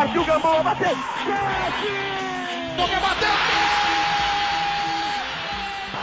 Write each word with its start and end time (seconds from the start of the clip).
Partiu 0.00 0.24
Gamboa, 0.24 0.62
bateu. 0.62 0.96
Chute! 0.96 1.92
Boca 2.74 3.00
bateu! 3.00 3.28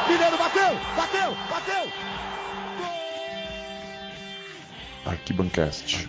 Mineiro 0.07 0.37
bateu, 0.37 0.77
bateu, 0.95 1.35
bateu. 1.49 1.91
Arquibancast. 5.03 6.07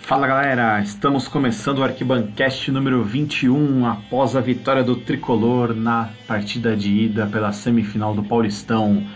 Fala 0.00 0.26
galera, 0.26 0.80
estamos 0.80 1.28
começando 1.28 1.80
o 1.80 1.84
Arquibancast 1.84 2.70
número 2.70 3.04
21 3.04 3.84
após 3.84 4.34
a 4.34 4.40
vitória 4.40 4.82
do 4.82 4.96
Tricolor 4.96 5.74
na 5.74 6.08
partida 6.26 6.74
de 6.74 6.90
ida 6.90 7.26
pela 7.26 7.52
semifinal 7.52 8.14
do 8.14 8.24
Paulistão. 8.24 9.06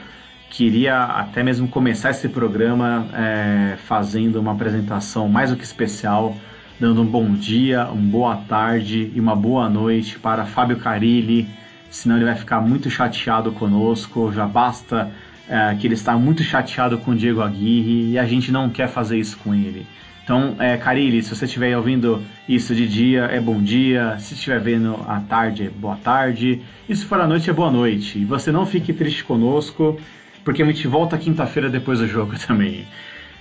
Queria 0.51 1.05
até 1.05 1.43
mesmo 1.43 1.69
começar 1.69 2.11
esse 2.11 2.29
programa 2.29 3.07
é, 3.13 3.77
fazendo 3.77 4.41
uma 4.41 4.53
apresentação 4.53 5.29
mais 5.29 5.51
do 5.51 5.57
que 5.57 5.65
especial, 5.65 6.35
dando 6.81 7.03
um 7.03 7.07
bom 7.07 7.33
dia, 7.35 7.87
uma 7.87 8.11
boa 8.11 8.37
tarde 8.37 9.13
e 9.15 9.21
uma 9.21 9.37
boa 9.37 9.69
noite 9.69 10.19
para 10.19 10.47
Fábio 10.47 10.79
Carilli, 10.79 11.49
senão 11.91 12.17
ele 12.17 12.25
vai 12.25 12.35
ficar 12.35 12.61
muito 12.61 12.89
chateado 12.89 13.53
conosco. 13.53 14.33
Já 14.33 14.47
basta 14.47 15.11
é, 15.49 15.75
que 15.75 15.87
ele 15.87 15.95
está 15.95 16.17
muito 16.17 16.43
chateado 16.43 16.99
com 16.99 17.11
o 17.11 17.15
Diego 17.15 17.43
Aguirre 17.43 18.13
e 18.13 18.19
a 18.19 18.25
gente 18.25 18.51
não 18.51 18.71
quer 18.71 18.89
fazer 18.89 19.19
isso 19.19 19.37
com 19.39 19.55
ele. 19.55 19.87
Então, 20.29 20.57
é, 20.59 20.77
Carilli, 20.77 21.23
se 21.23 21.35
você 21.35 21.47
estiver 21.47 21.75
ouvindo 21.75 22.23
isso 22.47 22.75
de 22.75 22.87
dia, 22.87 23.25
é 23.25 23.41
bom 23.41 23.63
dia. 23.63 24.19
Se 24.19 24.35
estiver 24.35 24.61
vendo 24.61 24.95
à 25.09 25.21
tarde, 25.21 25.65
é 25.65 25.71
boa 25.71 25.97
tarde. 25.97 26.61
E 26.87 26.95
se 26.95 27.07
for 27.07 27.19
à 27.19 27.27
noite, 27.27 27.49
é 27.49 27.53
boa 27.53 27.71
noite. 27.71 28.19
E 28.19 28.27
você 28.27 28.53
não 28.53 28.67
fique 28.67 28.93
triste 28.93 29.25
conosco, 29.25 29.99
porque 30.49 30.63
a 30.63 30.65
gente 30.65 30.89
volta 30.89 31.19
quinta-feira 31.19 31.69
depois 31.69 31.99
do 31.99 32.09
jogo 32.09 32.33
também. 32.47 32.87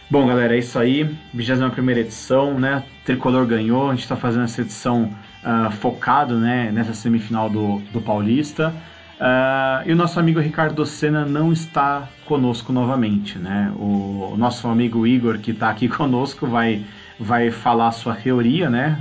Bom, 0.10 0.28
galera, 0.28 0.54
é 0.54 0.60
isso 0.60 0.78
aí. 0.78 1.10
21 1.34 1.90
edição, 1.92 2.60
né? 2.60 2.84
Tricolor 3.06 3.46
ganhou. 3.46 3.88
A 3.88 3.92
gente 3.92 4.02
está 4.02 4.18
fazendo 4.18 4.44
essa 4.44 4.60
edição 4.60 5.10
uh, 5.42 5.72
focado 5.72 6.38
né, 6.38 6.70
nessa 6.70 6.94
semifinal 6.94 7.50
do, 7.50 7.78
do 7.94 8.02
Paulista. 8.02 8.74
Uh, 9.22 9.88
e 9.88 9.94
o 9.94 9.96
nosso 9.96 10.20
amigo 10.20 10.42
Ricardo 10.42 10.86
Senna 10.86 11.26
não 11.26 11.54
está 11.54 12.10
conosco 12.26 12.74
novamente, 12.74 13.40
né? 13.40 13.72
O, 13.78 14.34
o 14.34 14.36
nosso 14.38 14.68
amigo 14.68 15.08
Igor, 15.08 15.38
que 15.38 15.52
está 15.52 15.70
aqui 15.70 15.88
conosco, 15.88 16.46
vai, 16.46 16.84
vai 17.18 17.52
falar 17.52 17.94
sua 17.94 18.16
teoria, 18.16 18.70
né? 18.70 19.00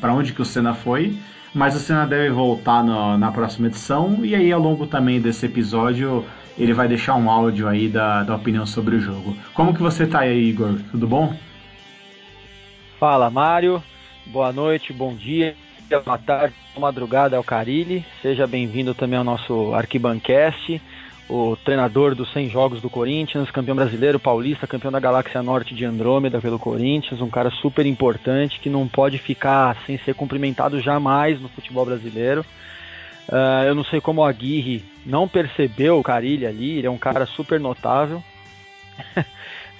Para 0.00 0.14
onde 0.14 0.32
que 0.32 0.40
o 0.40 0.44
Senna 0.44 0.74
foi. 0.74 1.18
Mas 1.52 1.74
o 1.74 1.80
Senna 1.80 2.06
deve 2.06 2.30
voltar 2.30 2.84
no, 2.84 3.18
na 3.18 3.32
próxima 3.32 3.66
edição. 3.66 4.20
E 4.22 4.36
aí, 4.36 4.52
ao 4.52 4.60
longo 4.60 4.86
também 4.86 5.20
desse 5.20 5.46
episódio, 5.46 6.24
ele 6.58 6.74
vai 6.74 6.88
deixar 6.88 7.14
um 7.14 7.30
áudio 7.30 7.68
aí 7.68 7.88
da, 7.88 8.22
da 8.24 8.34
opinião 8.34 8.66
sobre 8.66 8.96
o 8.96 9.00
jogo. 9.00 9.36
Como 9.54 9.72
que 9.72 9.80
você 9.80 10.04
está 10.04 10.20
aí, 10.20 10.48
Igor? 10.48 10.78
Tudo 10.90 11.06
bom? 11.06 11.34
Fala, 12.98 13.30
Mário. 13.30 13.82
Boa 14.26 14.52
noite, 14.52 14.92
bom 14.92 15.14
dia 15.14 15.54
boa 16.04 16.18
tarde, 16.18 16.54
boa 16.74 16.88
madrugada 16.88 17.36
ao 17.36 17.42
Carilli. 17.42 18.04
Seja 18.20 18.46
bem-vindo 18.46 18.92
também 18.92 19.18
ao 19.18 19.24
nosso 19.24 19.72
Arquibancast, 19.72 20.80
o 21.28 21.56
treinador 21.56 22.14
dos 22.14 22.30
100 22.32 22.50
jogos 22.50 22.82
do 22.82 22.90
Corinthians, 22.90 23.50
campeão 23.50 23.74
brasileiro, 23.74 24.20
paulista, 24.20 24.66
campeão 24.66 24.92
da 24.92 25.00
Galáxia 25.00 25.42
Norte 25.42 25.74
de 25.74 25.86
Andrômeda 25.86 26.40
pelo 26.40 26.58
Corinthians, 26.58 27.22
um 27.22 27.30
cara 27.30 27.50
super 27.50 27.86
importante 27.86 28.60
que 28.60 28.68
não 28.68 28.86
pode 28.86 29.18
ficar 29.18 29.76
sem 29.86 29.98
ser 29.98 30.14
cumprimentado 30.14 30.78
jamais 30.80 31.40
no 31.40 31.48
futebol 31.48 31.86
brasileiro. 31.86 32.44
Uh, 33.28 33.64
eu 33.66 33.74
não 33.74 33.84
sei 33.84 34.00
como 34.00 34.22
o 34.22 34.24
Aguirre 34.24 34.82
não 35.04 35.28
percebeu 35.28 35.98
o 35.98 36.02
Carilli 36.02 36.46
ali, 36.46 36.78
ele 36.78 36.86
é 36.86 36.90
um 36.90 36.98
cara 36.98 37.26
super 37.26 37.60
notável. 37.60 38.22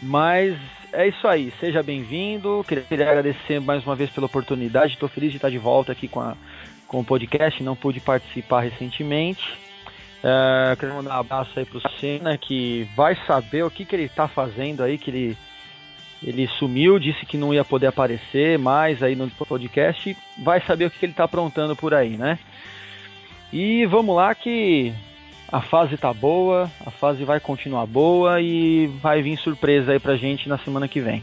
Mas 0.03 0.57
é 0.93 1.09
isso 1.09 1.27
aí, 1.27 1.53
seja 1.59 1.83
bem-vindo. 1.83 2.65
Queria 2.67 3.09
agradecer 3.09 3.61
mais 3.61 3.85
uma 3.85 3.97
vez 3.97 4.11
pela 4.11 4.27
oportunidade. 4.27 4.95
Estou 4.95 5.09
feliz 5.09 5.31
de 5.31 5.37
estar 5.37 5.51
de 5.51 5.59
volta 5.59 5.93
aqui 5.93 6.09
com, 6.09 6.21
a, 6.21 6.37
com 6.87 7.01
o 7.01 7.05
podcast. 7.05 7.63
Não 7.63 7.75
pude 7.75 8.01
participar 8.01 8.61
recentemente. 8.61 9.43
É, 10.23 10.77
quero 10.77 10.95
mandar 10.95 11.17
um 11.17 11.21
abraço 11.21 11.59
aí 11.59 11.65
pro 11.65 11.81
Senna, 11.99 12.37
que 12.37 12.89
vai 12.97 13.17
saber 13.27 13.65
o 13.65 13.71
que, 13.71 13.85
que 13.85 13.95
ele 13.95 14.05
está 14.05 14.27
fazendo 14.27 14.83
aí, 14.83 14.99
que 14.99 15.11
ele, 15.11 15.37
ele 16.23 16.49
sumiu, 16.59 16.99
disse 16.99 17.25
que 17.27 17.37
não 17.37 17.55
ia 17.55 17.65
poder 17.65 17.87
aparecer 17.87 18.59
mais 18.59 19.03
aí 19.03 19.15
no 19.15 19.29
podcast. 19.31 20.17
Vai 20.39 20.61
saber 20.63 20.87
o 20.87 20.91
que, 20.91 20.99
que 20.99 21.07
ele 21.07 21.13
está 21.13 21.25
aprontando 21.25 21.77
por 21.77 21.95
aí, 21.95 22.17
né? 22.17 22.39
E 23.53 23.87
vamos 23.87 24.15
lá 24.15 24.35
que 24.35 24.93
a 25.51 25.61
fase 25.61 25.97
tá 25.97 26.13
boa, 26.13 26.71
a 26.85 26.91
fase 26.91 27.25
vai 27.25 27.41
continuar 27.41 27.87
boa 27.87 28.41
e 28.41 28.87
vai 29.03 29.23
vir 29.23 29.39
surpresa 29.39 29.93
aí 29.93 29.99
pra 29.99 30.17
gente 30.17 30.49
na 30.49 30.59
semana 30.59 30.87
que 30.87 31.01
vem. 31.01 31.23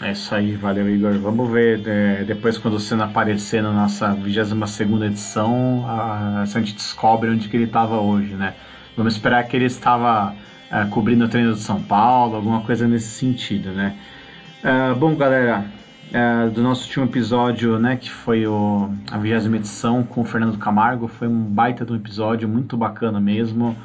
É 0.00 0.12
isso 0.12 0.32
aí, 0.34 0.52
valeu 0.52 0.88
Igor. 0.88 1.12
Vamos 1.18 1.50
ver 1.50 1.82
é, 1.86 2.24
depois 2.24 2.56
quando 2.56 2.74
o 2.74 2.80
Senna 2.80 3.04
aparecer 3.04 3.62
na 3.62 3.72
nossa 3.72 4.14
22 4.14 5.02
edição, 5.02 5.84
a, 5.88 6.46
se 6.46 6.56
a 6.56 6.60
gente 6.60 6.74
descobre 6.74 7.28
onde 7.28 7.48
que 7.48 7.56
ele 7.56 7.64
estava 7.64 8.00
hoje, 8.00 8.34
né? 8.34 8.54
Vamos 8.96 9.14
esperar 9.14 9.42
que 9.46 9.56
ele 9.56 9.66
estava 9.66 10.34
é, 10.70 10.84
cobrindo 10.84 11.24
o 11.24 11.28
treino 11.28 11.52
de 11.52 11.60
São 11.60 11.82
Paulo, 11.82 12.36
alguma 12.36 12.60
coisa 12.60 12.86
nesse 12.86 13.08
sentido, 13.08 13.72
né? 13.72 13.96
É, 14.62 14.94
bom, 14.94 15.14
galera, 15.16 15.66
é, 16.12 16.48
do 16.48 16.62
nosso 16.62 16.84
último 16.84 17.04
episódio, 17.04 17.78
né, 17.78 17.96
que 17.96 18.10
foi 18.10 18.46
o, 18.46 18.90
a 19.10 19.18
vigésima 19.18 19.56
edição 19.56 20.02
com 20.02 20.22
o 20.22 20.24
Fernando 20.24 20.56
Camargo. 20.56 21.06
Foi 21.06 21.28
um 21.28 21.44
baita 21.44 21.84
de 21.84 21.92
um 21.92 21.96
episódio, 21.96 22.48
muito 22.48 22.76
bacana 22.76 23.20
mesmo. 23.20 23.76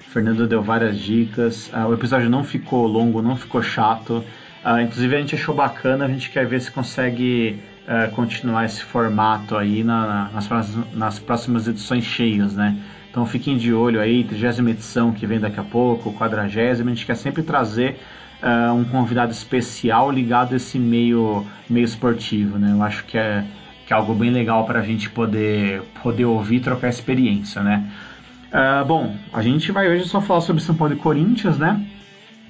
O 0.00 0.04
Fernando 0.10 0.46
deu 0.46 0.62
várias 0.62 0.98
dicas. 0.98 1.68
Uh, 1.68 1.88
o 1.88 1.94
episódio 1.94 2.30
não 2.30 2.42
ficou 2.42 2.86
longo, 2.86 3.20
não 3.20 3.36
ficou 3.36 3.62
chato. 3.62 4.24
Uh, 4.64 4.80
inclusive 4.80 5.14
a 5.14 5.20
gente 5.20 5.34
achou 5.34 5.54
bacana, 5.54 6.06
a 6.06 6.08
gente 6.08 6.30
quer 6.30 6.46
ver 6.46 6.60
se 6.60 6.70
consegue 6.70 7.62
continuar 8.16 8.64
esse 8.64 8.82
formato 8.82 9.56
aí 9.56 9.84
na, 9.84 10.28
nas, 10.34 10.48
próximas, 10.48 10.92
nas 10.92 11.18
próximas 11.20 11.68
edições 11.68 12.02
cheias, 12.02 12.52
né? 12.52 12.76
Então 13.08 13.24
fiquem 13.24 13.56
de 13.56 13.72
olho 13.72 14.00
aí, 14.00 14.24
30 14.24 14.70
edição 14.70 15.12
que 15.12 15.24
vem 15.24 15.38
daqui 15.38 15.60
a 15.60 15.62
pouco, 15.62 16.12
40 16.12 16.40
a 16.40 16.48
gente 16.48 17.06
quer 17.06 17.14
sempre 17.14 17.44
trazer 17.44 17.96
uh, 18.42 18.72
um 18.72 18.84
convidado 18.84 19.32
especial 19.32 20.10
ligado 20.10 20.52
a 20.52 20.56
esse 20.56 20.78
meio, 20.78 21.46
meio 21.68 21.84
esportivo, 21.84 22.58
né? 22.58 22.72
Eu 22.72 22.82
acho 22.82 23.04
que 23.04 23.16
é, 23.18 23.44
que 23.86 23.92
é 23.92 23.96
algo 23.96 24.14
bem 24.14 24.30
legal 24.30 24.64
para 24.64 24.80
a 24.80 24.82
gente 24.82 25.10
poder, 25.10 25.82
poder 26.02 26.24
ouvir 26.24 26.56
e 26.56 26.60
trocar 26.60 26.88
experiência, 26.88 27.62
né? 27.62 27.84
Uh, 28.46 28.84
bom, 28.84 29.16
a 29.32 29.42
gente 29.42 29.70
vai 29.72 29.88
hoje 29.88 30.08
só 30.08 30.20
falar 30.20 30.40
sobre 30.40 30.62
São 30.62 30.74
Paulo 30.74 30.94
e 30.94 30.96
Corinthians, 30.96 31.58
né? 31.58 31.84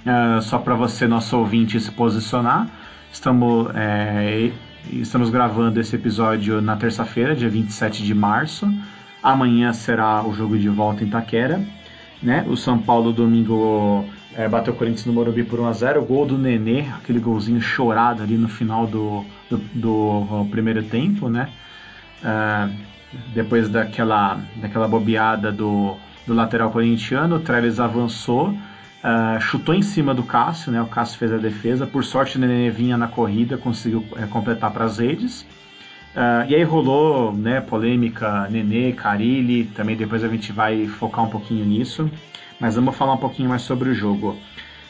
Uh, 0.06 0.40
só 0.40 0.58
para 0.58 0.74
você, 0.74 1.06
nosso 1.06 1.36
ouvinte, 1.36 1.80
se 1.80 1.90
posicionar. 1.90 2.68
Estamos, 3.12 3.68
é, 3.74 4.52
estamos 4.92 5.30
gravando 5.30 5.80
esse 5.80 5.96
episódio 5.96 6.60
na 6.60 6.76
terça-feira, 6.76 7.34
dia 7.34 7.48
27 7.48 8.04
de 8.04 8.14
março. 8.14 8.70
Amanhã 9.22 9.72
será 9.72 10.24
o 10.24 10.32
jogo 10.32 10.58
de 10.58 10.68
volta 10.68 11.02
em 11.02 11.08
Taquera. 11.08 11.60
Né? 12.22 12.44
O 12.48 12.56
São 12.56 12.78
Paulo 12.78 13.12
domingo 13.12 14.04
é, 14.34 14.48
bateu 14.48 14.72
o 14.72 14.76
Corinthians 14.76 15.06
no 15.06 15.12
Morumbi 15.12 15.44
por 15.44 15.58
1x0. 15.58 16.04
Gol 16.04 16.26
do 16.26 16.38
Nenê, 16.38 16.80
aquele 16.90 17.18
golzinho 17.18 17.60
chorado 17.60 18.22
ali 18.22 18.36
no 18.36 18.48
final 18.48 18.86
do, 18.86 19.24
do, 19.50 19.58
do 19.74 20.46
primeiro 20.50 20.82
tempo, 20.82 21.28
né? 21.28 21.48
É, 22.22 22.68
depois 23.32 23.68
daquela, 23.68 24.40
daquela 24.56 24.88
bobeada 24.88 25.50
do, 25.52 25.96
do 26.26 26.34
lateral 26.34 26.70
corintiano, 26.70 27.36
o 27.36 27.40
Trellis 27.40 27.78
avançou, 27.78 28.48
uh, 28.50 29.40
chutou 29.40 29.74
em 29.74 29.82
cima 29.82 30.12
do 30.12 30.22
Cássio, 30.22 30.72
né? 30.72 30.82
O 30.82 30.86
Cássio 30.86 31.18
fez 31.18 31.32
a 31.32 31.38
defesa. 31.38 31.86
Por 31.86 32.04
sorte, 32.04 32.36
o 32.36 32.40
Nenê 32.40 32.70
vinha 32.70 32.96
na 32.96 33.08
corrida, 33.08 33.56
conseguiu 33.56 34.04
é, 34.16 34.26
completar 34.26 34.70
para 34.70 34.84
as 34.84 34.98
redes. 34.98 35.46
Uh, 36.16 36.48
e 36.48 36.54
aí 36.54 36.62
rolou 36.62 37.30
né, 37.30 37.60
polêmica 37.60 38.48
Nenê, 38.48 38.92
Carilli, 38.92 39.66
também 39.66 39.94
depois 39.94 40.24
a 40.24 40.28
gente 40.28 40.50
vai 40.50 40.86
focar 40.86 41.24
um 41.24 41.28
pouquinho 41.28 41.64
nisso 41.64 42.10
mas 42.58 42.74
vamos 42.74 42.96
falar 42.96 43.14
um 43.14 43.18
pouquinho 43.18 43.48
mais 43.48 43.62
sobre 43.62 43.88
o 43.88 43.94
jogo. 43.94 44.36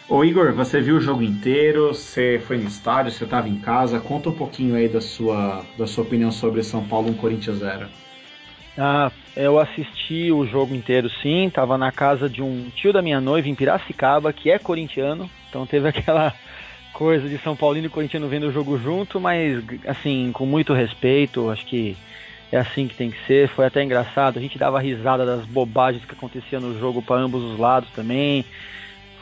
Ô 0.09 0.25
Igor, 0.25 0.53
você 0.53 0.81
viu 0.81 0.97
o 0.97 1.01
jogo 1.01 1.23
inteiro? 1.23 1.89
Você 1.89 2.41
foi 2.47 2.59
no 2.59 2.69
estádio? 2.69 3.11
Você 3.11 3.25
estava 3.25 3.49
em 3.49 3.59
casa? 3.59 3.99
Conta 3.99 4.29
um 4.29 4.33
pouquinho 4.33 4.77
aí 4.77 4.89
da 4.89 5.01
sua, 5.01 5.65
da 5.77 5.87
sua 5.87 6.05
opinião 6.05 6.31
sobre 6.31 6.63
São 6.63 6.87
Paulo 6.87 7.11
1 7.11 7.15
Corinthians 7.15 7.59
0. 7.59 7.87
Ah, 8.79 9.11
eu 9.35 9.59
assisti 9.59 10.31
o 10.31 10.47
jogo 10.47 10.75
inteiro 10.75 11.11
sim, 11.23 11.47
estava 11.47 11.77
na 11.79 11.91
casa 11.91 12.29
de 12.29 12.43
um 12.43 12.71
tio 12.77 12.93
da 12.93 13.03
minha 13.03 13.21
noiva 13.21 13.49
em 13.49 13.55
Piracicaba, 13.55 14.33
que 14.33 14.51
é 14.51 14.59
corintiano, 14.59 15.31
então 15.49 15.67
teve 15.67 15.89
aquela 15.89 16.33
coisa 16.97 17.29
de 17.29 17.37
São 17.39 17.55
Paulino 17.55 17.89
e 17.89 17.91
corintiano 17.91 18.27
vendo 18.27 18.47
o 18.49 18.53
jogo 18.53 18.79
junto, 18.79 19.21
mas 19.21 19.63
assim, 19.87 20.31
com 20.33 20.47
muito 20.47 20.73
respeito, 20.73 21.51
acho 21.51 21.67
que 21.67 21.95
é 22.51 22.57
assim 22.57 22.89
que 22.89 22.95
tem 22.95 23.11
que 23.11 23.27
ser. 23.27 23.49
Foi 23.49 23.67
até 23.67 23.85
engraçado. 23.85 24.39
A 24.39 24.41
gente 24.41 24.57
dava 24.57 24.81
risada 24.81 25.27
das 25.27 25.45
bobagens 25.45 26.07
que 26.07 26.15
acontecia 26.15 26.59
no 26.59 26.79
jogo 26.79 27.03
para 27.03 27.17
ambos 27.17 27.43
os 27.43 27.59
lados 27.59 27.91
também. 27.91 28.47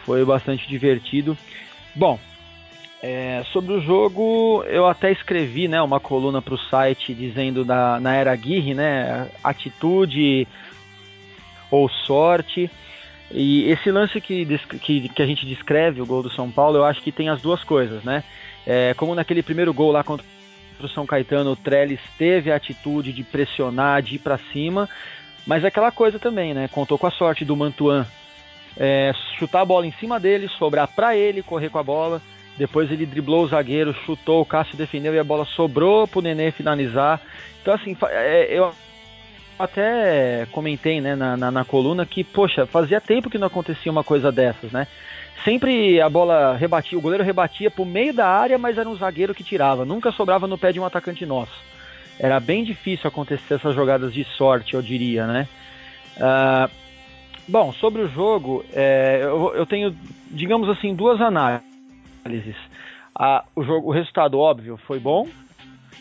Foi 0.05 0.25
bastante 0.25 0.69
divertido. 0.69 1.37
Bom, 1.97 2.17
é, 3.03 3.43
sobre 3.53 3.73
o 3.73 3.81
jogo, 3.81 4.63
eu 4.69 4.87
até 4.87 5.11
escrevi 5.11 5.67
né, 5.67 5.83
uma 5.83 5.99
coluna 5.99 6.41
para 6.41 6.55
o 6.55 6.59
site 6.59 7.13
dizendo 7.13 7.65
da, 7.65 7.99
na 7.99 8.15
era 8.15 8.31
Aguirre, 8.31 8.73
né, 8.73 9.29
atitude 9.43 10.47
ou 11.73 11.89
sorte. 11.89 12.71
E 13.37 13.69
esse 13.69 13.91
lance 13.91 14.21
que, 14.21 14.47
que, 14.81 15.09
que 15.09 15.23
a 15.23 15.27
gente 15.27 15.45
descreve, 15.45 16.01
o 16.01 16.07
gol 16.07 16.23
do 16.23 16.31
São 16.31 16.49
Paulo, 16.49 16.79
eu 16.79 16.85
acho 16.85 17.03
que 17.03 17.11
tem 17.11 17.29
as 17.29 17.43
duas 17.43 17.65
coisas, 17.65 18.05
né? 18.05 18.23
É, 18.65 18.95
como 18.95 19.13
naquele 19.13 19.43
primeiro 19.43 19.75
gol 19.75 19.91
lá 19.91 20.05
contra 20.05 20.25
o 20.81 20.89
São 20.89 21.05
Caetano, 21.05 21.51
o 21.51 21.57
Trellis 21.57 22.01
teve 22.17 22.53
a 22.53 22.57
atitude 22.57 23.13
de 23.13 23.25
pressionar, 23.25 24.03
de 24.03 24.15
ir 24.15 24.19
para 24.21 24.39
cima, 24.53 24.89
mas 25.45 25.65
é 25.65 25.67
aquela 25.67 25.91
coisa 25.91 26.17
também, 26.17 26.55
né? 26.55 26.69
Contou 26.69 26.97
com 26.97 27.09
a 27.09 27.11
sorte 27.11 27.45
do 27.45 27.57
Mantuan 27.57 28.07
é, 28.77 29.13
chutar 29.37 29.63
a 29.63 29.65
bola 29.65 29.87
em 29.87 29.93
cima 29.93 30.21
dele, 30.21 30.49
sobrar 30.49 30.87
para 30.87 31.17
ele, 31.17 31.43
correr 31.43 31.71
com 31.71 31.79
a 31.79 31.83
bola. 31.83 32.23
Depois 32.57 32.91
ele 32.91 33.05
driblou 33.05 33.43
o 33.43 33.49
zagueiro, 33.49 33.93
chutou, 34.07 34.43
o 34.43 34.47
Cássio 34.47 34.77
defendeu 34.77 35.13
e 35.13 35.19
a 35.19 35.25
bola 35.25 35.45
sobrou 35.45 36.07
pro 36.07 36.23
Nenê 36.23 36.53
finalizar. 36.53 37.21
Então, 37.61 37.75
assim, 37.75 37.97
é, 38.11 38.47
eu 38.51 38.73
até 39.59 40.47
comentei 40.51 41.01
né, 41.01 41.15
na, 41.15 41.37
na, 41.37 41.51
na, 41.51 41.65
coluna 41.65 42.05
que, 42.05 42.25
poxa, 42.25 42.67
fazia 42.67 43.01
tempo 43.01 43.31
que 43.31 43.39
não 43.39 43.47
acontecia 43.47 43.91
uma 43.91 44.05
coisa 44.05 44.33
dessas, 44.33 44.73
né? 44.73 44.87
Sempre 45.45 46.01
a 46.01 46.09
bola 46.09 46.57
rebatia, 46.57 46.97
o 46.97 47.01
goleiro 47.01 47.25
rebatia 47.25 47.71
pro 47.71 47.85
meio 47.85 48.15
da 48.15 48.27
área, 48.27 48.57
mas 48.57 48.79
era 48.79 48.89
um 48.89 48.97
zagueiro 48.97 49.35
que 49.35 49.45
tirava, 49.45 49.85
nunca 49.85 50.11
sobrava 50.11 50.47
no 50.47 50.57
pé 50.57 50.73
de 50.73 50.81
um 50.81 50.85
atacante 50.85 51.27
nosso. 51.27 51.53
Era 52.19 52.41
bem 52.41 52.65
difícil 52.65 53.09
acontecer 53.09 53.55
essas 53.55 53.75
jogadas 53.75 54.13
de 54.13 54.25
sorte, 54.25 54.75
eu 54.75 54.83
diria, 54.83 55.27
né? 55.27 55.49
Uh, 56.17 56.71
bom, 57.49 57.73
sobre 57.73 58.03
o 58.03 58.09
jogo, 58.09 58.65
é, 58.73 59.21
eu, 59.23 59.53
eu 59.55 59.67
tenho, 59.67 59.95
digamos 60.31 60.69
assim, 60.69 60.95
duas 60.95 61.21
análises. 61.21 62.57
Ah, 63.15 63.45
o, 63.55 63.63
jogo, 63.63 63.89
o 63.89 63.93
resultado, 63.93 64.39
óbvio, 64.39 64.77
foi 64.87 64.99
bom, 64.99 65.29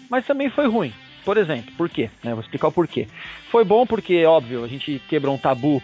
mas 0.10 0.26
também 0.26 0.50
foi 0.50 0.68
ruim. 0.68 0.94
Por 1.24 1.38
exemplo, 1.38 1.72
por 1.78 1.90
quê? 1.90 2.10
Né, 2.24 2.34
vou 2.34 2.42
explicar 2.42 2.68
o 2.68 2.72
porquê. 2.72 3.08
Foi 3.50 3.64
bom 3.64 3.86
porque, 3.86 4.26
óbvio, 4.26 4.64
a 4.64 4.68
gente 4.68 5.02
quebrou 5.08 5.36
um 5.36 5.38
tabu 5.38 5.82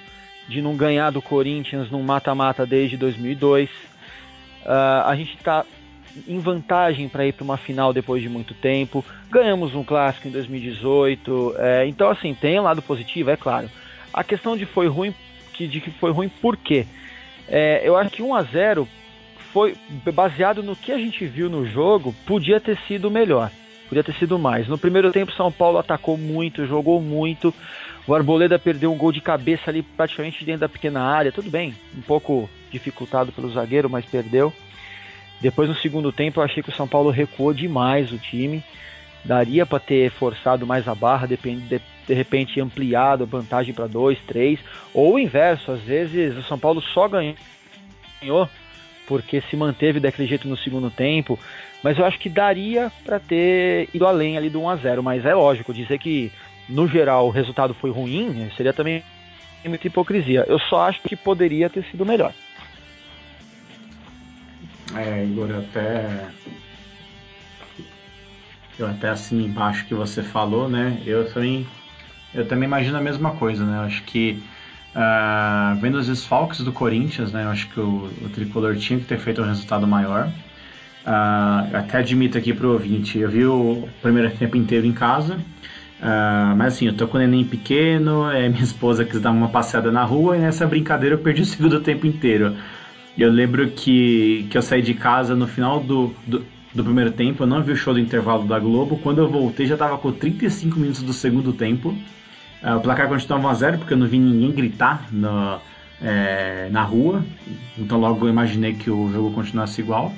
de 0.47 0.62
não 0.62 0.75
ganhar 0.75 1.12
do 1.12 1.21
Corinthians 1.21 1.89
num 1.91 2.03
mata-mata 2.03 2.65
desde 2.65 2.97
2002. 2.97 3.69
Uh, 3.69 3.74
ah, 4.65 5.03
a 5.07 5.15
gente 5.15 5.36
está 5.36 5.65
em 6.27 6.39
vantagem 6.39 7.07
para 7.07 7.25
ir 7.25 7.33
para 7.33 7.44
uma 7.44 7.57
final 7.57 7.94
depois 7.94 8.21
de 8.21 8.27
muito 8.27 8.53
tempo. 8.53 9.06
Ganhamos 9.30 9.75
um 9.75 9.83
clássico 9.83 10.27
em 10.27 10.31
2018. 10.31 11.56
É, 11.57 11.88
então, 11.88 12.09
assim, 12.09 12.33
tem 12.33 12.59
um 12.59 12.63
lado 12.63 12.81
positivo, 12.81 13.30
é 13.30 13.38
claro. 13.38 13.69
A 14.12 14.24
questão 14.24 14.57
de 14.57 14.65
foi 14.65 14.88
ruim, 14.88 15.13
que, 15.53 15.68
de 15.68 15.80
que 15.80 15.91
foi 15.91 16.12
ruim 16.12 16.30
por 16.41 16.57
quê? 16.57 16.86
É, 17.47 17.81
eu 17.83 17.95
acho 17.95 18.09
que 18.09 18.24
1 18.24 18.36
a 18.36 18.44
0 18.44 18.88
foi 19.53 19.75
baseado 20.13 20.62
no 20.62 20.75
que 20.75 20.91
a 20.91 20.97
gente 20.97 21.25
viu 21.25 21.50
no 21.50 21.65
jogo, 21.65 22.13
podia 22.25 22.59
ter 22.59 22.77
sido 22.88 23.09
melhor. 23.09 23.51
Podia 23.89 24.03
ter 24.03 24.13
sido 24.13 24.38
mais. 24.38 24.68
No 24.68 24.77
primeiro 24.77 25.12
tempo, 25.12 25.31
São 25.31 25.51
Paulo 25.51 25.80
atacou 25.80 26.15
muito, 26.15 26.68
jogou 26.68 27.01
muito. 27.01 27.53
O 28.06 28.13
Arboleda 28.13 28.59
perdeu 28.59 28.94
um 28.94 28.97
gol 28.97 29.12
de 29.12 29.19
cabeça 29.19 29.71
ali 29.71 29.81
praticamente 29.81 30.45
dentro 30.45 30.62
da 30.62 30.69
pequena 30.69 31.01
área. 31.01 31.31
Tudo 31.31 31.50
bem, 31.50 31.74
um 31.97 32.01
pouco 32.01 32.47
dificultado 32.71 33.31
pelo 33.31 33.51
zagueiro, 33.51 33.89
mas 33.89 34.06
perdeu. 34.06 34.53
Depois, 35.41 35.68
no 35.68 35.75
segundo 35.75 36.12
tempo, 36.12 36.39
eu 36.39 36.44
achei 36.44 36.62
que 36.62 36.69
o 36.69 36.75
São 36.75 36.88
Paulo 36.88 37.09
recuou 37.09 37.51
demais 37.51 38.12
o 38.12 38.19
time. 38.19 38.63
Daria 39.25 39.65
para 39.65 39.80
ter 39.80 40.12
forçado 40.12 40.68
mais 40.68 40.88
a 40.88 40.94
barra, 40.94 41.27
de, 41.27 41.36
de, 41.36 42.13
repente 42.13 42.62
ampliado 42.62 43.24
a 43.24 43.27
vantagem 43.27 43.74
para 43.74 43.88
dois, 43.88 44.19
três, 44.27 44.59
ou 44.94 45.15
o 45.15 45.19
inverso. 45.19 45.71
Às 45.71 45.81
vezes 45.81 46.38
o 46.38 46.44
São 46.44 46.59
Paulo 46.59 46.80
só 46.81 47.07
ganhou 47.07 48.47
porque 49.09 49.41
se 49.50 49.56
manteve 49.57 50.00
daquele 50.00 50.27
jeito 50.27 50.47
no 50.47 50.56
segundo 50.56 50.91
tempo. 50.91 51.38
Mas 51.83 51.97
eu 51.97 52.06
acho 52.06 52.19
que 52.19 52.29
daria 52.29 52.91
para 53.03 53.19
ter 53.19 53.89
ido 53.91 54.06
além 54.06 54.38
ali 54.38 54.51
do 54.51 54.61
1 54.61 54.69
a 54.69 54.75
0 54.75 55.01
Mas 55.01 55.25
é 55.25 55.33
lógico, 55.33 55.73
dizer 55.73 55.97
que 55.97 56.31
no 56.69 56.88
geral 56.88 57.25
o 57.27 57.31
resultado 57.31 57.73
foi 57.73 57.89
ruim 57.89 58.51
seria 58.56 58.71
também 58.71 59.03
muita 59.65 59.88
hipocrisia. 59.88 60.45
Eu 60.47 60.59
só 60.59 60.81
acho 60.81 61.01
que 61.01 61.15
poderia 61.15 61.69
ter 61.69 61.83
sido 61.85 62.06
melhor. 62.06 62.33
É, 64.95 65.23
Igor, 65.23 65.50
até. 65.51 66.29
Eu 68.77 68.88
até 68.88 69.09
assim 69.09 69.44
embaixo 69.44 69.85
que 69.85 69.94
você 69.94 70.21
falou, 70.21 70.69
né? 70.69 71.01
Eu 71.05 71.31
também. 71.33 71.67
Eu 72.33 72.47
também 72.47 72.67
imagino 72.67 72.97
a 72.97 73.01
mesma 73.01 73.31
coisa, 73.31 73.65
né? 73.65 73.77
Eu 73.77 73.81
acho 73.81 74.03
que 74.03 74.41
Uh, 74.95 75.80
vendo 75.80 76.00
os 76.00 76.07
desfalques 76.07 76.62
do 76.62 76.71
Corinthians, 76.71 77.31
né, 77.31 77.44
eu 77.44 77.50
acho 77.50 77.69
que 77.69 77.80
o, 77.80 78.09
o 78.24 78.30
Tricolor 78.30 78.75
tinha 78.75 79.00
que 79.00 79.06
ter 79.06 79.19
feito 79.19 79.41
um 79.41 79.45
resultado 79.45 79.88
maior. 79.88 80.27
Uh, 81.06 81.75
até 81.75 82.00
admito 82.00 82.38
aqui 82.38 82.53
pro 82.53 82.74
ouvinte, 82.74 83.19
eu 83.19 83.30
vi 83.30 83.45
o 83.45 83.88
primeiro 84.01 84.30
tempo 84.31 84.57
inteiro 84.57 84.86
em 84.86 84.91
casa, 84.91 85.36
uh, 85.36 86.56
mas 86.57 86.74
assim, 86.74 86.88
eu 86.88 86.94
tô 86.94 87.07
com 87.07 87.18
o 87.18 87.19
neném 87.19 87.44
pequeno, 87.45 88.30
é, 88.30 88.50
minha 88.50 88.63
esposa 88.63 89.06
quis 89.06 89.21
dar 89.21 89.31
uma 89.31 89.50
passeada 89.50 89.91
na 89.91 90.03
rua 90.03 90.36
e 90.38 90.39
nessa 90.39 90.65
brincadeira 90.68 91.15
eu 91.15 91.19
perdi 91.19 91.44
o 91.44 91.45
segundo 91.47 91.80
tempo 91.81 92.06
inteiro. 92.07 92.56
Eu 93.18 93.31
lembro 93.31 93.69
que, 93.71 94.47
que 94.50 94.57
eu 94.57 94.62
saí 94.62 94.81
de 94.81 94.94
casa 94.94 95.36
no 95.36 95.47
final 95.47 95.80
do, 95.80 96.13
do, 96.25 96.44
do 96.74 96.83
primeiro 96.83 97.12
tempo, 97.12 97.44
eu 97.44 97.47
não 97.47 97.62
vi 97.62 97.74
o 97.74 97.75
show 97.75 97.94
do 97.94 98.00
intervalo 98.00 98.45
da 98.45 98.59
Globo, 98.59 98.97
quando 98.97 99.19
eu 99.19 99.30
voltei 99.30 99.65
já 99.65 99.77
tava 99.77 99.97
com 99.97 100.12
35 100.12 100.80
minutos 100.80 101.03
do 101.03 101.13
segundo 101.13 101.53
tempo. 101.53 101.95
Uh, 102.63 102.77
o 102.77 102.81
placar 102.81 103.07
continuava 103.07 103.47
1 103.47 103.50
a 103.50 103.53
0 103.53 103.77
porque 103.79 103.94
eu 103.94 103.97
não 103.97 104.07
vi 104.07 104.19
ninguém 104.19 104.51
gritar 104.51 105.07
no, 105.11 105.59
é, 106.01 106.67
na 106.71 106.83
rua, 106.83 107.23
então 107.77 108.00
logo 108.00 108.25
eu 108.25 108.29
imaginei 108.29 108.73
que 108.73 108.89
o 108.89 109.11
jogo 109.11 109.31
continuasse 109.31 109.81
igual. 109.81 110.13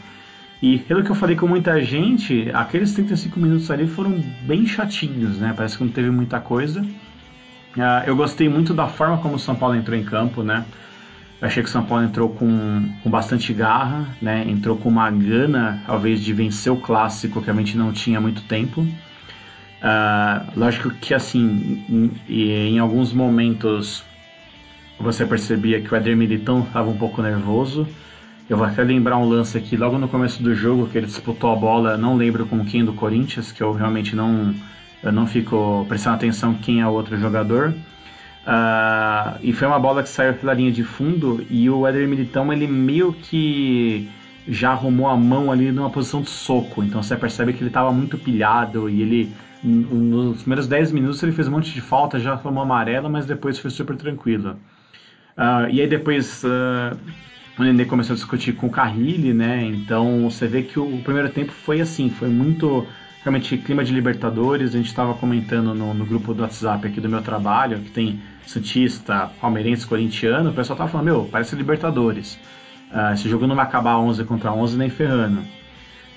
E 0.61 0.77
pelo 0.77 1.03
que 1.03 1.09
eu 1.09 1.15
falei 1.15 1.35
com 1.35 1.47
muita 1.47 1.81
gente, 1.81 2.49
aqueles 2.53 2.93
35 2.93 3.39
minutos 3.39 3.71
ali 3.71 3.87
foram 3.87 4.23
bem 4.43 4.65
chatinhos, 4.67 5.39
né? 5.39 5.53
Parece 5.55 5.75
que 5.75 5.83
não 5.83 5.91
teve 5.91 6.11
muita 6.11 6.39
coisa. 6.39 6.81
Uh, 6.81 8.03
eu 8.05 8.15
gostei 8.15 8.47
muito 8.47 8.73
da 8.73 8.87
forma 8.87 9.17
como 9.17 9.35
o 9.35 9.39
São 9.39 9.55
Paulo 9.55 9.75
entrou 9.75 9.97
em 9.97 10.03
campo, 10.03 10.43
né? 10.43 10.63
Eu 11.41 11.47
achei 11.47 11.63
que 11.63 11.69
o 11.69 11.71
São 11.71 11.83
Paulo 11.83 12.03
entrou 12.03 12.29
com, 12.29 12.89
com 13.01 13.09
bastante 13.09 13.51
garra, 13.53 14.07
né? 14.21 14.45
Entrou 14.47 14.77
com 14.77 14.89
uma 14.89 15.09
gana, 15.09 15.81
talvez, 15.87 16.21
de 16.21 16.31
vencer 16.31 16.71
o 16.71 16.77
clássico 16.77 17.41
que 17.41 17.49
a 17.49 17.53
gente 17.53 17.75
não 17.75 17.91
tinha 17.91 18.21
muito 18.21 18.43
tempo. 18.43 18.85
Uh, 19.81 20.59
lógico 20.59 20.91
que 20.91 21.13
assim, 21.13 21.83
em, 21.89 22.11
em, 22.29 22.79
alguns 22.79 23.11
momentos 23.11 24.03
você 24.99 25.25
percebia 25.25 25.81
que 25.81 25.91
o 25.91 25.97
Eder 25.97 26.15
Militão 26.15 26.61
estava 26.61 26.89
um 26.89 26.97
pouco 26.97 27.21
nervoso. 27.21 27.87
Eu 28.47 28.57
vou 28.57 28.67
até 28.67 28.83
lembrar 28.83 29.17
um 29.17 29.27
lance 29.27 29.57
aqui 29.57 29.75
logo 29.75 29.97
no 29.97 30.07
começo 30.07 30.43
do 30.43 30.53
jogo 30.53 30.87
que 30.87 30.97
ele 30.97 31.07
disputou 31.07 31.51
a 31.51 31.55
bola, 31.55 31.97
não 31.97 32.15
lembro 32.15 32.45
com 32.45 32.63
quem 32.63 32.85
do 32.85 32.93
Corinthians, 32.93 33.51
que 33.51 33.63
eu 33.63 33.73
realmente 33.73 34.15
não 34.15 34.53
eu 35.01 35.11
não 35.11 35.25
fico 35.25 35.83
prestando 35.89 36.17
atenção 36.17 36.53
quem 36.53 36.81
é 36.81 36.87
o 36.87 36.91
outro 36.91 37.17
jogador. 37.17 37.73
Uh, 38.45 39.39
e 39.41 39.51
foi 39.51 39.67
uma 39.67 39.79
bola 39.79 40.03
que 40.03 40.09
saiu 40.09 40.35
pela 40.35 40.53
linha 40.53 40.71
de 40.71 40.83
fundo 40.83 41.45
e 41.49 41.69
o 41.69 41.87
Eder 41.87 42.07
Militão 42.07 42.53
ele 42.53 42.67
meio 42.67 43.13
que 43.13 44.09
já 44.47 44.71
arrumou 44.71 45.07
a 45.07 45.15
mão 45.15 45.51
ali 45.51 45.71
numa 45.71 45.89
posição 45.89 46.21
de 46.21 46.29
soco. 46.29 46.83
Então 46.83 47.01
você 47.01 47.15
percebe 47.15 47.53
que 47.53 47.61
ele 47.61 47.69
estava 47.69 47.91
muito 47.91 48.17
pilhado 48.17 48.89
e 48.89 49.01
ele 49.01 49.33
nos 49.63 50.39
primeiros 50.39 50.67
10 50.67 50.91
minutos 50.91 51.21
ele 51.21 51.31
fez 51.31 51.47
um 51.47 51.51
monte 51.51 51.71
de 51.71 51.81
falta, 51.81 52.19
já 52.19 52.35
tomou 52.35 52.63
amarela, 52.63 53.07
mas 53.07 53.25
depois 53.25 53.59
foi 53.59 53.69
super 53.69 53.95
tranquilo. 53.95 54.57
Uh, 55.37 55.69
e 55.69 55.81
aí 55.81 55.87
depois 55.87 56.43
uh, 56.43 56.97
o 57.57 57.63
Nenê 57.63 57.85
começou 57.85 58.13
a 58.13 58.15
discutir 58.15 58.53
com 58.53 58.67
o 58.67 58.69
Carrilli, 58.69 59.33
né? 59.33 59.63
Então 59.63 60.29
você 60.29 60.47
vê 60.47 60.63
que 60.63 60.79
o, 60.79 61.01
primeiro 61.03 61.29
tempo 61.29 61.51
foi 61.51 61.79
assim, 61.79 62.09
foi 62.09 62.27
muito 62.27 62.85
realmente 63.23 63.55
clima 63.57 63.83
de 63.83 63.93
Libertadores. 63.93 64.73
A 64.73 64.77
gente 64.77 64.87
estava 64.87 65.13
comentando 65.13 65.73
no, 65.75 65.93
no, 65.93 66.05
grupo 66.05 66.33
do 66.33 66.41
WhatsApp 66.41 66.87
aqui 66.87 66.99
do 66.99 67.07
meu 67.07 67.21
trabalho, 67.21 67.79
que 67.79 67.91
tem 67.91 68.19
Santista, 68.47 69.29
Palmeirense, 69.39 69.85
Corintiano. 69.85 70.49
O 70.49 70.53
pessoal 70.53 70.77
tava 70.77 70.89
falando, 70.89 71.05
meu, 71.05 71.29
parece 71.31 71.55
Libertadores. 71.55 72.39
Uh, 72.93 73.13
esse 73.13 73.29
jogo 73.29 73.47
não 73.47 73.55
vai 73.55 73.65
acabar 73.65 73.97
11 73.97 74.25
contra 74.25 74.51
11 74.51 74.77
nem 74.77 74.89
ferrando. 74.89 75.41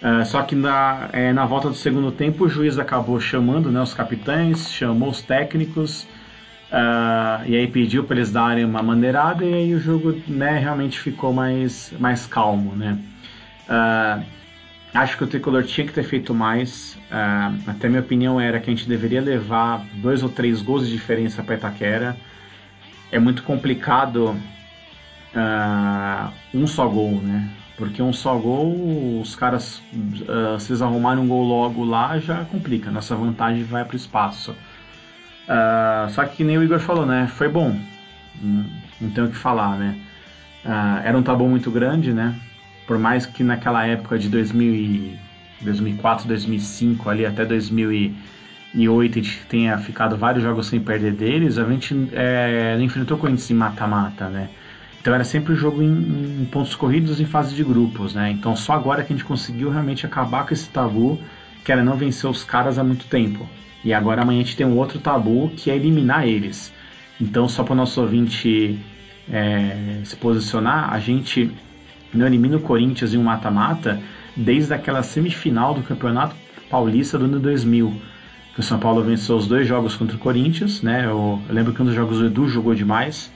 Uh, 0.03 0.25
só 0.27 0.43
que 0.43 0.55
na, 0.55 1.09
é, 1.13 1.33
na 1.33 1.47
volta 1.47 1.69
do 1.69 1.75
segundo 1.75 2.11
tempo 2.11 2.45
o 2.45 2.49
juiz 2.49 2.79
acabou 2.79 3.19
chamando 3.21 3.71
né, 3.71 3.81
os 3.81 3.95
capitães, 3.95 4.71
chamou 4.71 5.09
os 5.09 5.23
técnicos 5.23 6.03
uh, 6.71 7.47
e 7.47 7.57
aí 7.57 7.67
pediu 7.69 8.05
para 8.05 8.17
eles 8.17 8.31
darem 8.31 8.65
uma 8.65 8.83
maneirada 8.83 9.45
e 9.45 9.55
aí 9.55 9.75
o 9.75 9.79
jogo 9.79 10.21
né, 10.27 10.59
realmente 10.59 10.99
ficou 10.99 11.33
mais, 11.33 11.95
mais 11.99 12.27
calmo. 12.27 12.75
Né? 12.75 12.99
Acho 14.93 15.17
que 15.17 15.25
o 15.25 15.27
tricolor 15.27 15.63
tinha 15.63 15.87
que 15.87 15.93
ter 15.93 16.05
feito 16.05 16.35
mais. 16.35 16.99
até 17.67 17.89
minha 17.89 18.01
opinião 18.01 18.41
era 18.41 18.61
que 18.61 18.71
a 18.71 18.75
gente 18.75 18.89
deveria 18.89 19.21
levar 19.21 19.85
dois 19.95 20.23
ou 20.23 20.29
três 20.29 20.61
gols 20.61 20.87
de 20.87 20.93
diferença 20.93 21.43
para 21.43 21.55
Itaquera. 21.55 22.17
É 23.11 23.19
muito 23.19 23.43
complicado 23.43 24.37
um 26.53 26.67
só 26.67 26.87
gol, 26.87 27.21
né? 27.21 27.51
Porque 27.77 28.01
um 28.01 28.13
só 28.13 28.37
gol, 28.37 29.21
os 29.21 29.35
caras, 29.35 29.83
uh, 29.93 30.59
se 30.61 30.71
eles 30.71 30.81
arrumarem 30.81 31.23
um 31.23 31.27
gol 31.27 31.43
logo 31.43 31.85
lá, 31.85 32.19
já 32.21 32.45
complica. 32.45 32.91
Nossa 32.91 33.17
vantagem 33.17 33.65
vai 33.65 33.85
para 33.85 33.95
o 33.95 33.97
espaço. 33.97 34.53
Uh, 34.53 36.09
só 36.11 36.25
que, 36.25 36.45
nem 36.45 36.57
o 36.57 36.63
Igor 36.63 36.79
falou, 36.79 37.05
né? 37.05 37.27
Foi 37.27 37.49
bom. 37.49 37.77
Não, 38.41 39.11
tenho 39.11 39.27
o 39.27 39.31
que 39.31 39.37
falar, 39.37 39.77
né? 39.77 39.97
Uh, 40.65 41.01
era 41.05 41.19
um 41.19 41.23
tabu 41.23 41.49
muito 41.49 41.71
grande, 41.71 42.13
né? 42.13 42.35
Por 42.87 42.99
mais 42.99 43.27
que 43.27 43.43
naquela 43.43 43.85
época 43.87 44.19
de 44.19 44.29
2000 44.29 44.75
e 44.75 45.19
2004, 45.61 46.29
2005, 46.29 47.11
ali 47.11 47.27
até 47.27 47.45
2008, 47.45 49.19
a 49.19 49.23
gente 49.23 49.47
tenha 49.49 49.79
ficado 49.79 50.17
vários 50.17 50.45
jogos 50.45 50.67
sem 50.67 50.81
perder 50.81 51.13
deles, 51.13 51.59
a 51.59 51.65
gente 51.65 52.09
é, 52.13 52.77
enfrentou 52.81 53.17
o 53.17 53.21
Corinthians 53.21 53.51
em 53.51 53.55
mata-mata, 53.55 54.29
né? 54.29 54.49
Então 55.05 55.15
era 55.15 55.23
sempre 55.23 55.53
o 55.53 55.57
jogo 55.57 55.83
em, 55.83 56.41
em, 56.41 56.49
pontos 56.51 56.75
corridos 56.75 57.21
em 57.21 57.27
fase 57.27 57.55
de 57.55 57.63
grupos, 57.63 58.15
né? 58.15 58.31
Então 58.31 58.57
só 58.57 58.73
agora 58.73 59.03
que 59.03 59.13
a 59.13 59.15
gente 59.15 59.27
conseguiu 59.27 59.69
realmente 59.69 60.07
acabar 60.07 60.47
com 60.47 60.55
esse 60.55 60.67
tabu, 60.71 61.21
que 61.63 61.71
era 61.71 61.85
não 61.85 61.95
vencer 61.95 62.31
os 62.31 62.43
caras 62.43 62.79
há 62.79 62.83
muito 62.83 63.05
tempo. 63.05 63.47
E 63.85 63.93
agora 63.93 64.23
amanhã 64.23 64.41
a 64.41 64.43
gente 64.43 64.57
tem 64.57 64.67
um 64.67 64.79
outro 64.79 64.99
tabu 64.99 65.53
que 65.55 65.71
é 65.71 65.77
eliminar 65.77 66.27
eles. 66.27 66.73
Então 67.21 67.47
só 67.47 67.63
para 67.63 67.75
o 67.75 67.77
nosso 67.77 68.01
ouvinte 68.01 68.79
é, 69.31 70.01
se 70.05 70.17
posicionar, 70.17 70.91
a 70.91 70.99
gente 70.99 71.53
não 72.11 72.27
elimina 72.27 72.57
o 72.57 72.61
Corinthians 72.61 73.13
em 73.13 73.19
um 73.19 73.25
mata-mata 73.25 74.01
desde 74.35 74.73
aquela 74.73 75.03
semifinal 75.03 75.75
do 75.75 75.83
Campeonato 75.83 76.35
Paulista 76.71 77.19
do 77.19 77.27
ano 77.27 77.39
2000 77.41 77.95
que 78.55 78.61
o 78.61 78.63
São 78.63 78.79
Paulo 78.79 79.03
venceu 79.03 79.37
os 79.37 79.47
dois 79.47 79.69
jogos 79.69 79.97
contra 79.97 80.17
o 80.17 80.19
Corinthians, 80.19 80.81
né? 80.81 81.05
Eu 81.05 81.43
lembro 81.51 81.75
que 81.75 81.83
um 81.83 81.85
dos 81.85 81.95
jogos 81.95 82.21
o 82.21 82.25
Edu 82.25 82.49
jogou 82.49 82.75
demais. 82.75 83.31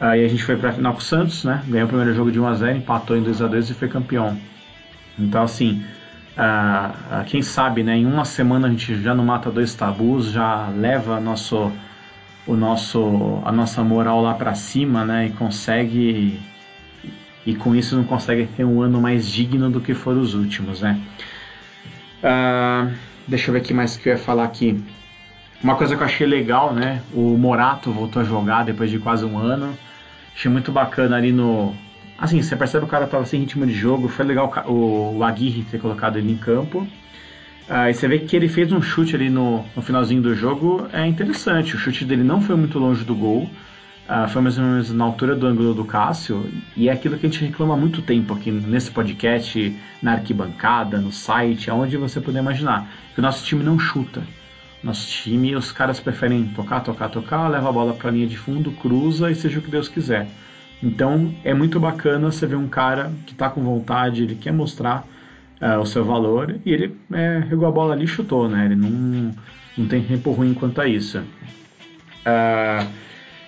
Aí 0.00 0.24
a 0.24 0.28
gente 0.28 0.42
foi 0.42 0.56
para 0.56 0.70
a 0.70 0.72
final 0.72 0.92
com 0.92 0.98
o 0.98 1.02
Santos, 1.02 1.44
né? 1.44 1.62
Ganhou 1.66 1.86
o 1.86 1.88
primeiro 1.88 2.14
jogo 2.14 2.30
de 2.30 2.38
1 2.38 2.46
a 2.46 2.54
0, 2.54 2.78
empatou 2.78 3.16
em 3.16 3.22
2 3.22 3.42
a 3.42 3.46
2 3.46 3.70
e 3.70 3.74
foi 3.74 3.88
campeão. 3.88 4.36
Então 5.18 5.42
assim, 5.42 5.82
uh, 6.36 7.24
quem 7.24 7.40
sabe, 7.42 7.82
né? 7.82 7.96
Em 7.96 8.06
uma 8.06 8.24
semana 8.24 8.68
a 8.68 8.70
gente 8.70 9.00
já 9.02 9.14
não 9.14 9.24
mata 9.24 9.50
dois 9.50 9.74
tabus, 9.74 10.30
já 10.30 10.68
leva 10.68 11.18
nosso 11.18 11.72
o 12.46 12.54
nosso 12.54 13.40
a 13.44 13.50
nossa 13.50 13.82
moral 13.82 14.20
lá 14.22 14.34
para 14.34 14.54
cima, 14.54 15.04
né? 15.04 15.26
E 15.26 15.30
consegue 15.30 16.40
e 17.46 17.54
com 17.54 17.74
isso 17.74 17.96
não 17.96 18.04
consegue 18.04 18.46
ter 18.46 18.64
um 18.64 18.82
ano 18.82 19.00
mais 19.00 19.26
digno 19.30 19.70
do 19.70 19.80
que 19.80 19.94
foram 19.94 20.20
os 20.20 20.34
últimos, 20.34 20.82
né? 20.82 21.00
Uh, 22.22 22.94
Deixa 23.28 23.50
eu 23.50 23.52
ver 23.54 23.58
aqui 23.58 23.74
mais 23.74 23.96
que 23.96 24.08
eu 24.08 24.12
ia 24.12 24.18
falar 24.18 24.44
aqui. 24.44 24.80
Uma 25.62 25.74
coisa 25.74 25.96
que 25.96 26.02
eu 26.02 26.06
achei 26.06 26.26
legal, 26.26 26.72
né? 26.72 27.02
O 27.12 27.36
Morato 27.36 27.90
voltou 27.90 28.22
a 28.22 28.24
jogar 28.24 28.64
depois 28.64 28.90
de 28.90 28.98
quase 28.98 29.24
um 29.24 29.38
ano. 29.38 29.76
Achei 30.34 30.50
muito 30.50 30.70
bacana 30.70 31.16
ali 31.16 31.32
no. 31.32 31.74
Assim, 32.18 32.40
você 32.42 32.54
percebe 32.54 32.84
o 32.84 32.88
cara 32.88 33.06
tava 33.06 33.24
sem 33.24 33.40
ritmo 33.40 33.66
de 33.66 33.72
jogo. 33.72 34.08
Foi 34.08 34.24
legal 34.24 34.52
o, 34.66 35.16
o 35.16 35.24
Aguirre 35.24 35.64
ter 35.64 35.78
colocado 35.78 36.18
ele 36.18 36.32
em 36.32 36.36
campo. 36.36 36.86
Ah, 37.68 37.90
e 37.90 37.94
você 37.94 38.06
vê 38.06 38.18
que 38.18 38.36
ele 38.36 38.48
fez 38.48 38.70
um 38.70 38.80
chute 38.80 39.16
ali 39.16 39.28
no, 39.28 39.64
no 39.74 39.82
finalzinho 39.82 40.22
do 40.22 40.34
jogo. 40.34 40.86
É 40.92 41.06
interessante. 41.06 41.74
O 41.74 41.78
chute 41.78 42.04
dele 42.04 42.22
não 42.22 42.40
foi 42.40 42.54
muito 42.54 42.78
longe 42.78 43.04
do 43.04 43.14
gol. 43.14 43.50
Uh, 44.08 44.28
foi 44.28 44.40
mais 44.40 44.56
ou 44.56 44.62
menos 44.62 44.92
na 44.92 45.04
altura 45.04 45.34
do 45.34 45.48
ângulo 45.48 45.74
do 45.74 45.84
Cássio, 45.84 46.48
e 46.76 46.88
é 46.88 46.92
aquilo 46.92 47.18
que 47.18 47.26
a 47.26 47.28
gente 47.28 47.44
reclama 47.44 47.74
há 47.74 47.76
muito 47.76 48.00
tempo 48.02 48.32
aqui 48.32 48.52
nesse 48.52 48.88
podcast, 48.88 49.76
na 50.00 50.12
arquibancada, 50.12 51.00
no 51.00 51.10
site, 51.10 51.68
aonde 51.68 51.96
você 51.96 52.20
puder 52.20 52.38
imaginar, 52.38 52.88
que 53.12 53.18
o 53.18 53.22
nosso 53.22 53.44
time 53.44 53.64
não 53.64 53.80
chuta. 53.80 54.22
Nosso 54.82 55.08
time, 55.08 55.56
os 55.56 55.72
caras 55.72 55.98
preferem 55.98 56.46
tocar, 56.48 56.80
tocar, 56.80 57.08
tocar, 57.08 57.48
leva 57.48 57.68
a 57.68 57.72
bola 57.72 57.94
para 57.94 58.08
a 58.08 58.12
linha 58.12 58.26
de 58.26 58.36
fundo, 58.36 58.70
cruza 58.72 59.30
e 59.30 59.34
seja 59.34 59.58
o 59.58 59.62
que 59.62 59.70
Deus 59.70 59.88
quiser. 59.88 60.28
Então 60.82 61.34
é 61.42 61.54
muito 61.54 61.80
bacana 61.80 62.30
você 62.30 62.46
ver 62.46 62.56
um 62.56 62.68
cara 62.68 63.10
que 63.26 63.32
está 63.32 63.48
com 63.48 63.62
vontade, 63.62 64.22
ele 64.22 64.34
quer 64.34 64.52
mostrar 64.52 65.06
uh, 65.60 65.80
o 65.80 65.86
seu 65.86 66.04
valor 66.04 66.60
e 66.64 66.72
ele 66.72 66.96
é, 67.12 67.42
regou 67.48 67.66
a 67.66 67.70
bola 67.70 67.94
ali 67.94 68.04
e 68.04 68.08
chutou, 68.08 68.48
né? 68.48 68.66
Ele 68.66 68.76
não, 68.76 69.34
não 69.76 69.88
tem 69.88 70.02
tempo 70.02 70.30
ruim 70.32 70.54
quanto 70.54 70.80
a 70.80 70.86
isso. 70.86 71.18
Uh, 71.18 72.86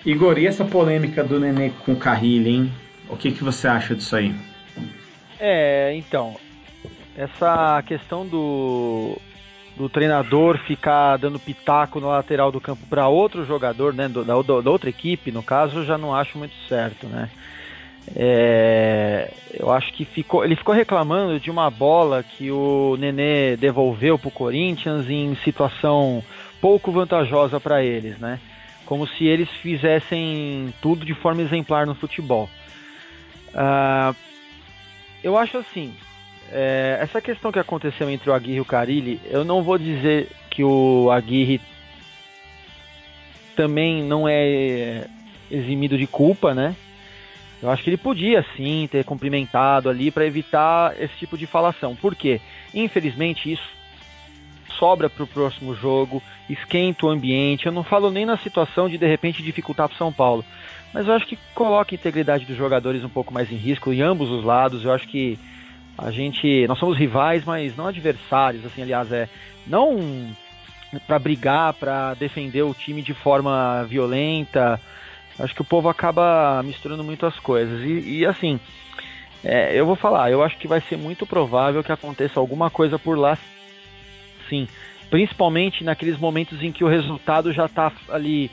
Igor, 0.05 0.39
e 0.39 0.47
essa 0.47 0.65
polêmica 0.65 1.23
do 1.23 1.39
Nenê 1.39 1.71
com 1.85 1.93
o 1.93 1.97
Carrilho, 1.97 2.47
hein? 2.47 2.73
O 3.09 3.17
que, 3.17 3.31
que 3.31 3.43
você 3.43 3.67
acha 3.67 3.95
disso 3.95 4.15
aí? 4.15 4.33
É, 5.39 5.93
então, 5.95 6.35
essa 7.15 7.81
questão 7.83 8.25
do, 8.25 9.17
do 9.79 9.89
treinador 9.89 10.59
ficar 10.59 11.17
dando 11.17 11.39
pitaco 11.39 11.99
no 11.99 12.09
lateral 12.09 12.51
do 12.51 12.61
campo 12.61 12.85
para 12.87 13.07
outro 13.07 13.45
jogador, 13.45 13.93
né, 13.93 14.07
do, 14.07 14.23
da, 14.23 14.33
da, 14.33 14.69
outra 14.69 14.89
equipe, 14.89 15.31
no 15.31 15.41
caso, 15.41 15.79
eu 15.79 15.85
já 15.85 15.97
não 15.97 16.13
acho 16.13 16.37
muito 16.37 16.53
certo, 16.67 17.07
né? 17.07 17.29
É, 18.15 19.31
eu 19.53 19.71
acho 19.71 19.93
que 19.93 20.03
ficou, 20.03 20.43
ele 20.43 20.55
ficou 20.55 20.75
reclamando 20.75 21.39
de 21.39 21.49
uma 21.49 21.69
bola 21.69 22.23
que 22.23 22.51
o 22.51 22.95
Nenê 22.99 23.55
devolveu 23.55 24.17
para 24.17 24.27
o 24.27 24.31
Corinthians 24.31 25.09
em 25.09 25.35
situação 25.43 26.23
pouco 26.59 26.91
vantajosa 26.91 27.59
para 27.59 27.83
eles, 27.83 28.17
né? 28.19 28.39
como 28.89 29.05
se 29.07 29.23
eles 29.23 29.47
fizessem 29.61 30.73
tudo 30.81 31.05
de 31.05 31.13
forma 31.13 31.43
exemplar 31.43 31.85
no 31.85 31.93
futebol. 31.93 32.49
Uh, 33.49 34.15
eu 35.23 35.37
acho 35.37 35.59
assim, 35.59 35.93
é, 36.51 36.97
essa 37.01 37.21
questão 37.21 37.51
que 37.51 37.59
aconteceu 37.59 38.09
entre 38.09 38.29
o 38.29 38.33
Aguirre 38.33 38.57
e 38.57 38.61
o 38.61 38.65
Carilli, 38.65 39.19
eu 39.25 39.43
não 39.43 39.63
vou 39.63 39.77
dizer 39.77 40.29
que 40.49 40.63
o 40.63 41.09
Aguirre 41.11 41.61
também 43.55 44.03
não 44.03 44.27
é 44.27 45.05
eximido 45.51 45.97
de 45.97 46.07
culpa, 46.07 46.53
né? 46.53 46.75
Eu 47.61 47.69
acho 47.69 47.83
que 47.83 47.89
ele 47.89 47.97
podia 47.97 48.45
sim 48.55 48.87
ter 48.89 49.03
cumprimentado 49.03 49.89
ali 49.89 50.11
para 50.11 50.25
evitar 50.25 50.95
esse 50.99 51.13
tipo 51.17 51.37
de 51.37 51.45
falação. 51.45 51.95
Por 51.95 52.15
quê? 52.15 52.39
Infelizmente 52.73 53.51
isso 53.51 53.79
sobra 54.77 55.09
para 55.09 55.23
o 55.23 55.27
próximo 55.27 55.75
jogo, 55.75 56.23
esquenta 56.49 57.05
o 57.05 57.09
ambiente. 57.09 57.65
Eu 57.65 57.71
não 57.73 57.83
falo 57.83 58.09
nem 58.09 58.25
na 58.25 58.37
situação 58.37 58.87
de 58.87 58.97
de 58.97 59.05
repente 59.05 59.43
dificultar 59.43 59.89
para 59.89 59.97
São 59.97 60.11
Paulo, 60.11 60.45
mas 60.93 61.05
eu 61.05 61.13
acho 61.13 61.27
que 61.27 61.37
coloca 61.53 61.93
a 61.93 61.97
integridade 61.97 62.45
dos 62.45 62.55
jogadores 62.55 63.03
um 63.03 63.09
pouco 63.09 63.33
mais 63.33 63.51
em 63.51 63.57
risco 63.57 63.91
em 63.91 64.01
ambos 64.01 64.29
os 64.29 64.43
lados. 64.43 64.85
Eu 64.85 64.93
acho 64.93 65.07
que 65.07 65.37
a 66.01 66.11
gente, 66.11 66.67
nós 66.67 66.79
somos 66.79 66.97
rivais, 66.97 67.43
mas 67.45 67.75
não 67.75 67.87
adversários, 67.87 68.65
assim, 68.65 68.81
aliás, 68.81 69.11
é 69.11 69.27
não 69.67 70.31
para 71.05 71.19
brigar, 71.19 71.73
para 71.73 72.13
defender 72.15 72.63
o 72.63 72.73
time 72.73 73.01
de 73.01 73.13
forma 73.13 73.85
violenta. 73.87 74.79
Acho 75.37 75.53
que 75.53 75.61
o 75.61 75.65
povo 75.65 75.87
acaba 75.87 76.61
misturando 76.63 77.03
muito 77.03 77.25
as 77.25 77.37
coisas. 77.39 77.81
E, 77.81 78.19
e 78.19 78.25
assim, 78.25 78.59
é, 79.43 79.79
eu 79.79 79.85
vou 79.85 79.95
falar, 79.95 80.31
eu 80.31 80.43
acho 80.43 80.57
que 80.57 80.67
vai 80.67 80.81
ser 80.81 80.97
muito 80.97 81.25
provável 81.25 81.83
que 81.83 81.91
aconteça 81.91 82.39
alguma 82.39 82.69
coisa 82.69 82.97
por 82.97 83.17
lá 83.17 83.37
sim. 84.49 84.67
Principalmente 85.09 85.83
naqueles 85.83 86.17
momentos 86.17 86.61
em 86.61 86.71
que 86.71 86.83
o 86.83 86.87
resultado 86.87 87.53
já 87.53 87.65
está 87.65 87.91
ali 88.09 88.51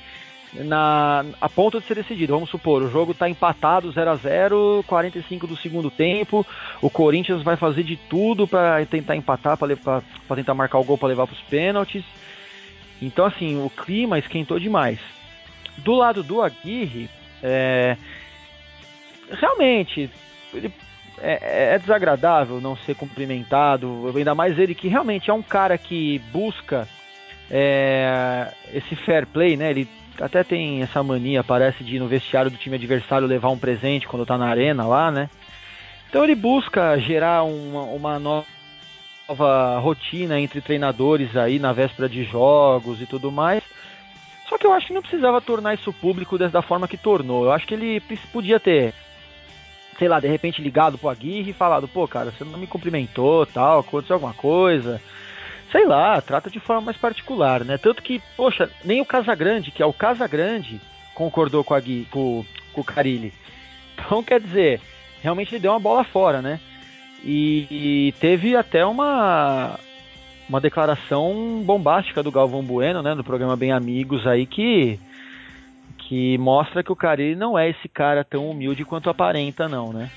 na, 0.64 1.24
a 1.40 1.48
ponto 1.48 1.80
de 1.80 1.86
ser 1.86 1.94
decidido. 1.94 2.32
Vamos 2.32 2.50
supor, 2.50 2.82
o 2.82 2.90
jogo 2.90 3.12
está 3.12 3.28
empatado 3.28 3.92
0 3.92 4.10
a 4.10 4.16
0 4.16 4.84
45 4.86 5.46
do 5.46 5.56
segundo 5.56 5.90
tempo. 5.90 6.46
O 6.80 6.90
Corinthians 6.90 7.42
vai 7.42 7.56
fazer 7.56 7.82
de 7.82 7.96
tudo 7.96 8.46
para 8.46 8.84
tentar 8.86 9.16
empatar, 9.16 9.56
para 9.56 10.36
tentar 10.36 10.54
marcar 10.54 10.78
o 10.78 10.84
gol 10.84 10.98
para 10.98 11.08
levar 11.08 11.26
para 11.26 11.34
os 11.34 11.42
pênaltis. 11.42 12.04
Então, 13.00 13.26
assim, 13.26 13.62
o 13.62 13.70
clima 13.70 14.18
esquentou 14.18 14.58
demais. 14.58 14.98
Do 15.78 15.94
lado 15.94 16.22
do 16.22 16.40
Aguirre, 16.40 17.10
é, 17.42 17.96
realmente, 19.30 20.10
ele 20.54 20.72
é, 21.18 21.74
é, 21.74 21.78
desagradável 21.78 22.60
não 22.60 22.76
ser 22.76 22.94
cumprimentado, 22.94 24.12
ainda 24.14 24.34
mais 24.34 24.58
ele 24.58 24.74
que 24.74 24.88
realmente 24.88 25.30
é 25.30 25.34
um 25.34 25.42
cara 25.42 25.76
que 25.76 26.18
busca 26.32 26.88
é, 27.50 28.52
esse 28.72 28.96
fair 28.96 29.26
play, 29.26 29.56
né? 29.56 29.70
Ele 29.70 29.88
até 30.20 30.42
tem 30.44 30.82
essa 30.82 31.02
mania, 31.02 31.44
parece, 31.44 31.84
de 31.84 31.96
ir 31.96 31.98
no 31.98 32.08
vestiário 32.08 32.50
do 32.50 32.56
time 32.56 32.76
adversário 32.76 33.26
levar 33.26 33.50
um 33.50 33.58
presente 33.58 34.06
quando 34.06 34.26
tá 34.26 34.36
na 34.36 34.48
arena 34.48 34.86
lá, 34.86 35.10
né? 35.10 35.28
Então 36.08 36.24
ele 36.24 36.34
busca 36.34 36.98
gerar 36.98 37.42
uma, 37.44 37.82
uma 37.82 38.18
nova 38.18 39.78
rotina 39.78 40.40
entre 40.40 40.60
treinadores 40.60 41.36
aí 41.36 41.58
na 41.58 41.72
véspera 41.72 42.08
de 42.08 42.24
jogos 42.24 43.00
e 43.00 43.06
tudo 43.06 43.30
mais. 43.30 43.62
Só 44.48 44.56
que 44.56 44.66
eu 44.66 44.72
acho 44.72 44.86
que 44.86 44.94
não 44.94 45.02
precisava 45.02 45.40
tornar 45.40 45.74
isso 45.74 45.92
público 45.92 46.38
da 46.38 46.62
forma 46.62 46.86
que 46.86 46.96
tornou. 46.96 47.44
Eu 47.44 47.52
acho 47.52 47.66
que 47.66 47.74
ele 47.74 48.00
podia 48.32 48.60
ter 48.60 48.94
sei 49.98 50.08
lá, 50.08 50.20
de 50.20 50.28
repente 50.28 50.62
ligado 50.62 50.98
pro 50.98 51.08
Aguirre 51.08 51.50
e 51.50 51.54
falado, 51.54 51.88
pô, 51.88 52.06
cara, 52.06 52.30
você 52.30 52.44
não 52.44 52.58
me 52.58 52.66
cumprimentou, 52.66 53.46
tal, 53.46 53.80
aconteceu 53.80 54.14
alguma 54.14 54.34
coisa. 54.34 55.00
Sei 55.76 55.84
lá, 55.84 56.18
trata 56.22 56.48
de 56.48 56.58
forma 56.58 56.80
mais 56.80 56.96
particular, 56.96 57.62
né? 57.62 57.76
Tanto 57.76 58.02
que, 58.02 58.22
poxa, 58.34 58.70
nem 58.82 59.02
o 59.02 59.04
Casagrande, 59.04 59.70
que 59.70 59.82
é 59.82 59.86
o 59.86 59.92
Casagrande, 59.92 60.80
concordou 61.14 61.62
com, 61.62 61.74
a 61.74 61.80
Gui, 61.80 62.08
com, 62.10 62.42
com 62.72 62.80
o 62.80 62.84
Carilli. 62.84 63.30
Então, 63.92 64.22
quer 64.22 64.40
dizer, 64.40 64.80
realmente 65.20 65.54
ele 65.54 65.60
deu 65.60 65.72
uma 65.72 65.78
bola 65.78 66.02
fora, 66.02 66.40
né? 66.40 66.58
E, 67.22 67.66
e, 67.70 68.14
teve 68.20 68.56
até 68.56 68.86
uma 68.86 69.78
uma 70.48 70.62
declaração 70.62 71.62
bombástica 71.62 72.22
do 72.22 72.32
Galvão 72.32 72.62
Bueno, 72.62 73.02
né, 73.02 73.14
no 73.14 73.24
programa 73.24 73.56
Bem 73.56 73.72
Amigos 73.72 74.26
aí 74.26 74.46
que 74.46 74.98
que 75.98 76.38
mostra 76.38 76.82
que 76.82 76.92
o 76.92 76.96
Carilli 76.96 77.34
não 77.34 77.58
é 77.58 77.68
esse 77.68 77.86
cara 77.86 78.24
tão 78.24 78.48
humilde 78.48 78.84
quanto 78.84 79.10
aparenta, 79.10 79.68
não, 79.68 79.92
né? 79.92 80.10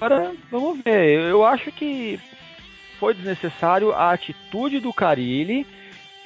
Agora, 0.00 0.32
vamos 0.50 0.80
ver. 0.82 1.20
Eu 1.20 1.44
acho 1.44 1.70
que 1.72 2.18
foi 3.02 3.14
desnecessário 3.14 3.90
a 3.90 4.12
atitude 4.12 4.78
do 4.78 4.92
Carilli, 4.92 5.66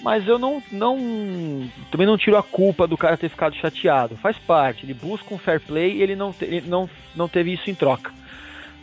mas 0.03 0.29
eu 0.29 0.39
não, 0.39 0.63
não 0.71 1.67
também 1.91 2.07
não 2.07 2.19
tiro 2.19 2.37
a 2.37 2.43
culpa 2.43 2.87
do 2.87 2.99
cara 2.99 3.17
ter 3.17 3.31
ficado 3.31 3.57
chateado. 3.57 4.15
Faz 4.19 4.37
parte. 4.37 4.85
Ele 4.85 4.93
busca 4.93 5.35
um 5.35 5.39
fair 5.39 5.59
play 5.59 5.95
e 5.95 6.03
ele 6.03 6.15
não, 6.15 6.35
ele 6.39 6.61
não, 6.67 6.87
não 7.15 7.29
teve 7.29 7.55
isso 7.55 7.71
em 7.71 7.75
troca. 7.75 8.13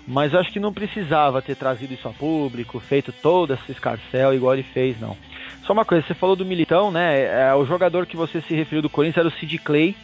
Mas 0.07 0.33
acho 0.33 0.51
que 0.51 0.59
não 0.59 0.73
precisava 0.73 1.39
ter 1.39 1.55
trazido 1.55 1.93
isso 1.93 2.07
a 2.07 2.11
público, 2.11 2.79
feito 2.79 3.11
todo 3.11 3.53
esse 3.53 3.71
escarcel 3.71 4.33
igual 4.33 4.55
ele 4.55 4.63
fez, 4.63 4.99
não. 4.99 5.15
Só 5.63 5.71
uma 5.71 5.85
coisa, 5.85 6.03
você 6.03 6.15
falou 6.15 6.35
do 6.35 6.43
Militão, 6.43 6.89
né? 6.89 7.21
É, 7.21 7.53
o 7.53 7.63
jogador 7.63 8.07
que 8.07 8.17
você 8.17 8.41
se 8.41 8.55
referiu 8.55 8.81
do 8.81 8.89
Corinthians 8.89 9.23
era 9.23 9.27
o 9.27 9.39
Sid 9.39 9.59
Clay, 9.59 9.95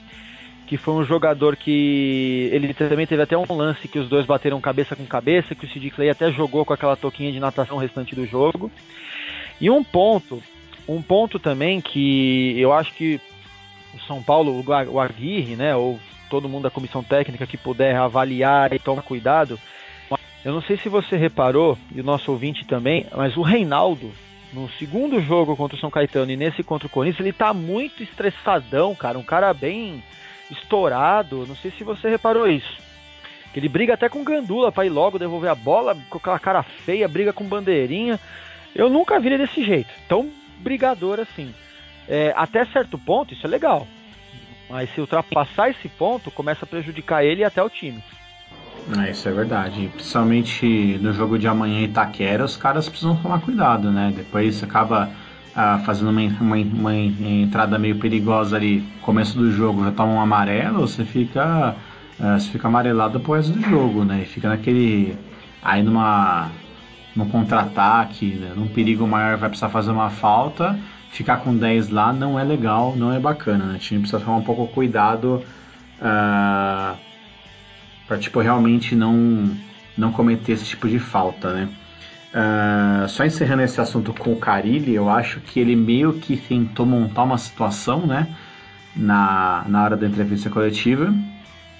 que 0.69 0.77
foi 0.77 0.93
um 0.93 1.03
jogador 1.03 1.55
que 1.55 2.47
ele 2.51 2.71
também 2.75 3.07
teve 3.07 3.23
até 3.23 3.35
um 3.35 3.43
lance 3.49 3.87
que 3.87 3.97
os 3.97 4.07
dois 4.07 4.27
bateram 4.27 4.61
cabeça 4.61 4.95
com 4.95 5.03
cabeça, 5.03 5.55
que 5.55 5.65
o 5.65 5.67
Sid 5.67 5.89
Clay 5.89 6.11
até 6.11 6.31
jogou 6.31 6.63
com 6.63 6.71
aquela 6.71 6.95
toquinha 6.95 7.31
de 7.31 7.39
natação 7.39 7.77
restante 7.77 8.13
do 8.13 8.23
jogo. 8.27 8.71
E 9.59 9.67
um 9.67 9.83
ponto, 9.83 10.43
um 10.87 11.01
ponto 11.01 11.39
também 11.39 11.81
que 11.81 12.53
eu 12.59 12.71
acho 12.71 12.93
que 12.93 13.19
o 13.95 13.99
São 14.01 14.21
Paulo, 14.21 14.63
o 14.91 14.99
Aguirre, 14.99 15.55
né, 15.55 15.75
ou 15.75 15.99
todo 16.29 16.47
mundo 16.47 16.65
da 16.65 16.69
comissão 16.69 17.03
técnica 17.03 17.47
que 17.47 17.57
puder 17.57 17.95
avaliar 17.95 18.71
e 18.71 18.77
tomar 18.77 19.01
cuidado, 19.01 19.59
eu 20.45 20.53
não 20.53 20.61
sei 20.61 20.77
se 20.77 20.87
você 20.87 21.17
reparou, 21.17 21.79
e 21.95 21.99
o 21.99 22.03
nosso 22.03 22.31
ouvinte 22.31 22.63
também, 22.63 23.07
mas 23.17 23.35
o 23.35 23.41
Reinaldo, 23.41 24.11
no 24.53 24.69
segundo 24.73 25.19
jogo 25.19 25.55
contra 25.55 25.75
o 25.75 25.79
São 25.79 25.89
Caetano 25.89 26.31
e 26.31 26.37
nesse 26.37 26.61
contra 26.61 26.85
o 26.85 26.91
Corinthians, 26.91 27.21
ele 27.21 27.33
tá 27.33 27.55
muito 27.55 28.03
estressadão, 28.03 28.93
cara. 28.93 29.17
Um 29.17 29.23
cara 29.23 29.51
bem 29.51 30.03
estourado. 30.49 31.45
Não 31.47 31.55
sei 31.55 31.71
se 31.71 31.83
você 31.83 32.09
reparou 32.09 32.47
isso. 32.47 32.77
Ele 33.55 33.67
briga 33.67 33.95
até 33.95 34.07
com 34.07 34.23
Gandula 34.23 34.71
pra 34.71 34.85
ir 34.85 34.89
logo 34.89 35.19
devolver 35.19 35.49
a 35.49 35.55
bola, 35.55 35.97
com 36.09 36.17
aquela 36.17 36.39
cara 36.39 36.63
feia, 36.63 37.07
briga 37.07 37.33
com 37.33 37.43
bandeirinha. 37.43 38.19
Eu 38.75 38.89
nunca 38.89 39.19
vi 39.19 39.27
ele 39.27 39.39
desse 39.39 39.63
jeito, 39.63 39.89
tão 40.07 40.29
brigador 40.59 41.19
assim. 41.19 41.53
É, 42.07 42.33
até 42.35 42.65
certo 42.65 42.97
ponto, 42.97 43.33
isso 43.33 43.45
é 43.45 43.49
legal. 43.49 43.87
Mas 44.69 44.93
se 44.93 45.01
ultrapassar 45.01 45.69
esse 45.69 45.89
ponto, 45.89 46.29
começa 46.29 46.63
a 46.63 46.67
prejudicar 46.67 47.23
ele 47.23 47.41
e 47.41 47.43
até 47.43 47.61
o 47.61 47.69
time. 47.69 48.03
É, 49.03 49.11
isso 49.11 49.27
é 49.27 49.31
verdade. 49.31 49.89
Principalmente 49.93 50.97
no 51.01 51.11
jogo 51.11 51.37
de 51.37 51.47
amanhã 51.47 51.79
em 51.79 51.85
Itaquera, 51.85 52.43
os 52.43 52.55
caras 52.55 52.87
precisam 52.87 53.15
tomar 53.15 53.41
cuidado, 53.41 53.91
né? 53.91 54.13
Depois 54.15 54.63
acaba 54.63 55.09
ah, 55.61 55.77
fazendo 55.79 56.09
uma, 56.09 56.21
uma, 56.21 56.55
uma, 56.55 56.95
entrada 56.95 57.77
meio 57.77 57.97
perigosa 57.97 58.55
ali, 58.55 58.81
começo 59.01 59.37
do 59.37 59.51
jogo, 59.51 59.83
já 59.83 59.91
toma 59.91 60.13
um 60.13 60.21
amarelo, 60.21 60.87
você 60.87 61.03
fica, 61.03 61.75
ah, 62.17 62.39
você 62.39 62.49
fica 62.49 62.69
amarelado 62.69 63.19
pro 63.19 63.33
resto 63.33 63.51
do 63.51 63.61
jogo, 63.69 64.05
né? 64.05 64.21
E 64.21 64.25
fica 64.25 64.47
naquele. 64.47 65.17
Aí 65.61 65.83
numa. 65.83 66.49
num 67.13 67.27
contra-ataque, 67.27 68.35
né? 68.35 68.53
num 68.55 68.69
perigo 68.69 69.05
maior, 69.05 69.35
vai 69.35 69.49
precisar 69.49 69.67
fazer 69.67 69.91
uma 69.91 70.09
falta. 70.09 70.79
Ficar 71.11 71.37
com 71.37 71.53
10 71.53 71.89
lá 71.89 72.13
não 72.13 72.39
é 72.39 72.43
legal, 72.45 72.95
não 72.95 73.11
é 73.11 73.19
bacana, 73.19 73.65
né? 73.65 73.75
O 73.75 73.79
time 73.79 73.99
precisa 73.99 74.23
tomar 74.23 74.37
um 74.37 74.43
pouco 74.43 74.65
cuidado. 74.67 75.43
Uh, 75.99 76.97
para 78.07 78.17
tipo 78.17 78.39
realmente 78.39 78.95
não 78.95 79.51
não 79.97 80.13
cometer 80.13 80.53
esse 80.53 80.63
tipo 80.63 80.87
de 80.87 80.99
falta, 80.99 81.51
né? 81.51 81.69
Uh, 82.31 83.07
só 83.09 83.25
encerrando 83.25 83.63
esse 83.63 83.81
assunto 83.81 84.13
com 84.13 84.33
o 84.33 84.35
Carilli, 84.35 84.93
eu 84.93 85.09
acho 85.09 85.39
que 85.39 85.59
ele 85.59 85.75
meio 85.75 86.13
que 86.13 86.37
tentou 86.37 86.85
montar 86.85 87.23
uma 87.23 87.37
situação, 87.37 88.05
né? 88.05 88.27
Na, 88.95 89.65
na 89.67 89.83
hora 89.83 89.97
da 89.97 90.07
entrevista 90.07 90.49
coletiva. 90.49 91.13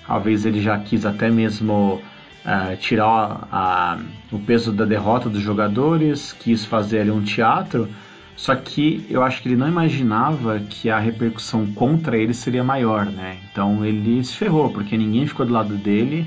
Talvez 0.08 0.46
ele 0.46 0.60
já 0.60 0.78
quis 0.80 1.06
até 1.06 1.30
mesmo 1.30 2.02
uh, 2.46 2.78
tirar 2.78 3.48
a, 3.52 4.00
o 4.32 4.40
peso 4.40 4.72
da 4.72 4.86
derrota 4.86 5.30
dos 5.30 5.42
jogadores, 5.42 6.34
quis 6.34 6.66
fazer 6.66 7.02
ali 7.02 7.12
um 7.12 7.22
teatro. 7.22 7.88
Só 8.36 8.56
que 8.56 9.06
eu 9.10 9.22
acho 9.22 9.42
que 9.42 9.50
ele 9.50 9.58
não 9.58 9.68
imaginava 9.68 10.60
que 10.62 10.90
a 10.90 10.98
repercussão 10.98 11.68
contra 11.74 12.18
ele 12.18 12.34
seria 12.34 12.64
maior, 12.64 13.06
né? 13.06 13.38
Então 13.52 13.86
ele 13.86 14.24
se 14.24 14.36
ferrou, 14.36 14.72
porque 14.72 14.98
ninguém 14.98 15.28
ficou 15.28 15.46
do 15.46 15.54
lado 15.54 15.76
dele. 15.76 16.26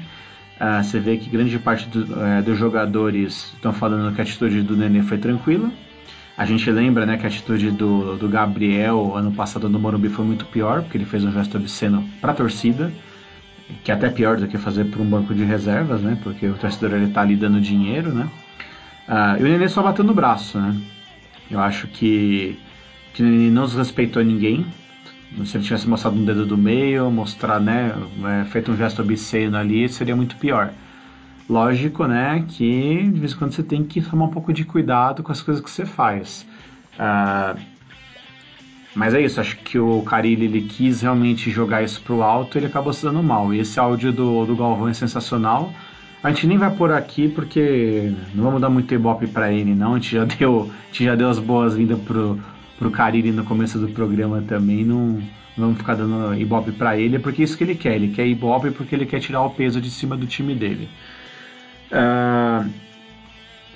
Uh, 0.61 0.83
você 0.83 1.01
vê 1.01 1.17
que 1.17 1.29
grande 1.29 1.59
parte 1.59 1.89
do, 1.89 2.05
uh, 2.05 2.43
dos 2.45 2.57
jogadores 2.59 3.53
estão 3.55 3.73
falando 3.73 4.15
que 4.15 4.21
a 4.21 4.25
atitude 4.25 4.63
do 4.63 4.77
Nenê 4.77 5.03
foi 5.03 5.19
tranquila. 5.19 5.71
A 6.37 6.45
gente 6.47 6.71
lembra 6.71 7.05
né, 7.05 7.17
que 7.17 7.25
a 7.25 7.29
atitude 7.29 7.71
do, 7.71 8.17
do 8.17 8.29
Gabriel 8.29 9.17
ano 9.17 9.33
passado 9.33 9.69
no 9.69 9.79
Morumbi 9.79 10.09
foi 10.09 10.25
muito 10.25 10.45
pior, 10.47 10.83
porque 10.83 10.97
ele 10.97 11.05
fez 11.05 11.25
um 11.25 11.33
gesto 11.33 11.59
obsceno 11.59 12.09
para 12.21 12.33
a 12.33 12.35
torcida, 12.35 12.93
que 13.85 13.91
é 13.91 13.95
até 13.95 14.09
pior 14.09 14.39
do 14.39 14.49
que 14.49 14.57
fazer 14.57 14.85
para 14.85 15.03
um 15.03 15.05
banco 15.05 15.35
de 15.35 15.45
reservas, 15.45 16.01
né? 16.01 16.19
Porque 16.23 16.47
o 16.47 16.55
torcedor 16.55 16.97
ele 16.97 17.13
tá 17.13 17.21
ali 17.21 17.37
dando 17.37 17.61
dinheiro, 17.61 18.13
né? 18.13 18.29
Uh, 19.09 19.41
e 19.41 19.43
o 19.43 19.49
Nenê 19.49 19.69
só 19.69 19.83
bateu 19.83 20.05
no 20.05 20.15
braço, 20.15 20.59
né? 20.59 20.75
Eu 21.51 21.61
acho 21.61 21.87
que, 21.89 22.59
que 23.13 23.23
ele 23.23 23.51
não 23.51 23.67
desrespeitou 23.67 24.25
ninguém. 24.25 24.65
Se 25.45 25.57
ele 25.57 25.65
tivesse 25.65 25.89
mostrado 25.89 26.17
um 26.17 26.25
dedo 26.25 26.45
do 26.45 26.59
meio, 26.59 27.11
mostrar, 27.11 27.59
né, 27.59 27.95
é, 28.25 28.45
feito 28.45 28.71
um 28.71 28.77
gesto 28.77 29.03
obsceno 29.03 29.57
ali, 29.57 29.89
seria 29.89 30.15
muito 30.15 30.37
pior. 30.37 30.73
Lógico, 31.49 32.07
né, 32.07 32.45
que 32.49 33.11
de 33.11 33.19
vez 33.19 33.33
em 33.33 33.37
quando 33.37 33.53
você 33.53 33.63
tem 33.63 33.85
que 33.85 34.01
tomar 34.01 34.27
um 34.27 34.31
pouco 34.31 34.53
de 34.53 34.65
cuidado 34.65 35.23
com 35.23 35.33
as 35.33 35.43
coisas 35.43 35.63
que 35.63 35.71
você 35.71 35.85
faz. 35.85 36.47
Uh, 36.95 37.59
mas 38.95 39.15
é 39.15 39.21
isso, 39.23 39.41
acho 39.41 39.57
que 39.57 39.79
o 39.79 40.03
Carilli 40.03 40.45
ele 40.45 40.63
quis 40.63 41.01
realmente 41.01 41.51
jogar 41.51 41.83
isso 41.83 42.01
pro 42.03 42.23
alto 42.23 42.59
ele 42.59 42.67
acabou 42.67 42.93
se 42.93 43.03
dando 43.05 43.23
mal. 43.23 43.53
E 43.53 43.61
esse 43.61 43.81
áudio 43.81 44.13
do, 44.13 44.45
do 44.45 44.55
Galvão 44.55 44.89
é 44.89 44.95
sensacional. 44.95 45.73
A 46.23 46.29
gente 46.31 46.47
nem 46.47 46.59
vai 46.59 46.71
por 46.71 46.93
aqui 46.93 47.29
porque 47.29 48.13
não 48.35 48.45
vamos 48.45 48.61
dar 48.61 48.69
muito 48.69 48.95
ibope 48.95 49.27
para 49.27 49.51
ele, 49.53 49.75
não. 49.75 49.95
A 49.95 49.99
gente 49.99 50.15
já 50.15 50.25
deu, 50.39 50.71
a 50.71 50.87
gente 50.87 51.05
já 51.05 51.15
deu 51.15 51.29
as 51.29 51.39
boas-vindas 51.39 51.99
pro, 52.01 52.39
pro 52.83 52.91
Cariri 52.91 53.31
no 53.31 53.45
começo 53.45 53.79
do 53.79 53.89
programa 53.89 54.43
também. 54.47 54.85
Não, 54.85 55.23
vamos 55.57 55.79
ficar 55.79 55.95
dando 55.95 56.35
ibope 56.35 56.73
para 56.73 56.99
ele, 56.99 57.19
porque 57.19 57.43
é 57.43 57.45
isso 57.45 57.57
que 57.57 57.65
ele 57.65 57.75
quer. 57.75 57.95
Ele 57.95 58.09
quer 58.09 58.27
ibope 58.27 58.71
porque 58.73 58.95
ele 58.95 59.07
quer 59.07 59.21
tirar 59.21 59.43
o 59.43 59.51
peso 59.51 59.81
de 59.81 59.91
cima 59.91 60.17
do 60.17 60.27
time 60.27 60.55
dele. 60.55 60.89
Uh, 61.93 62.69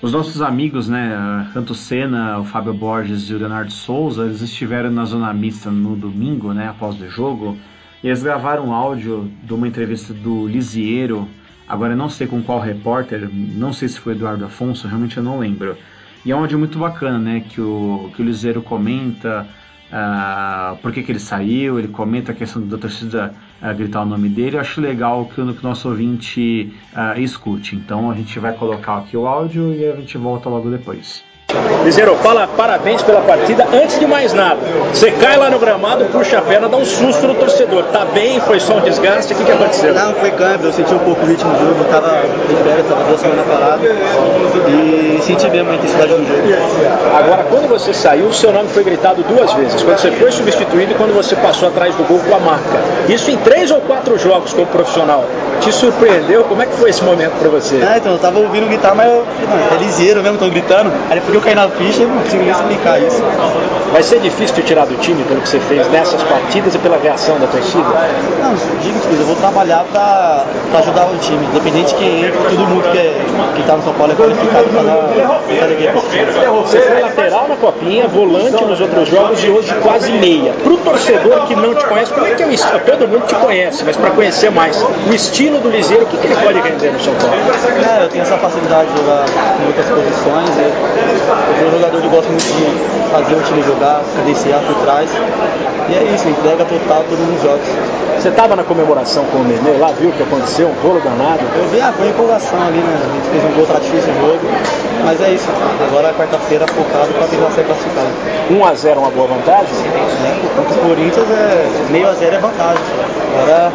os 0.03 0.13
nossos 0.13 0.43
amigos, 0.43 0.89
né, 0.89 1.49
tanto 1.55 1.75
Senna, 1.75 2.39
o 2.39 2.45
Fábio 2.45 2.75
Borges 2.75 3.31
e 3.31 3.35
o 3.35 3.39
Leonardo 3.39 3.73
Souza, 3.73 4.25
eles 4.25 4.43
estiveram 4.43 4.91
na 4.91 5.05
zona 5.05 5.33
mista 5.33 5.71
no 5.71 5.97
domingo, 5.97 6.53
né, 6.53 6.69
após 6.69 7.01
o 7.01 7.09
jogo, 7.09 7.57
e 8.03 8.09
eles 8.09 8.23
gravaram 8.23 8.69
um 8.69 8.73
áudio 8.73 9.31
de 9.43 9.55
uma 9.55 9.67
entrevista 9.67 10.13
do 10.13 10.47
Lisiero 10.47 11.29
Agora 11.69 11.97
não 11.97 12.09
sei 12.09 12.29
com 12.29 12.41
qual 12.43 12.61
repórter, 12.61 13.29
não 13.33 13.73
sei 13.73 13.89
se 13.89 13.99
foi 13.99 14.13
Eduardo 14.13 14.45
Afonso, 14.45 14.87
realmente 14.87 15.17
eu 15.17 15.23
não 15.23 15.39
lembro. 15.39 15.77
E 16.27 16.33
é 16.33 16.35
um 16.35 16.41
áudio 16.41 16.59
muito 16.59 16.77
bacana, 16.77 17.21
né? 17.21 17.45
Que 17.49 17.61
o, 17.61 18.11
que 18.13 18.21
o 18.21 18.25
Liseiro 18.25 18.61
comenta 18.61 19.47
uh, 19.93 20.77
por 20.79 20.91
que, 20.91 21.05
que 21.05 21.13
ele 21.13 21.21
saiu, 21.21 21.79
ele 21.79 21.87
comenta 21.87 22.33
a 22.33 22.35
questão 22.35 22.67
da 22.67 22.77
torcida 22.77 23.33
uh, 23.63 23.73
gritar 23.73 24.03
o 24.03 24.07
nome 24.07 24.29
dele. 24.29 24.57
Eu 24.57 24.61
acho 24.61 24.81
legal 24.81 25.27
que, 25.27 25.41
o 25.41 25.45
nosso 25.63 25.89
ouvinte 25.89 26.75
uh, 26.93 27.17
escute. 27.21 27.77
Então 27.77 28.11
a 28.11 28.15
gente 28.17 28.41
vai 28.41 28.53
colocar 28.53 28.99
aqui 28.99 29.17
o 29.17 29.25
áudio 29.25 29.73
e 29.73 29.87
a 29.87 29.95
gente 29.95 30.19
volta 30.19 30.49
logo 30.49 30.69
depois. 30.69 31.23
Liseiro, 31.85 32.17
fala 32.17 32.49
parabéns 32.57 33.01
pela 33.03 33.21
partida. 33.21 33.65
Antes 33.73 34.01
de 34.01 34.07
mais 34.07 34.33
nada, 34.33 34.59
você 34.93 35.13
cai 35.13 35.37
lá 35.37 35.49
no 35.49 35.61
gramado, 35.61 36.05
puxa 36.07 36.39
a 36.39 36.43
perna, 36.43 36.69
dá 36.69 36.77
um 36.77 36.85
susto 36.85 37.25
no 37.29 37.35
torcedor. 37.35 37.85
Tá 37.93 38.05
bem? 38.05 38.41
Foi 38.41 38.59
só 38.59 38.75
um 38.75 38.81
desgaste? 38.81 39.33
O 39.33 39.37
que, 39.37 39.45
que 39.45 39.53
aconteceu? 39.53 39.95
Não, 39.95 40.13
foi 40.15 40.33
câmbio. 40.33 40.67
Eu 40.67 40.73
senti 40.73 40.93
um 40.93 40.99
pouco 40.99 41.23
o 41.23 41.27
ritmo 41.27 41.53
do 41.53 41.59
jogo. 41.61 41.85
Eu 41.85 41.85
tava 41.85 42.21
de 42.49 42.57
férias, 42.57 42.87
tava 42.89 43.05
duas 43.05 43.21
semanas 43.21 43.47
parado. 43.47 43.83
E 43.87 45.23
senti 45.23 45.49
mesmo 45.49 45.71
a 45.71 45.75
intensidade 45.77 46.09
do 46.15 46.27
jogo. 46.27 47.17
Agora, 47.17 47.45
quando 47.45 47.69
você 47.69 47.95
saiu, 47.95 48.27
o 48.27 48.35
seu 48.35 48.53
nome 48.53 48.69
foi 48.71 48.83
gritado 48.83 49.23
duas 49.23 49.53
vezes. 49.53 49.81
Quando 49.83 49.99
você 49.99 50.11
foi 50.11 50.33
substituído 50.33 50.93
e 50.93 50.95
quando 50.97 51.15
você 51.15 51.37
passou 51.37 51.69
atrás 51.69 51.95
do 51.95 52.03
gol 52.03 52.19
com 52.19 52.35
a 52.35 52.41
marca. 52.41 52.81
Isso 53.09 53.31
em 53.31 53.37
três 53.37 53.71
ou 53.71 53.81
quatro 53.83 54.19
jogos 54.19 54.53
como 54.53 54.67
profissional. 54.67 55.25
Te 55.61 55.73
surpreendeu? 55.73 56.43
Como 56.45 56.61
é 56.61 56.67
que 56.67 56.75
foi 56.75 56.91
esse 56.91 57.05
momento 57.05 57.39
pra 57.39 57.49
você? 57.49 57.77
É, 57.77 57.99
então, 57.99 58.13
eu 58.13 58.19
tava 58.19 58.41
ouvindo 58.41 58.67
gritar, 58.67 58.95
mas 58.95 59.07
eu, 59.09 59.25
não, 59.49 59.77
é 59.77 59.81
liseiro 59.81 60.23
mesmo, 60.23 60.39
tão 60.39 60.51
gritando. 60.51 60.93
Aí 61.09 61.21
porque 61.37 61.51
eu 61.51 61.55
caí 61.55 61.55
na 61.55 61.69
ficha 61.69 62.03
e 62.03 62.07
não 62.07 62.19
consigo 62.19 62.43
nem 62.43 62.53
explicar 62.53 63.01
isso. 63.01 63.23
Vai 63.93 64.03
ser 64.03 64.21
difícil 64.21 64.57
te 64.57 64.63
tirar 64.63 64.87
do 64.87 64.97
time 64.97 65.23
pelo 65.25 65.41
que 65.41 65.49
você 65.49 65.61
fez 65.61 65.89
nessas 65.91 66.23
partidas 66.23 66.75
e 66.75 66.79
pela 66.79 66.99
reação 66.99 67.39
da 67.39 67.47
torcida? 67.47 67.85
Não, 68.43 68.55
digo 68.81 69.01
que 69.01 69.15
eu 69.15 69.27
vou 69.27 69.37
trabalhar 69.37 69.85
para 69.93 70.45
ajudar 70.79 71.07
o 71.07 71.19
time. 71.19 71.45
Independente 71.47 71.89
de 71.89 71.95
quem 71.95 72.25
entra, 72.25 72.41
todo 72.41 72.59
mundo 72.59 72.91
que, 72.91 72.99
é, 72.99 73.15
que 73.55 73.63
tá 73.65 73.77
no 73.77 73.83
São 73.83 73.93
Paulo 73.95 74.13
é 74.13 74.17
qualificado 74.17 74.69
para 74.69 75.27
para 76.37 76.51
Você 76.53 76.81
foi 76.81 77.01
lateral 77.01 77.49
na 77.49 77.57
copinha, 77.57 78.09
volante 78.09 78.65
nos 78.65 78.81
outros 78.81 79.09
jogos 79.09 79.43
e 79.45 79.49
hoje 79.49 79.75
quase 79.83 80.13
meia. 80.13 80.53
Para 80.53 80.73
o 80.73 80.77
torcedor 80.79 81.47
que 81.47 81.55
não 81.55 81.75
te 81.75 81.85
conhece, 81.87 82.13
como 82.13 82.27
é 82.27 82.35
que 82.35 82.43
é 82.43 82.47
o 82.47 82.51
estilo? 82.51 82.81
Todo 82.81 83.09
mundo 83.09 83.27
te 83.27 83.35
conhece, 83.35 83.85
mas 83.85 83.97
para 83.97 84.11
conhecer 84.11 84.51
mais, 84.51 84.83
o 84.83 85.15
estilo 85.15 85.59
do 85.59 85.71
Liseiro, 85.71 86.05
o 86.05 86.07
que, 86.07 86.17
que 86.17 86.27
ele 86.27 86.37
pode 86.37 86.61
render 86.61 86.93
no 86.93 87.01
São 87.01 87.15
Paulo? 87.15 87.37
É, 87.37 88.05
eu 88.05 88.09
tenho 88.09 88.23
essa 88.23 88.37
facilidade 88.37 88.91
de 88.91 88.99
jogar 88.99 89.25
em 89.61 89.65
muitas 89.65 89.87
posições. 89.87 90.51
Eu, 90.59 91.26
eu 91.27 91.57
sou 91.59 91.69
um 91.69 91.71
jogador 91.73 92.01
que 92.01 92.09
gosta 92.09 92.29
muito 92.31 92.45
de 92.45 93.11
fazer 93.11 93.35
o 93.35 93.43
time 93.43 93.63
jogar, 93.63 94.03
cadenciar 94.15 94.61
por 94.61 94.75
trás. 94.83 95.11
E 95.89 95.95
é 95.95 96.03
isso, 96.15 96.29
entrega 96.29 96.65
total 96.65 97.05
todos 97.09 97.29
os 97.29 97.43
jogos. 97.43 97.67
Você 98.19 98.29
estava 98.31 98.57
na 98.57 98.65
comemoração 98.65 99.25
com 99.27 99.39
o 99.39 99.45
Nenê 99.45 99.79
lá, 99.79 99.93
viu 99.93 100.11
o 100.11 100.13
que 100.13 100.23
aconteceu? 100.23 100.69
Um 100.69 100.83
rolo 100.83 101.01
danado? 101.01 101.41
Eu 101.55 101.69
vi, 101.69 101.81
ah, 101.81 101.93
foi 101.97 102.09
empolgação 102.09 102.59
ali, 102.67 102.79
né? 102.79 102.99
A 102.99 103.15
gente 103.15 103.29
fez 103.31 103.45
um 103.45 103.53
gol 103.55 103.67
difícil 103.81 104.13
no 104.15 104.21
jogo. 104.21 104.41
Mas 105.05 105.21
é 105.21 105.31
isso, 105.31 105.47
agora 105.87 106.13
quarta-feira 106.15 106.67
focado 106.67 107.13
para 107.13 107.29
tentar 107.29 107.51
ser 107.51 107.65
classificado. 107.65 108.09
1x0 108.51 108.99
uma 108.99 109.11
boa 109.11 109.29
vantagem? 109.29 109.75
É, 110.25 110.57
contra 110.57 110.75
o 110.75 110.89
Corinthians 110.89 111.31
é 111.31 111.67
meio 111.91 112.09
a 112.09 112.15
zero 112.15 112.35
é 112.35 112.39
vantagem. 112.39 112.83
Agora 113.37 113.73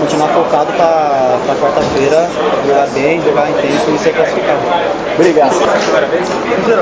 continuar 0.00 0.28
focado 0.28 0.72
para 0.72 1.54
quarta-feira, 1.60 2.28
jogar 2.66 2.86
bem, 2.88 3.22
jogar 3.22 3.48
intenso 3.50 3.90
e 3.94 3.98
ser 3.98 4.12
classificado. 4.12 4.60
Obrigado. 5.14 5.54
Parabéns. 5.92 6.28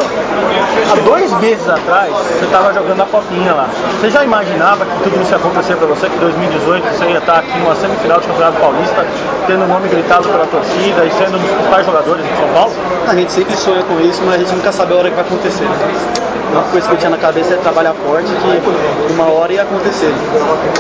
Há 0.00 0.94
dois 1.04 1.32
meses 1.40 1.68
atrás 1.68 2.11
você 2.12 2.44
estava 2.44 2.72
jogando 2.72 3.02
a 3.02 3.06
copinha 3.06 3.54
lá. 3.54 3.68
Você 4.00 4.11
já 4.11 4.24
imaginava 4.24 4.85
que 4.85 5.02
tudo 5.04 5.20
isso 5.20 5.30
ia 5.30 5.37
acontecer 5.37 5.76
para 5.76 5.87
você, 5.87 6.09
que 6.09 6.16
em 6.16 6.20
2018 6.20 6.85
você 6.85 7.04
ia 7.06 7.18
estar 7.18 7.38
aqui 7.38 7.59
numa 7.59 7.74
semifinal 7.74 8.20
de 8.20 8.26
Campeonato 8.26 8.59
Paulista, 8.59 9.06
tendo 9.46 9.64
o 9.64 9.68
nome 9.68 9.88
gritado 9.88 10.28
pela 10.28 10.46
torcida 10.46 11.04
e 11.04 11.11
sendo 11.12 11.37
um 11.37 11.40
dos 11.40 11.50
principais 11.50 11.87
jogadores 11.87 12.24
de 12.24 12.37
São 12.37 12.48
Paulo? 12.54 12.72
A 13.09 13.14
gente 13.14 13.32
sempre 13.32 13.56
sonha 13.56 13.82
com 13.82 14.00
isso, 14.00 14.22
mas 14.24 14.35
a 14.35 14.38
gente 14.38 14.54
nunca 14.54 14.72
sabe 14.72 14.92
a 14.92 14.96
hora 14.96 15.09
que 15.09 15.16
vai 15.16 15.24
acontecer. 15.24 15.64
A 15.64 16.59
única 16.59 16.70
coisa 16.70 16.88
que 16.88 16.94
eu 16.94 16.98
tinha 16.98 17.11
na 17.11 17.18
cabeça 17.18 17.54
é 17.54 17.56
trabalhar 17.56 17.94
forte, 18.06 18.30
que 18.30 19.12
uma 19.12 19.30
hora 19.30 19.52
ia 19.52 19.62
acontecer. 19.62 20.12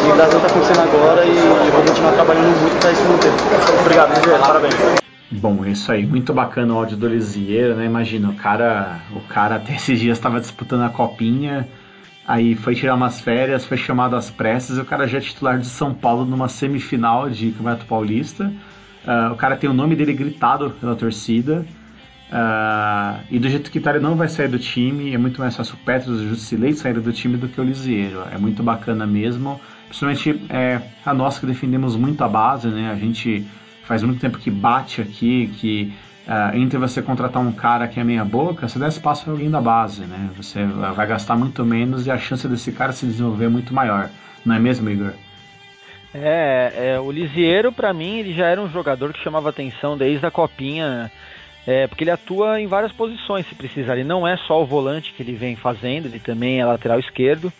E 0.06 0.10
o 0.10 0.14
Brasil 0.14 0.38
está 0.38 0.48
acontecendo 0.48 0.80
agora 0.80 1.24
e 1.24 1.36
eu 1.36 1.72
vou 1.72 1.82
continuar 1.82 2.12
trabalhando 2.12 2.60
muito 2.60 2.80
para 2.80 2.92
isso 2.92 3.02
manter. 3.02 3.32
Obrigado, 3.80 4.16
Ligeiro, 4.16 4.38
parabéns. 4.40 5.05
Bom, 5.30 5.64
é 5.64 5.70
isso 5.70 5.90
aí, 5.90 6.06
muito 6.06 6.32
bacana 6.32 6.72
o 6.72 6.76
áudio 6.76 6.96
do 6.96 7.08
Lisieiro, 7.08 7.74
né? 7.74 7.84
Imagina, 7.84 8.30
o 8.30 8.34
cara, 8.34 9.00
o 9.12 9.20
cara 9.22 9.56
até 9.56 9.74
esses 9.74 9.98
dias 9.98 10.16
estava 10.18 10.38
disputando 10.38 10.82
a 10.82 10.88
copinha, 10.88 11.66
aí 12.24 12.54
foi 12.54 12.76
tirar 12.76 12.94
umas 12.94 13.20
férias, 13.20 13.64
foi 13.64 13.76
chamado 13.76 14.14
às 14.14 14.30
pressas, 14.30 14.78
e 14.78 14.80
o 14.80 14.84
cara 14.84 15.08
já 15.08 15.18
é 15.18 15.20
titular 15.20 15.58
de 15.58 15.66
São 15.66 15.92
Paulo 15.92 16.24
numa 16.24 16.48
semifinal 16.48 17.28
de 17.28 17.50
Campeonato 17.50 17.86
Paulista. 17.86 18.52
Uh, 19.04 19.32
o 19.32 19.36
cara 19.36 19.56
tem 19.56 19.68
o 19.68 19.72
nome 19.72 19.96
dele 19.96 20.12
gritado 20.12 20.70
pela 20.80 20.94
torcida. 20.94 21.64
Uh, 22.28 23.22
e 23.30 23.38
do 23.38 23.48
jeito 23.48 23.70
que 23.70 23.78
tá, 23.78 23.90
ele 23.90 24.00
não 24.00 24.16
vai 24.16 24.28
sair 24.28 24.48
do 24.48 24.58
time. 24.58 25.14
É 25.14 25.18
muito 25.18 25.40
mais 25.40 25.56
fácil 25.56 25.74
o 25.74 25.84
Petros 25.84 26.20
e 26.20 26.24
o 26.24 26.28
Jusilei 26.30 26.72
saírem 26.72 27.00
do 27.00 27.12
time 27.12 27.36
do 27.36 27.48
que 27.48 27.60
o 27.60 27.64
Lisieiro. 27.64 28.22
É 28.32 28.38
muito 28.38 28.64
bacana 28.64 29.06
mesmo. 29.06 29.60
Principalmente 29.86 30.44
é, 30.50 30.80
a 31.04 31.14
nós 31.14 31.38
que 31.38 31.46
defendemos 31.46 31.94
muito 31.94 32.22
a 32.24 32.28
base, 32.28 32.66
né? 32.68 32.90
A 32.90 32.96
gente 32.96 33.46
faz 33.86 34.02
muito 34.02 34.20
tempo 34.20 34.38
que 34.38 34.50
bate 34.50 35.00
aqui, 35.00 35.48
que 35.58 35.92
uh, 36.26 36.56
entre 36.56 36.76
você 36.76 37.00
contratar 37.00 37.40
um 37.40 37.52
cara 37.52 37.86
que 37.86 38.00
é 38.00 38.04
meia 38.04 38.24
boca, 38.24 38.68
você 38.68 38.78
dá 38.78 38.88
espaço 38.88 39.24
para 39.24 39.32
alguém 39.32 39.50
da 39.50 39.60
base, 39.60 40.02
né? 40.02 40.30
Você 40.36 40.64
vai 40.64 41.06
gastar 41.06 41.36
muito 41.36 41.64
menos 41.64 42.06
e 42.06 42.10
a 42.10 42.18
chance 42.18 42.46
desse 42.48 42.72
cara 42.72 42.92
se 42.92 43.06
desenvolver 43.06 43.46
é 43.46 43.48
muito 43.48 43.72
maior. 43.72 44.10
Não 44.44 44.54
é 44.54 44.58
mesmo, 44.58 44.90
Igor? 44.90 45.12
É, 46.12 46.94
é 46.94 47.00
o 47.00 47.10
Lisieiro, 47.10 47.72
para 47.72 47.92
mim, 47.92 48.18
ele 48.18 48.34
já 48.34 48.46
era 48.46 48.60
um 48.60 48.70
jogador 48.70 49.12
que 49.12 49.22
chamava 49.22 49.50
atenção 49.50 49.96
desde 49.96 50.24
a 50.26 50.30
copinha, 50.30 51.10
é, 51.66 51.86
porque 51.86 52.04
ele 52.04 52.10
atua 52.10 52.60
em 52.60 52.66
várias 52.66 52.92
posições, 52.92 53.46
se 53.46 53.54
precisar. 53.54 53.94
Ele 53.94 54.04
não 54.04 54.26
é 54.26 54.36
só 54.36 54.60
o 54.62 54.66
volante 54.66 55.12
que 55.12 55.22
ele 55.22 55.34
vem 55.34 55.54
fazendo, 55.54 56.06
ele 56.06 56.18
também 56.18 56.60
é 56.60 56.64
lateral 56.64 56.98
esquerdo, 56.98 57.52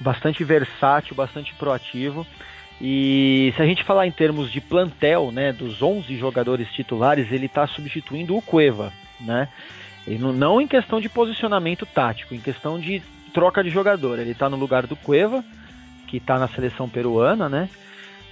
bastante 0.00 0.44
versátil, 0.44 1.14
bastante 1.14 1.54
proativo. 1.54 2.26
E 2.84 3.54
se 3.54 3.62
a 3.62 3.64
gente 3.64 3.84
falar 3.84 4.08
em 4.08 4.10
termos 4.10 4.50
de 4.50 4.60
plantel, 4.60 5.30
né, 5.30 5.52
dos 5.52 5.80
11 5.80 6.16
jogadores 6.18 6.68
titulares, 6.72 7.30
ele 7.30 7.46
está 7.46 7.64
substituindo 7.64 8.36
o 8.36 8.42
Cueva, 8.42 8.92
né? 9.20 9.46
Não, 10.18 10.32
não 10.32 10.60
em 10.60 10.66
questão 10.66 11.00
de 11.00 11.08
posicionamento 11.08 11.86
tático, 11.86 12.34
em 12.34 12.40
questão 12.40 12.80
de 12.80 13.00
troca 13.32 13.62
de 13.62 13.70
jogador. 13.70 14.18
Ele 14.18 14.32
está 14.32 14.50
no 14.50 14.56
lugar 14.56 14.84
do 14.88 14.96
Cueva, 14.96 15.44
que 16.08 16.16
está 16.16 16.40
na 16.40 16.48
seleção 16.48 16.88
peruana, 16.88 17.48
né? 17.48 17.68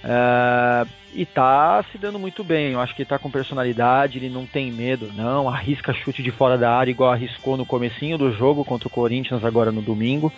Uh, 0.03 0.89
e 1.13 1.25
tá 1.25 1.81
se 1.89 1.97
dando 1.97 2.19
muito 2.19 2.43
bem. 2.43 2.73
Eu 2.73 2.81
acho 2.81 2.93
que 2.93 3.03
ele 3.03 3.09
tá 3.09 3.17
com 3.17 3.31
personalidade, 3.31 4.17
ele 4.17 4.29
não 4.29 4.45
tem 4.45 4.69
medo, 4.69 5.13
não. 5.15 5.47
Arrisca 5.47 5.93
chute 5.93 6.21
de 6.21 6.31
fora 6.31 6.57
da 6.57 6.75
área, 6.75 6.91
igual 6.91 7.13
arriscou 7.13 7.55
no 7.55 7.65
comecinho 7.65 8.17
do 8.17 8.33
jogo 8.33 8.65
contra 8.65 8.89
o 8.89 8.91
Corinthians 8.91 9.45
agora 9.45 9.71
no 9.71 9.81
domingo 9.81 10.29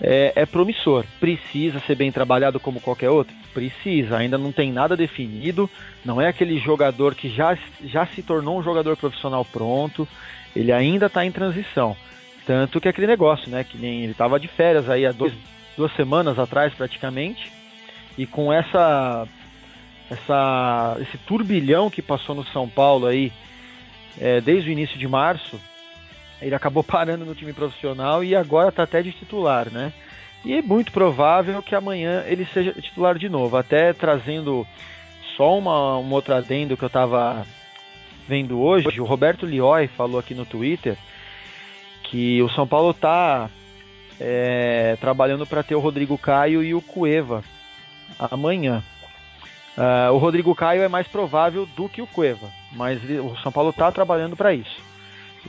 é, 0.00 0.32
é, 0.34 0.46
promissor. 0.46 1.04
Precisa 1.20 1.80
ser 1.80 1.94
bem 1.94 2.10
trabalhado 2.10 2.58
como 2.58 2.80
qualquer 2.80 3.10
outro? 3.10 3.34
Precisa. 3.52 4.16
Ainda 4.16 4.36
não 4.36 4.52
tem 4.52 4.72
nada 4.72 4.96
definido. 4.96 5.68
Não 6.04 6.20
é 6.20 6.28
aquele 6.28 6.58
jogador 6.58 7.14
que 7.14 7.28
já, 7.28 7.56
já 7.84 8.06
se 8.06 8.22
tornou 8.22 8.58
um 8.58 8.62
jogador 8.62 8.96
profissional 8.96 9.44
pronto. 9.44 10.06
Ele 10.54 10.72
ainda 10.72 11.06
está 11.06 11.24
em 11.24 11.32
transição. 11.32 11.96
Tanto 12.46 12.80
que 12.80 12.88
aquele 12.88 13.06
negócio, 13.06 13.50
né? 13.50 13.64
Que 13.64 13.78
nem 13.78 14.02
ele 14.02 14.12
estava 14.12 14.38
de 14.38 14.48
férias 14.48 14.88
aí 14.90 15.06
há 15.06 15.12
dois, 15.12 15.32
duas 15.76 15.94
semanas 15.94 16.38
atrás 16.38 16.74
praticamente. 16.74 17.50
E 18.18 18.26
com 18.26 18.52
essa, 18.52 19.26
essa 20.10 20.96
esse 21.00 21.18
turbilhão 21.18 21.88
que 21.90 22.02
passou 22.02 22.34
no 22.34 22.44
São 22.46 22.68
Paulo 22.68 23.06
aí 23.06 23.32
é, 24.20 24.40
desde 24.40 24.68
o 24.68 24.72
início 24.72 24.98
de 24.98 25.08
março, 25.08 25.58
ele 26.44 26.54
acabou 26.54 26.82
parando 26.84 27.24
no 27.24 27.34
time 27.34 27.52
profissional 27.52 28.22
e 28.22 28.34
agora 28.36 28.68
está 28.68 28.82
até 28.82 29.02
de 29.02 29.12
titular, 29.12 29.70
né? 29.70 29.92
E 30.44 30.52
é 30.52 30.62
muito 30.62 30.92
provável 30.92 31.62
que 31.62 31.74
amanhã 31.74 32.22
ele 32.26 32.46
seja 32.52 32.72
titular 32.72 33.18
de 33.18 33.28
novo. 33.30 33.56
Até 33.56 33.94
trazendo 33.94 34.66
só 35.36 35.58
uma, 35.58 35.98
um 35.98 36.12
outro 36.12 36.34
adendo 36.34 36.76
que 36.76 36.84
eu 36.84 36.88
estava 36.88 37.46
vendo 38.28 38.60
hoje, 38.60 39.00
o 39.00 39.04
Roberto 39.04 39.46
Lioi 39.46 39.86
falou 39.88 40.18
aqui 40.18 40.34
no 40.34 40.44
Twitter 40.44 40.96
que 42.04 42.42
o 42.42 42.50
São 42.50 42.66
Paulo 42.66 42.90
está 42.90 43.48
é, 44.20 44.96
trabalhando 45.00 45.46
para 45.46 45.62
ter 45.62 45.74
o 45.74 45.80
Rodrigo 45.80 46.18
Caio 46.18 46.62
e 46.62 46.74
o 46.74 46.82
Cueva 46.82 47.42
amanhã. 48.18 48.82
Uh, 49.76 50.12
o 50.12 50.18
Rodrigo 50.18 50.54
Caio 50.54 50.82
é 50.82 50.88
mais 50.88 51.08
provável 51.08 51.66
do 51.74 51.88
que 51.88 52.00
o 52.00 52.06
Cueva, 52.06 52.48
mas 52.72 53.00
o 53.02 53.36
São 53.42 53.50
Paulo 53.50 53.70
está 53.70 53.90
trabalhando 53.90 54.36
para 54.36 54.54
isso. 54.54 54.93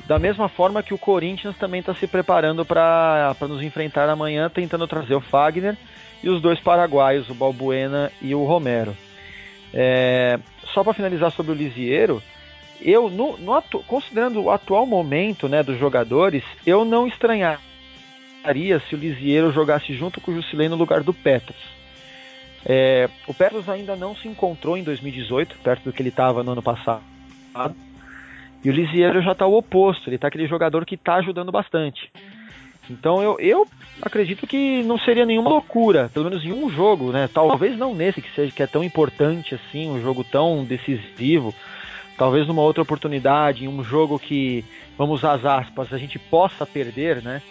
Da 0.08 0.20
mesma 0.20 0.48
forma 0.48 0.84
que 0.84 0.94
o 0.94 0.98
Corinthians 0.98 1.58
também 1.58 1.80
está 1.80 1.94
se 1.96 2.06
preparando 2.06 2.66
para 2.66 3.36
nos 3.42 3.64
enfrentar 3.64 4.08
amanhã, 4.10 4.50
tentando 4.50 4.88
trazer 4.88 5.16
o 5.16 5.22
Fagner 5.22 5.76
e 6.22 6.30
os 6.30 6.42
dois 6.42 6.60
paraguaios, 6.60 7.30
o 7.30 7.34
Balbuena 7.34 8.12
e 8.22 8.36
o 8.36 8.44
Romero. 8.44 8.96
É, 9.74 10.40
só 10.74 10.84
para 10.84 10.94
finalizar 10.94 11.32
sobre 11.32 11.52
o 11.52 11.56
Lisieiro, 11.56 12.22
eu, 12.82 13.10
no, 13.10 13.38
no 13.38 13.54
atu, 13.54 13.80
considerando 13.88 14.44
o 14.44 14.52
atual 14.52 14.86
momento 14.86 15.48
né, 15.48 15.64
dos 15.64 15.80
jogadores, 15.80 16.44
eu 16.66 16.86
não 16.86 17.08
estranharia 17.08 17.60
se 18.88 18.96
o 18.96 18.98
Lisieiro 18.98 19.52
jogasse 19.52 19.94
junto 19.94 20.22
com 20.22 20.32
o 20.32 20.36
Jusilei 20.36 20.70
no 20.70 20.76
lugar 20.76 21.02
do 21.02 21.14
Petros. 21.14 21.58
É, 22.66 23.10
o 23.28 23.34
Petros 23.34 23.70
ainda 23.70 23.96
não 23.96 24.16
se 24.16 24.28
encontrou 24.28 24.78
em 24.78 24.84
2018, 24.84 25.58
perto 25.64 25.84
do 25.84 25.94
que 25.94 26.02
ele 26.02 26.10
estava 26.10 26.44
no 26.44 26.52
ano 26.52 26.62
passado. 26.62 27.04
E 28.66 28.70
o 28.72 28.74
Lisieiro 28.74 29.22
já 29.22 29.34
está 29.34 29.46
o 29.46 29.56
oposto, 29.56 30.10
ele 30.10 30.16
está 30.16 30.28
aquele 30.28 30.48
jogador 30.48 30.88
que 30.88 30.96
está 30.96 31.18
ajudando 31.18 31.52
bastante. 31.52 32.12
Então 32.90 33.22
eu, 33.22 33.40
eu 33.40 33.68
acredito 34.02 34.48
que 34.48 34.82
não 34.82 34.98
seria 34.98 35.24
nenhuma 35.24 35.52
loucura, 35.52 36.10
pelo 36.12 36.26
menos 36.26 36.44
em 36.44 36.52
um 36.52 36.68
jogo, 36.68 37.12
né? 37.12 37.30
Talvez 37.32 37.78
não 37.78 37.94
nesse 37.94 38.24
que 38.24 38.34
seja 38.34 38.52
que 38.52 38.64
é 38.64 38.68
tão 38.68 38.84
importante 38.84 39.54
assim, 39.54 39.88
um 39.92 40.02
jogo 40.02 40.24
tão 40.24 40.66
decisivo. 40.66 41.54
Talvez 42.18 42.48
numa 42.48 42.64
outra 42.64 42.82
oportunidade, 42.82 43.66
em 43.66 43.68
um 43.68 43.84
jogo 43.84 44.18
que, 44.18 44.66
vamos 44.98 45.20
usar 45.20 45.34
as 45.34 45.46
aspas, 45.46 45.94
a 45.94 46.00
gente 46.00 46.18
possa 46.18 46.66
perder, 46.66 47.22
né? 47.22 47.44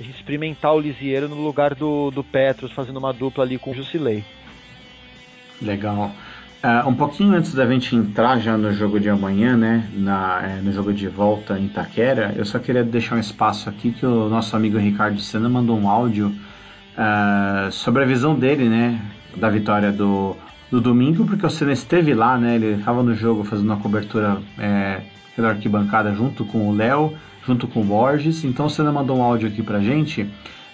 A 0.00 0.02
gente 0.02 0.16
experimentar 0.16 0.74
o 0.74 0.80
Lisieiro 0.80 1.28
no 1.28 1.44
lugar 1.44 1.74
do, 1.74 2.10
do 2.10 2.24
Petros, 2.24 2.72
fazendo 2.72 2.96
uma 2.96 3.12
dupla 3.12 3.44
ali 3.44 3.58
com 3.58 3.72
o 3.72 3.74
Jusilei. 3.74 4.24
Legal. 5.60 6.10
Uh, 6.64 6.88
um 6.88 6.94
pouquinho 6.94 7.34
antes 7.34 7.52
da 7.52 7.66
gente 7.66 7.94
entrar 7.94 8.38
já 8.38 8.56
no 8.56 8.72
jogo 8.72 8.98
de 8.98 9.10
amanhã, 9.10 9.54
né, 9.54 9.86
na, 9.92 10.40
é, 10.42 10.62
no 10.62 10.72
jogo 10.72 10.94
de 10.94 11.06
volta 11.06 11.58
em 11.58 11.66
Itaquera, 11.66 12.32
eu 12.38 12.44
só 12.46 12.58
queria 12.58 12.82
deixar 12.82 13.16
um 13.16 13.18
espaço 13.18 13.68
aqui 13.68 13.92
que 13.92 14.06
o 14.06 14.30
nosso 14.30 14.56
amigo 14.56 14.78
Ricardo 14.78 15.20
Senna 15.20 15.46
mandou 15.46 15.78
um 15.78 15.90
áudio 15.90 16.28
uh, 16.28 17.70
sobre 17.70 18.02
a 18.02 18.06
visão 18.06 18.34
dele, 18.34 18.66
né, 18.66 18.98
da 19.36 19.50
vitória 19.50 19.92
do, 19.92 20.34
do 20.70 20.80
domingo, 20.80 21.26
porque 21.26 21.44
o 21.44 21.50
Senna 21.50 21.72
esteve 21.72 22.14
lá, 22.14 22.38
né, 22.38 22.54
ele 22.54 22.78
estava 22.78 23.02
no 23.02 23.14
jogo 23.14 23.44
fazendo 23.44 23.66
uma 23.66 23.76
cobertura 23.76 24.38
é, 24.58 25.02
pela 25.36 25.50
arquibancada 25.50 26.14
junto 26.14 26.46
com 26.46 26.70
o 26.70 26.74
Léo, 26.74 27.12
junto 27.46 27.68
com 27.68 27.82
o 27.82 27.84
Borges, 27.84 28.42
então 28.42 28.64
o 28.64 28.70
Senna 28.70 28.90
mandou 28.90 29.18
um 29.18 29.22
áudio 29.22 29.48
aqui 29.48 29.62
pra 29.62 29.80
gente, 29.80 30.26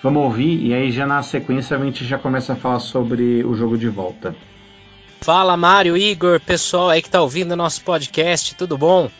vamos 0.05 0.23
ouvir 0.23 0.65
e 0.65 0.73
aí 0.73 0.93
já 0.93 1.05
na 1.05 1.21
sequência 1.21 1.77
a 1.77 1.85
gente 1.85 2.05
já 2.05 2.17
começa 2.17 2.53
a 2.53 2.57
falar 2.57 2.79
sobre 2.79 3.43
o 3.43 3.57
jogo 3.57 3.77
de 3.77 3.89
volta. 3.89 4.37
Fala 5.23 5.55
Mário, 5.55 5.99
Igor, 5.99 6.41
pessoal 6.41 6.89
aí 6.89 7.03
que 7.03 7.11
tá 7.11 7.21
ouvindo 7.21 7.53
o 7.53 7.57
nosso 7.57 7.83
podcast, 7.83 8.55
tudo 8.55 8.79
bom? 8.79 9.11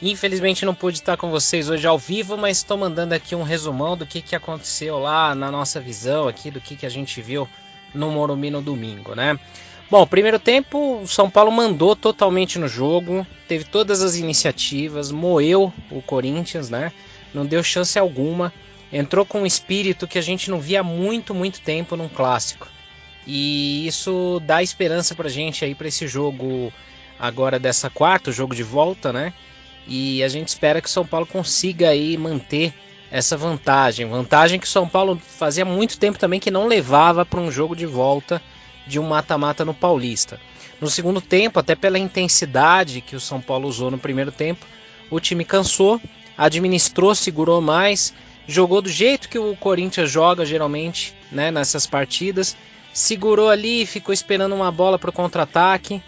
Infelizmente 0.00 0.64
não 0.64 0.76
pude 0.76 0.98
estar 0.98 1.16
com 1.16 1.28
vocês 1.28 1.68
hoje 1.68 1.84
ao 1.88 1.98
vivo, 1.98 2.36
mas 2.36 2.58
estou 2.58 2.78
mandando 2.78 3.14
aqui 3.16 3.34
um 3.34 3.42
resumão 3.42 3.96
do 3.96 4.06
que, 4.06 4.22
que 4.22 4.36
aconteceu 4.36 4.96
lá 5.00 5.34
na 5.34 5.50
nossa 5.50 5.80
visão 5.80 6.28
aqui, 6.28 6.52
do 6.52 6.60
que, 6.60 6.76
que 6.76 6.86
a 6.86 6.88
gente 6.88 7.20
viu 7.20 7.48
no 7.92 8.12
Morumbi 8.12 8.48
no 8.48 8.62
domingo, 8.62 9.16
né? 9.16 9.36
Bom, 9.90 10.06
primeiro 10.06 10.38
tempo, 10.38 11.00
o 11.02 11.08
São 11.08 11.28
Paulo 11.28 11.50
mandou 11.50 11.96
totalmente 11.96 12.56
no 12.56 12.68
jogo, 12.68 13.26
teve 13.48 13.64
todas 13.64 14.02
as 14.02 14.14
iniciativas, 14.14 15.10
moeu 15.10 15.72
o 15.90 16.00
Corinthians, 16.00 16.70
né? 16.70 16.92
Não 17.34 17.44
deu 17.44 17.60
chance 17.60 17.98
alguma, 17.98 18.52
entrou 18.92 19.26
com 19.26 19.42
um 19.42 19.46
espírito 19.46 20.06
que 20.06 20.16
a 20.16 20.22
gente 20.22 20.48
não 20.48 20.60
via 20.60 20.80
há 20.80 20.84
muito, 20.84 21.34
muito 21.34 21.60
tempo 21.60 21.96
num 21.96 22.08
clássico. 22.08 22.68
E 23.26 23.86
isso 23.86 24.40
dá 24.44 24.62
esperança 24.62 25.14
pra 25.14 25.28
gente 25.28 25.64
aí 25.64 25.74
para 25.74 25.88
esse 25.88 26.06
jogo 26.06 26.72
agora 27.18 27.58
dessa 27.58 27.88
quarta, 27.88 28.32
jogo 28.32 28.54
de 28.54 28.62
volta, 28.62 29.12
né? 29.12 29.32
E 29.86 30.22
a 30.22 30.28
gente 30.28 30.48
espera 30.48 30.80
que 30.80 30.88
o 30.88 30.90
São 30.90 31.06
Paulo 31.06 31.26
consiga 31.26 31.90
aí 31.90 32.16
manter 32.16 32.72
essa 33.10 33.36
vantagem, 33.36 34.06
vantagem 34.06 34.58
que 34.58 34.66
o 34.66 34.70
São 34.70 34.88
Paulo 34.88 35.20
fazia 35.22 35.64
muito 35.64 35.98
tempo 35.98 36.18
também 36.18 36.40
que 36.40 36.50
não 36.50 36.66
levava 36.66 37.24
para 37.24 37.40
um 37.40 37.50
jogo 37.50 37.76
de 37.76 37.86
volta 37.86 38.42
de 38.86 38.98
um 38.98 39.06
mata-mata 39.06 39.64
no 39.64 39.72
Paulista. 39.72 40.40
No 40.80 40.90
segundo 40.90 41.20
tempo, 41.20 41.58
até 41.60 41.74
pela 41.74 41.98
intensidade 41.98 43.00
que 43.00 43.14
o 43.14 43.20
São 43.20 43.40
Paulo 43.40 43.68
usou 43.68 43.90
no 43.90 43.98
primeiro 43.98 44.32
tempo, 44.32 44.66
o 45.10 45.20
time 45.20 45.44
cansou 45.44 46.00
administrou, 46.36 47.14
segurou 47.14 47.60
mais, 47.60 48.12
jogou 48.46 48.82
do 48.82 48.88
jeito 48.88 49.28
que 49.28 49.38
o 49.38 49.56
Corinthians 49.56 50.10
joga 50.10 50.44
geralmente, 50.44 51.14
né, 51.30 51.50
nessas 51.50 51.86
partidas, 51.86 52.56
segurou 52.94 53.50
ali, 53.50 53.84
ficou 53.84 54.14
esperando 54.14 54.54
uma 54.54 54.70
bola 54.70 54.98
para 54.98 55.10
o 55.10 55.12
contra-ataque, 55.12 56.00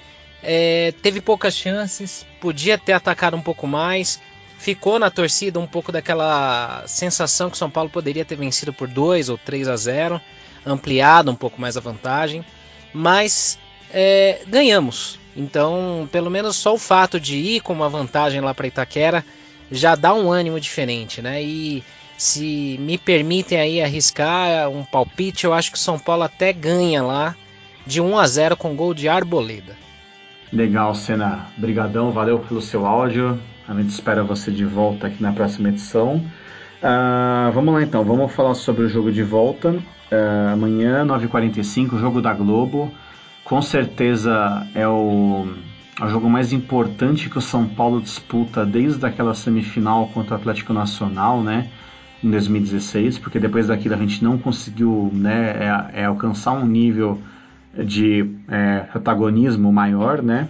é, 0.42 0.94
teve 1.02 1.20
poucas 1.20 1.56
chances, 1.56 2.24
podia 2.40 2.78
ter 2.78 2.92
atacado 2.92 3.36
um 3.36 3.42
pouco 3.42 3.66
mais, 3.66 4.20
ficou 4.56 4.96
na 4.96 5.10
torcida 5.10 5.58
um 5.58 5.66
pouco 5.66 5.90
daquela 5.90 6.84
sensação 6.86 7.50
que 7.50 7.56
o 7.56 7.58
São 7.58 7.68
Paulo 7.68 7.90
poderia 7.90 8.24
ter 8.24 8.36
vencido 8.36 8.72
por 8.72 8.86
2 8.86 9.28
ou 9.28 9.36
3 9.36 9.66
a 9.66 9.76
0, 9.76 10.20
ampliado 10.64 11.30
um 11.30 11.34
pouco 11.34 11.60
mais 11.60 11.76
a 11.76 11.80
vantagem, 11.80 12.44
mas 12.94 13.58
é, 13.92 14.42
ganhamos. 14.46 15.18
Então, 15.36 16.08
pelo 16.12 16.30
menos 16.30 16.54
só 16.56 16.72
o 16.72 16.78
fato 16.78 17.18
de 17.18 17.36
ir 17.36 17.60
com 17.60 17.72
uma 17.72 17.88
vantagem 17.88 18.40
lá 18.40 18.54
para 18.54 18.68
Itaquera 18.68 19.24
já 19.70 19.96
dá 19.96 20.14
um 20.14 20.30
ânimo 20.30 20.60
diferente, 20.60 21.20
né? 21.20 21.42
E 21.42 21.82
se 22.16 22.78
me 22.80 22.96
permitem 22.96 23.58
aí 23.58 23.82
arriscar 23.82 24.68
um 24.68 24.84
palpite, 24.84 25.44
eu 25.44 25.52
acho 25.52 25.70
que 25.70 25.78
o 25.78 25.80
São 25.80 25.98
Paulo 25.98 26.22
até 26.22 26.52
ganha 26.52 27.02
lá 27.02 27.36
de 27.86 28.00
1 28.00 28.18
a 28.18 28.26
0 28.26 28.56
com 28.56 28.74
gol 28.74 28.94
de 28.94 29.08
Arboleda. 29.08 29.76
Legal, 30.52 30.94
Senna. 30.94 31.46
Brigadão, 31.56 32.12
valeu 32.12 32.38
pelo 32.38 32.62
seu 32.62 32.86
áudio. 32.86 33.38
A 33.68 33.74
gente 33.74 33.90
espera 33.90 34.22
você 34.22 34.50
de 34.50 34.64
volta 34.64 35.08
aqui 35.08 35.22
na 35.22 35.32
próxima 35.32 35.68
edição. 35.68 36.24
Uh, 36.76 37.50
vamos 37.52 37.74
lá 37.74 37.82
então, 37.82 38.04
vamos 38.04 38.32
falar 38.32 38.54
sobre 38.54 38.84
o 38.84 38.88
jogo 38.88 39.10
de 39.10 39.22
volta. 39.22 39.70
Uh, 39.70 40.52
amanhã, 40.52 41.04
9h45, 41.04 41.98
jogo 41.98 42.22
da 42.22 42.32
Globo. 42.32 42.92
Com 43.44 43.60
certeza 43.60 44.66
é 44.74 44.86
o, 44.86 45.46
é 46.00 46.04
o 46.04 46.08
jogo 46.08 46.28
mais 46.28 46.52
importante 46.52 47.28
que 47.28 47.38
o 47.38 47.40
São 47.40 47.66
Paulo 47.66 48.00
disputa 48.00 48.64
desde 48.64 49.04
aquela 49.04 49.34
semifinal 49.34 50.08
contra 50.08 50.34
o 50.34 50.38
Atlético 50.38 50.72
Nacional, 50.72 51.42
né? 51.42 51.68
Em 52.26 52.30
2016, 52.30 53.20
porque 53.20 53.38
depois 53.38 53.68
daquilo 53.68 53.94
a 53.94 53.98
gente 53.98 54.24
não 54.24 54.36
conseguiu 54.36 55.12
né, 55.12 55.92
é, 55.94 56.00
é 56.00 56.04
alcançar 56.06 56.54
um 56.54 56.66
nível 56.66 57.20
de 57.72 58.28
é, 58.48 58.80
protagonismo 58.80 59.72
maior, 59.72 60.20
né? 60.20 60.48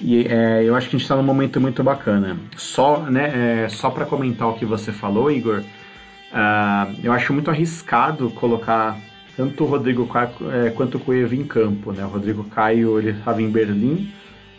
E 0.00 0.26
é, 0.26 0.64
eu 0.64 0.74
acho 0.74 0.88
que 0.88 0.96
a 0.96 0.98
gente 0.98 1.04
está 1.04 1.16
num 1.16 1.22
momento 1.22 1.60
muito 1.60 1.84
bacana. 1.84 2.38
Só, 2.56 3.00
né, 3.00 3.64
é, 3.64 3.68
só 3.68 3.90
para 3.90 4.06
comentar 4.06 4.48
o 4.48 4.54
que 4.54 4.64
você 4.64 4.92
falou, 4.92 5.30
Igor, 5.30 5.58
uh, 5.58 6.96
eu 7.04 7.12
acho 7.12 7.34
muito 7.34 7.50
arriscado 7.50 8.30
colocar 8.30 8.96
tanto 9.36 9.64
o 9.64 9.66
Rodrigo 9.66 10.06
Caio 10.06 10.30
é, 10.50 10.70
quanto 10.70 10.96
o 10.96 11.00
Cueva 11.00 11.34
em 11.34 11.44
campo. 11.44 11.92
Né? 11.92 12.02
O 12.02 12.08
Rodrigo 12.08 12.44
Caio 12.44 12.98
ele 12.98 13.10
estava 13.10 13.42
em 13.42 13.50
Berlim, 13.50 14.10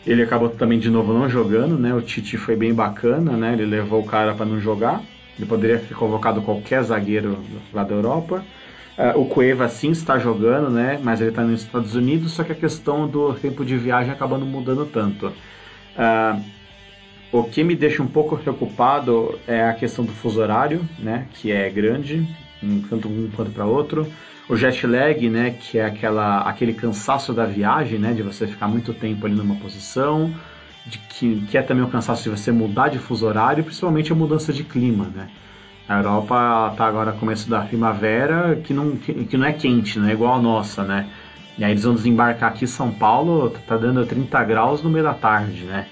ele 0.06 0.22
acabou 0.22 0.50
também 0.50 0.78
de 0.78 0.92
novo 0.92 1.12
não 1.12 1.28
jogando, 1.28 1.76
né? 1.76 1.92
O 1.92 2.02
Tite 2.02 2.38
foi 2.38 2.56
bem 2.56 2.72
bacana, 2.72 3.32
né? 3.32 3.54
Ele 3.54 3.66
levou 3.66 4.00
o 4.00 4.06
cara 4.06 4.36
para 4.36 4.46
não 4.46 4.60
jogar. 4.60 5.02
Ele 5.42 5.50
poderia 5.50 5.80
ter 5.80 5.96
convocado 5.96 6.40
qualquer 6.44 6.84
zagueiro 6.84 7.40
lá 7.74 7.84
da 7.84 7.96
Europa. 7.96 8.46
Uh, 8.96 9.20
o 9.20 9.26
Cueva 9.26 9.68
sim 9.68 9.90
está 9.90 10.20
jogando, 10.20 10.70
né? 10.70 11.00
Mas 11.02 11.20
ele 11.20 11.32
está 11.32 11.42
nos 11.42 11.64
Estados 11.64 11.96
Unidos, 11.96 12.34
só 12.34 12.44
que 12.44 12.52
a 12.52 12.56
questão 12.56 13.08
do 13.08 13.34
tempo 13.34 13.66
de 13.66 13.76
viagem 13.76 14.12
acaba 14.12 14.38
não 14.38 14.46
mudando 14.46 14.86
tanto. 14.86 15.28
Uh, 15.98 16.44
o 17.32 17.44
que 17.44 17.64
me 17.64 17.76
deixa 17.76 18.04
um 18.04 18.08
pouco 18.08 18.38
preocupado 18.38 19.40
é 19.48 19.64
a 19.64 19.74
questão 19.74 20.06
do 20.06 20.12
fuso 20.12 20.40
horário, 20.40 20.88
né? 21.00 21.26
Que 21.34 21.52
é 21.52 21.68
grande, 21.72 22.24
tanto 22.88 23.08
um 23.08 23.32
quanto 23.36 23.50
para 23.50 23.66
outro. 23.66 24.06
O 24.48 24.56
jet 24.56 24.86
lag, 24.86 25.28
né? 25.28 25.56
Que 25.60 25.80
é 25.80 25.86
aquela, 25.86 26.42
aquele 26.42 26.74
cansaço 26.74 27.34
da 27.34 27.48
viagem, 27.48 27.98
né? 27.98 28.14
De 28.14 28.22
você 28.22 28.46
ficar 28.46 28.68
muito 28.68 28.94
tempo 28.94 29.26
ali 29.26 29.34
numa 29.34 29.56
posição. 29.56 30.32
De 30.86 30.98
que, 30.98 31.42
que 31.42 31.58
é 31.58 31.62
também 31.62 31.84
o 31.84 31.88
cansaço 31.88 32.24
de 32.24 32.30
você 32.30 32.52
mudar 32.52 32.90
de 32.90 32.98
fuso 32.98 33.26
horário, 33.26 33.64
principalmente 33.64 34.12
a 34.12 34.16
mudança 34.16 34.52
de 34.52 34.64
clima, 34.64 35.06
né? 35.16 35.28
A 35.88 35.98
Europa 35.98 36.70
está 36.72 36.86
agora 36.86 37.12
começo 37.12 37.50
da 37.50 37.62
primavera, 37.62 38.56
que 38.64 38.74
não, 38.74 38.96
que, 38.96 39.14
que, 39.26 39.38
não 39.38 39.46
é 39.46 39.54
quente, 39.54 40.00
não 40.00 40.08
é 40.08 40.14
igual 40.14 40.36
a 40.36 40.42
nossa, 40.42 40.84
né? 40.84 41.08
E 41.58 41.64
aí 41.64 41.72
eles 41.72 41.84
vão 41.84 41.94
desembarcar 41.94 42.50
aqui 42.50 42.64
em 42.64 42.68
São 42.68 42.92
Paulo, 42.92 43.50
tá 43.68 43.78
dando 43.78 44.06
30 44.06 44.44
graus 44.46 44.82
no 44.82 44.90
meio 44.90 45.04
da 45.04 45.14
tarde, 45.14 45.66
né? 45.66 45.88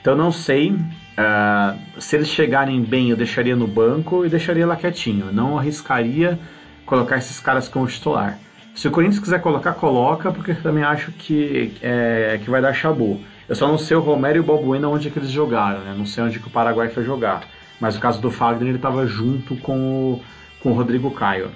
Então 0.00 0.14
não 0.14 0.32
sei. 0.32 0.70
Uh, 0.72 2.00
se 2.00 2.16
eles 2.16 2.28
chegarem 2.28 2.82
bem, 2.82 3.10
eu 3.10 3.16
deixaria 3.16 3.54
no 3.54 3.66
banco 3.66 4.24
e 4.24 4.28
deixaria 4.28 4.66
lá 4.66 4.76
quietinho. 4.76 5.32
Não 5.32 5.58
arriscaria 5.58 6.38
colocar 6.86 7.18
esses 7.18 7.38
caras 7.40 7.68
como 7.68 7.86
titular. 7.86 8.38
Se 8.74 8.88
o 8.88 8.90
Corinthians 8.90 9.20
quiser 9.20 9.40
colocar, 9.40 9.74
coloca, 9.74 10.32
porque 10.32 10.52
eu 10.52 10.62
também 10.62 10.84
acho 10.84 11.12
que, 11.12 11.74
é, 11.82 12.40
que 12.42 12.48
vai 12.48 12.62
dar 12.62 12.72
chabu. 12.72 13.20
Eu 13.50 13.56
só 13.56 13.66
não 13.66 13.76
sei 13.76 13.96
o 13.96 14.00
Romero 14.00 14.36
e 14.36 14.40
o 14.40 14.44
Balbuena 14.44 14.88
onde 14.88 15.08
é 15.08 15.10
que 15.10 15.18
eles 15.18 15.28
jogaram, 15.28 15.80
né? 15.80 15.92
Não 15.98 16.06
sei 16.06 16.22
onde 16.22 16.38
que 16.38 16.46
o 16.46 16.50
Paraguai 16.50 16.88
foi 16.88 17.02
jogar. 17.02 17.42
Mas 17.80 17.96
o 17.96 18.00
caso 18.00 18.20
do 18.20 18.30
Fagner, 18.30 18.68
ele 18.68 18.78
estava 18.78 19.04
junto 19.08 19.56
com 19.56 19.76
o, 19.76 20.22
com 20.60 20.70
o 20.70 20.72
Rodrigo 20.72 21.10
Caio. 21.10 21.50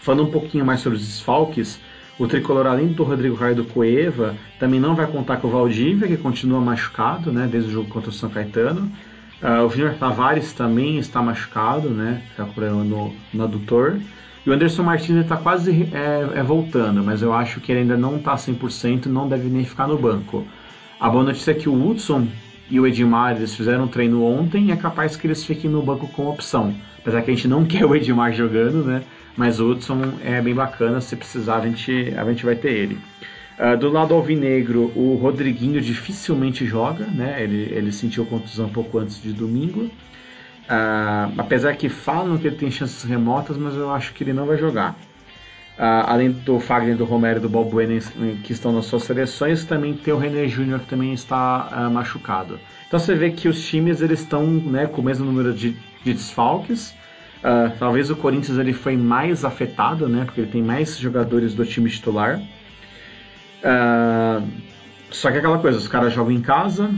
Falando 0.00 0.24
um 0.24 0.30
pouquinho 0.30 0.66
mais 0.66 0.80
sobre 0.80 0.98
os 0.98 1.06
desfalques, 1.06 1.80
o 2.18 2.28
tricolor, 2.28 2.66
além 2.66 2.88
do 2.88 3.02
Rodrigo 3.04 3.38
Caio 3.38 3.56
do 3.56 3.64
Coeva, 3.64 4.36
também 4.60 4.78
não 4.78 4.94
vai 4.94 5.06
contar 5.06 5.38
com 5.38 5.48
o 5.48 5.50
Valdívia, 5.50 6.06
que 6.06 6.18
continua 6.18 6.60
machucado, 6.60 7.32
né, 7.32 7.48
desde 7.50 7.70
o 7.70 7.72
jogo 7.72 7.88
contra 7.88 8.10
o 8.10 8.12
São 8.12 8.28
Caetano. 8.28 8.92
Uh, 9.42 9.64
o 9.64 9.70
Junior 9.70 9.94
Tavares 9.94 10.52
também 10.52 10.98
está 10.98 11.22
machucado, 11.22 11.88
né, 11.88 12.22
está 12.32 12.44
problema 12.44 12.84
no, 12.84 13.14
no 13.32 13.44
adutor. 13.44 13.98
E 14.44 14.50
o 14.50 14.52
Anderson 14.52 14.82
Martins 14.82 15.22
está 15.22 15.38
quase 15.38 15.88
é, 15.90 16.38
é, 16.38 16.42
voltando, 16.42 17.02
mas 17.02 17.22
eu 17.22 17.32
acho 17.32 17.62
que 17.62 17.72
ele 17.72 17.80
ainda 17.80 17.96
não 17.96 18.16
está 18.16 18.34
100% 18.34 19.06
e 19.06 19.08
não 19.08 19.26
deve 19.26 19.48
nem 19.48 19.64
ficar 19.64 19.88
no 19.88 19.96
banco. 19.96 20.46
A 21.00 21.10
boa 21.10 21.24
notícia 21.24 21.50
é 21.50 21.54
que 21.54 21.68
o 21.68 21.88
Hudson 21.88 22.28
e 22.70 22.80
o 22.80 22.86
Edmar 22.86 23.36
eles 23.36 23.54
fizeram 23.54 23.84
um 23.84 23.88
treino 23.88 24.24
ontem 24.24 24.66
e 24.66 24.72
é 24.72 24.76
capaz 24.76 25.16
que 25.16 25.26
eles 25.26 25.44
fiquem 25.44 25.70
no 25.70 25.82
banco 25.82 26.08
com 26.08 26.28
opção. 26.28 26.74
Apesar 26.98 27.22
que 27.22 27.30
a 27.30 27.34
gente 27.34 27.48
não 27.48 27.64
quer 27.66 27.84
o 27.84 27.94
Edmar 27.94 28.32
jogando, 28.32 28.84
né? 28.84 29.02
Mas 29.36 29.58
o 29.60 29.70
Hudson 29.70 30.00
é 30.24 30.40
bem 30.40 30.54
bacana, 30.54 31.00
se 31.00 31.16
precisar 31.16 31.56
a 31.56 31.66
gente, 31.66 32.14
a 32.16 32.24
gente 32.24 32.44
vai 32.44 32.54
ter 32.54 32.72
ele. 32.72 32.98
Uh, 33.58 33.76
do 33.76 33.90
lado 33.90 34.14
alvinegro, 34.14 34.92
o 34.96 35.16
Rodriguinho 35.20 35.80
dificilmente 35.80 36.64
joga, 36.66 37.06
né? 37.06 37.42
Ele, 37.42 37.68
ele 37.72 37.92
sentiu 37.92 38.24
contusão 38.24 38.66
um 38.66 38.72
pouco 38.72 38.98
antes 38.98 39.20
de 39.20 39.32
domingo. 39.32 39.90
Uh, 40.64 41.34
apesar 41.36 41.74
que 41.76 41.88
falam 41.88 42.38
que 42.38 42.46
ele 42.46 42.56
tem 42.56 42.70
chances 42.70 43.02
remotas, 43.04 43.56
mas 43.56 43.74
eu 43.74 43.92
acho 43.92 44.14
que 44.14 44.24
ele 44.24 44.32
não 44.32 44.46
vai 44.46 44.56
jogar. 44.56 44.96
Uh, 45.76 46.06
além 46.06 46.30
do 46.30 46.60
Fagner, 46.60 46.96
do 46.96 47.04
Romero 47.04 47.40
e 47.40 47.42
do 47.42 47.48
Balbuena 47.48 47.98
que 48.44 48.52
estão 48.52 48.70
nas 48.70 48.86
suas 48.86 49.02
seleções, 49.02 49.64
também 49.64 49.92
tem 49.92 50.14
o 50.14 50.16
René 50.16 50.46
Júnior 50.46 50.78
que 50.78 50.86
também 50.86 51.12
está 51.12 51.68
uh, 51.68 51.90
machucado. 51.90 52.60
Então 52.86 52.98
você 53.00 53.12
vê 53.16 53.32
que 53.32 53.48
os 53.48 53.66
times 53.66 54.00
eles 54.00 54.20
estão 54.20 54.46
né, 54.46 54.86
com 54.86 55.02
o 55.02 55.04
mesmo 55.04 55.24
número 55.24 55.52
de, 55.52 55.76
de 56.04 56.12
desfalques. 56.12 56.90
Uh, 57.40 57.76
talvez 57.76 58.08
o 58.08 58.14
Corinthians 58.14 58.56
ele 58.56 58.72
foi 58.72 58.96
mais 58.96 59.44
afetado, 59.44 60.08
né, 60.08 60.24
porque 60.24 60.42
ele 60.42 60.50
tem 60.50 60.62
mais 60.62 60.96
jogadores 60.96 61.54
do 61.54 61.66
time 61.66 61.90
titular. 61.90 62.40
só 65.10 65.28
que 65.28 65.36
é 65.36 65.40
aquela 65.40 65.58
coisa, 65.58 65.76
os 65.76 65.88
caras 65.88 66.12
jogam 66.12 66.30
em 66.30 66.40
casa, 66.40 66.88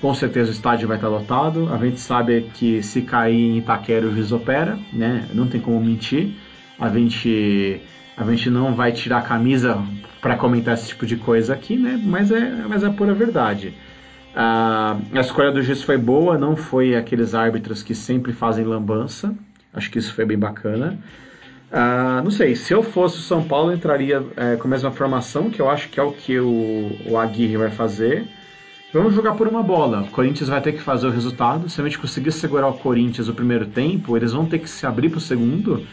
com 0.00 0.12
certeza 0.14 0.50
o 0.50 0.52
estádio 0.52 0.88
vai 0.88 0.96
estar 0.96 1.08
lotado. 1.08 1.72
A 1.72 1.78
gente 1.78 2.00
sabe 2.00 2.50
que 2.54 2.82
se 2.82 3.02
cair 3.02 3.52
em 3.52 3.58
Itaquera 3.58 4.06
o 4.06 4.12
juiz 4.12 4.32
opera, 4.32 4.76
né? 4.92 5.28
Não 5.32 5.46
tem 5.46 5.60
como 5.60 5.80
mentir. 5.80 6.34
A 6.78 6.88
gente 6.88 7.80
a 8.16 8.24
gente 8.24 8.48
não 8.48 8.74
vai 8.74 8.92
tirar 8.92 9.18
a 9.18 9.22
camisa 9.22 9.78
para 10.20 10.36
comentar 10.36 10.74
esse 10.74 10.88
tipo 10.88 11.04
de 11.04 11.16
coisa 11.16 11.52
aqui, 11.52 11.76
né? 11.76 12.00
Mas 12.02 12.30
é, 12.30 12.50
mas 12.68 12.82
é 12.82 12.88
pura 12.88 13.12
verdade. 13.12 13.74
Uh, 14.34 15.16
a 15.16 15.20
escolha 15.20 15.50
do 15.50 15.62
juiz 15.62 15.82
foi 15.82 15.96
boa, 15.96 16.38
não 16.38 16.56
foi 16.56 16.96
aqueles 16.96 17.34
árbitros 17.34 17.82
que 17.82 17.94
sempre 17.94 18.32
fazem 18.32 18.64
lambança. 18.64 19.34
Acho 19.72 19.90
que 19.90 19.98
isso 19.98 20.14
foi 20.14 20.24
bem 20.24 20.38
bacana. 20.38 20.98
Uh, 21.70 22.22
não 22.22 22.30
sei, 22.30 22.54
se 22.54 22.72
eu 22.72 22.82
fosse 22.82 23.18
o 23.18 23.22
São 23.22 23.42
Paulo, 23.42 23.72
entraria 23.72 24.24
é, 24.36 24.56
com 24.56 24.66
a 24.66 24.70
mesma 24.70 24.90
formação, 24.90 25.50
que 25.50 25.60
eu 25.60 25.68
acho 25.68 25.88
que 25.88 26.00
é 26.00 26.02
o 26.02 26.12
que 26.12 26.38
o, 26.38 26.96
o 27.06 27.18
Aguirre 27.18 27.56
vai 27.56 27.70
fazer. 27.70 28.26
Vamos 28.92 29.14
jogar 29.14 29.34
por 29.34 29.46
uma 29.46 29.62
bola. 29.62 30.02
O 30.02 30.10
Corinthians 30.10 30.48
vai 30.48 30.60
ter 30.60 30.72
que 30.72 30.80
fazer 30.80 31.06
o 31.06 31.10
resultado. 31.10 31.68
Se 31.68 31.80
a 31.80 31.84
gente 31.84 31.98
conseguir 31.98 32.32
segurar 32.32 32.68
o 32.68 32.74
Corinthians 32.74 33.28
no 33.28 33.34
primeiro 33.34 33.66
tempo, 33.66 34.16
eles 34.16 34.32
vão 34.32 34.46
ter 34.46 34.58
que 34.58 34.70
se 34.70 34.86
abrir 34.86 35.10
para 35.10 35.18
o 35.18 35.20
segundo 35.20 35.86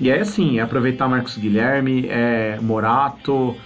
e 0.00 0.10
é 0.10 0.20
assim, 0.20 0.58
é 0.58 0.62
aproveitar 0.62 1.08
Marcos 1.08 1.36
Guilherme, 1.36 2.06
é 2.08 2.58
Morato, 2.60 3.56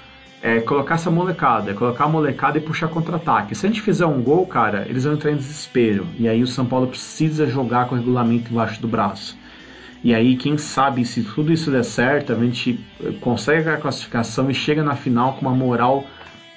é 0.42 0.60
colocar 0.60 0.94
essa 0.94 1.10
molecada, 1.10 1.70
é 1.70 1.74
colocar 1.74 2.04
a 2.04 2.08
molecada 2.08 2.58
e 2.58 2.60
puxar 2.60 2.88
contra-ataque. 2.88 3.54
Se 3.54 3.66
a 3.66 3.68
gente 3.68 3.82
fizer 3.82 4.06
um 4.06 4.22
gol, 4.22 4.46
cara, 4.46 4.86
eles 4.88 5.04
vão 5.04 5.14
entrar 5.14 5.32
em 5.32 5.36
desespero. 5.36 6.06
E 6.18 6.28
aí 6.28 6.42
o 6.42 6.46
São 6.46 6.64
Paulo 6.64 6.86
precisa 6.86 7.46
jogar 7.46 7.86
com 7.86 7.94
o 7.94 7.98
regulamento 7.98 8.50
embaixo 8.50 8.80
do 8.80 8.88
braço. 8.88 9.36
E 10.02 10.14
aí, 10.14 10.34
quem 10.34 10.56
sabe, 10.56 11.04
se 11.04 11.22
tudo 11.22 11.52
isso 11.52 11.70
der 11.70 11.84
certo, 11.84 12.32
a 12.32 12.36
gente 12.36 12.80
consegue 13.20 13.68
a 13.68 13.76
classificação 13.76 14.50
e 14.50 14.54
chega 14.54 14.82
na 14.82 14.96
final 14.96 15.34
com 15.34 15.42
uma 15.42 15.54
moral 15.54 16.06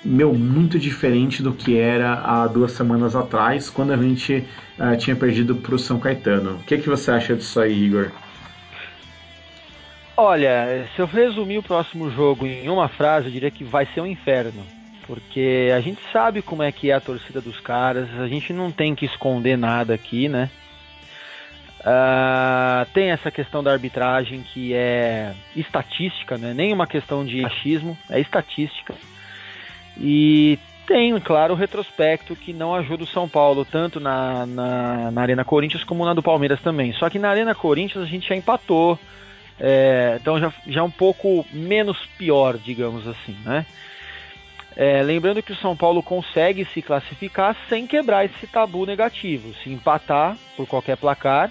meu, 0.04 0.34
muito 0.34 0.78
diferente 0.78 1.42
do 1.42 1.54
que 1.54 1.78
era 1.78 2.22
há 2.24 2.48
duas 2.48 2.74
semanas 2.74 3.16
atrás, 3.16 3.70
quando 3.70 3.92
a 3.92 3.98
gente 3.98 4.46
uh, 4.78 4.98
tinha 4.98 5.16
perdido 5.16 5.56
para 5.56 5.76
o 5.76 5.80
São 5.80 6.00
Caetano. 6.00 6.56
O 6.56 6.64
que, 6.64 6.78
que 6.78 6.90
você 6.90 7.12
acha 7.12 7.36
disso 7.36 7.60
aí, 7.60 7.86
Igor? 7.86 8.12
Olha, 10.15 10.88
se 10.95 11.02
eu 11.02 11.08
resumir 11.08 11.58
o 11.58 11.63
próximo 11.63 12.12
jogo 12.12 12.45
em 12.45 12.69
uma 12.69 12.88
frase, 12.88 13.28
eu 13.28 13.32
diria 13.32 13.49
que 13.49 13.63
vai 13.63 13.86
ser 13.88 14.02
um 14.02 14.08
inferno. 14.08 14.63
Porque 15.08 15.69
a 15.76 15.82
gente 15.82 15.99
sabe 16.12 16.41
como 16.41 16.63
é 16.63 16.71
que 16.71 16.91
é 16.91 16.93
a 16.93 17.02
torcida 17.02 17.41
dos 17.41 17.60
caras, 17.60 18.08
a 18.19 18.28
gente 18.28 18.54
não 18.54 18.71
tem 18.71 18.95
que 18.95 19.06
esconder 19.06 19.58
nada 19.58 19.93
aqui, 19.93 20.30
né? 20.30 20.49
Uh, 21.82 22.89
tem 22.93 23.12
essa 23.12 23.30
questão 23.30 23.62
da 23.62 23.73
arbitragem 23.73 24.41
que 24.41 24.73
é 24.73 25.34
estatística, 25.54 26.38
não 26.38 26.49
é 26.49 26.54
nem 26.54 26.71
uma 26.71 26.88
questão 26.88 27.26
de 27.26 27.43
achismo, 27.43 27.97
é 28.10 28.21
estatística. 28.21 28.93
E 29.97 30.58
tem, 30.88 31.19
claro, 31.19 31.54
o 31.54 31.58
retrospecto 31.58 32.38
que 32.38 32.54
não 32.54 32.73
ajuda 32.73 33.04
o 33.04 33.08
São 33.08 33.28
Paulo, 33.28 33.65
tanto 33.65 33.99
na, 33.99 34.45
na, 34.45 35.12
na, 35.12 35.21
Arena 35.21 35.43
Corinthians 35.43 35.84
como 35.84 36.06
na 36.06 36.13
do 36.13 36.23
Palmeiras 36.23 36.62
também. 36.62 36.93
Só 36.93 37.10
que 37.10 37.19
na 37.19 37.30
Arena 37.30 37.54
Corinthians 37.54 38.04
a 38.06 38.08
gente 38.08 38.30
já 38.30 38.36
empatou, 38.36 38.97
é, 39.65 40.17
então 40.19 40.38
já, 40.38 40.52
já 40.67 40.84
um 40.84 40.91
pouco 40.91 41.45
menos 41.54 41.97
pior, 42.17 42.58
digamos 42.58 43.08
assim, 43.08 43.34
né? 43.45 43.65
É, 44.76 45.02
lembrando 45.02 45.41
que 45.41 45.54
o 45.54 45.56
São 45.56 45.73
Paulo 45.73 46.04
consegue 46.04 46.65
se 46.65 46.82
classificar 46.82 47.56
sem 47.69 47.88
quebrar 47.88 48.26
esse 48.26 48.45
tabu 48.45 48.86
negativo. 48.86 49.54
Se 49.63 49.69
empatar 49.69 50.36
por 50.58 50.67
qualquer 50.67 50.97
placar, 50.97 51.49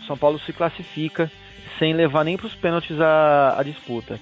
o 0.00 0.06
São 0.06 0.16
Paulo 0.16 0.38
se 0.38 0.54
classifica 0.54 1.30
sem 1.78 1.92
levar 1.92 2.24
nem 2.24 2.38
para 2.38 2.46
os 2.46 2.54
pênaltis 2.54 2.98
a, 2.98 3.56
a 3.58 3.62
disputa. 3.62 4.18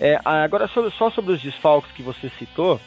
É, 0.00 0.18
agora, 0.24 0.66
sobre, 0.66 0.90
só 0.90 1.12
sobre 1.12 1.34
os 1.34 1.40
desfalques 1.40 1.92
que 1.92 2.02
você 2.02 2.28
citou, 2.40 2.80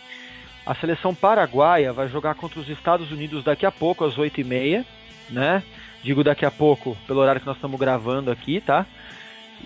a 0.66 0.76
seleção 0.76 1.16
paraguaia 1.16 1.94
vai 1.94 2.10
jogar 2.10 2.36
contra 2.36 2.60
os 2.60 2.68
Estados 2.68 3.10
Unidos 3.10 3.42
daqui 3.46 3.66
a 3.66 3.72
pouco, 3.72 4.04
às 4.04 4.18
8h30, 4.18 4.84
né? 5.30 5.64
Digo 6.04 6.26
daqui 6.26 6.46
a 6.46 6.52
pouco, 6.52 6.98
pelo 7.08 7.22
horário 7.22 7.40
que 7.40 7.48
nós 7.48 7.56
estamos 7.56 7.80
gravando 7.80 8.32
aqui, 8.32 8.60
tá? 8.60 8.86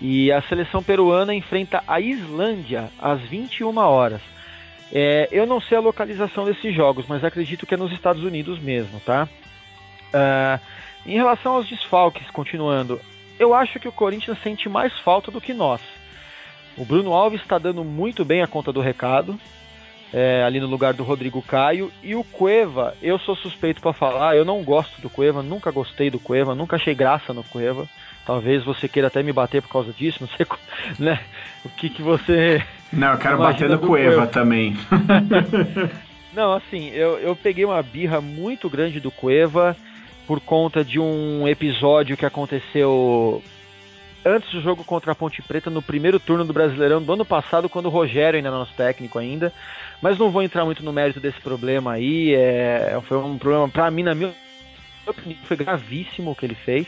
E 0.00 0.30
a 0.30 0.42
seleção 0.42 0.82
peruana 0.82 1.34
enfrenta 1.34 1.82
a 1.86 2.00
Islândia 2.00 2.90
às 2.98 3.20
21 3.22 3.76
horas. 3.78 4.20
É, 4.92 5.28
eu 5.32 5.46
não 5.46 5.60
sei 5.60 5.78
a 5.78 5.80
localização 5.80 6.44
desses 6.44 6.74
jogos, 6.74 7.06
mas 7.08 7.24
acredito 7.24 7.66
que 7.66 7.74
é 7.74 7.76
nos 7.76 7.92
Estados 7.92 8.22
Unidos 8.22 8.58
mesmo, 8.58 9.00
tá? 9.00 9.28
Uh, 10.08 10.60
em 11.04 11.14
relação 11.14 11.54
aos 11.54 11.68
desfalques, 11.68 12.30
continuando, 12.30 13.00
eu 13.38 13.54
acho 13.54 13.78
que 13.80 13.88
o 13.88 13.92
Corinthians 13.92 14.38
sente 14.42 14.68
mais 14.68 14.96
falta 15.00 15.30
do 15.30 15.40
que 15.40 15.52
nós. 15.52 15.80
O 16.76 16.84
Bruno 16.84 17.12
Alves 17.12 17.40
está 17.40 17.58
dando 17.58 17.82
muito 17.82 18.24
bem 18.24 18.42
a 18.42 18.46
conta 18.46 18.72
do 18.72 18.80
recado, 18.80 19.38
é, 20.12 20.42
ali 20.44 20.60
no 20.60 20.66
lugar 20.66 20.94
do 20.94 21.04
Rodrigo 21.04 21.42
Caio. 21.42 21.90
E 22.02 22.14
o 22.14 22.22
Cueva, 22.22 22.94
eu 23.02 23.18
sou 23.18 23.34
suspeito 23.34 23.80
para 23.80 23.92
falar, 23.92 24.36
eu 24.36 24.44
não 24.44 24.62
gosto 24.62 25.00
do 25.00 25.10
Cueva, 25.10 25.42
nunca 25.42 25.70
gostei 25.70 26.10
do 26.10 26.20
Cueva, 26.20 26.54
nunca 26.54 26.76
achei 26.76 26.94
graça 26.94 27.32
no 27.32 27.42
Cueva. 27.44 27.88
Talvez 28.26 28.64
você 28.64 28.88
queira 28.88 29.06
até 29.06 29.22
me 29.22 29.32
bater 29.32 29.62
por 29.62 29.70
causa 29.70 29.92
disso, 29.92 30.18
não 30.20 30.28
sei 30.36 30.44
né? 30.98 31.20
o 31.64 31.68
que, 31.68 31.88
que 31.88 32.02
você. 32.02 32.62
Não, 32.92 33.12
eu 33.12 33.18
quero 33.18 33.38
bater 33.38 33.68
no 33.68 33.78
Cueva, 33.78 34.10
Cueva 34.10 34.26
também. 34.28 34.76
não, 36.32 36.52
assim, 36.52 36.88
eu, 36.90 37.18
eu 37.18 37.34
peguei 37.34 37.64
uma 37.64 37.82
birra 37.82 38.20
muito 38.20 38.70
grande 38.70 39.00
do 39.00 39.10
Cueva 39.10 39.76
por 40.24 40.40
conta 40.40 40.84
de 40.84 41.00
um 41.00 41.48
episódio 41.48 42.16
que 42.16 42.24
aconteceu 42.24 43.42
antes 44.24 44.50
do 44.50 44.60
jogo 44.60 44.84
contra 44.84 45.12
a 45.12 45.14
Ponte 45.14 45.42
Preta 45.42 45.68
no 45.68 45.82
primeiro 45.82 46.20
turno 46.20 46.44
do 46.44 46.52
Brasileirão 46.52 47.02
do 47.02 47.12
ano 47.12 47.24
passado, 47.24 47.68
quando 47.68 47.86
o 47.86 47.90
Rogério 47.90 48.36
ainda 48.36 48.48
era 48.48 48.56
nosso 48.56 48.74
técnico 48.74 49.18
ainda. 49.18 49.52
Mas 50.00 50.16
não 50.16 50.30
vou 50.30 50.42
entrar 50.42 50.64
muito 50.64 50.84
no 50.84 50.92
mérito 50.92 51.20
desse 51.20 51.40
problema 51.40 51.92
aí. 51.92 52.34
É, 52.34 52.98
foi 53.08 53.18
um 53.18 53.36
problema, 53.36 53.68
para 53.68 53.90
mim, 53.90 54.04
na 54.04 54.14
minha 54.14 54.32
opinião, 55.06 55.38
foi 55.44 55.56
gravíssimo 55.56 56.30
o 56.30 56.34
que 56.34 56.46
ele 56.46 56.54
fez. 56.54 56.86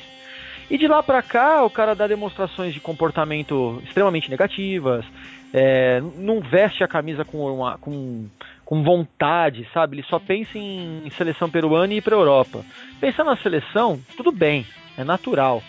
E 0.70 0.76
de 0.76 0.86
lá 0.86 1.02
para 1.02 1.22
cá, 1.22 1.64
o 1.64 1.70
cara 1.70 1.94
dá 1.94 2.06
demonstrações 2.06 2.74
de 2.74 2.80
comportamento 2.80 3.82
extremamente 3.84 4.28
negativas, 4.28 5.04
é, 5.52 6.02
não 6.16 6.40
veste 6.40 6.84
a 6.84 6.88
camisa 6.88 7.24
com, 7.24 7.38
uma, 7.54 7.78
com, 7.78 8.26
com 8.64 8.82
vontade, 8.82 9.66
sabe? 9.72 9.96
Ele 9.96 10.06
só 10.06 10.18
pensa 10.18 10.58
em 10.58 11.08
seleção 11.16 11.48
peruana 11.48 11.94
e 11.94 11.96
ir 11.96 12.02
para 12.02 12.14
Europa. 12.14 12.64
Pensar 13.00 13.24
na 13.24 13.36
seleção, 13.36 13.98
tudo 14.16 14.30
bem, 14.30 14.66
é 14.96 15.04
natural. 15.04 15.62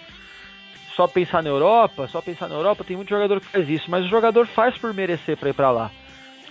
Só 0.95 1.07
pensar 1.07 1.41
na 1.41 1.49
Europa, 1.49 2.07
só 2.07 2.21
pensar 2.21 2.49
na 2.49 2.55
Europa, 2.55 2.83
tem 2.83 2.97
muito 2.97 3.09
jogador 3.09 3.39
que 3.39 3.47
faz 3.47 3.69
isso, 3.69 3.89
mas 3.89 4.03
o 4.03 4.09
jogador 4.09 4.45
faz 4.47 4.77
por 4.77 4.93
merecer 4.93 5.37
para 5.37 5.49
ir 5.49 5.53
para 5.53 5.71
lá. 5.71 5.91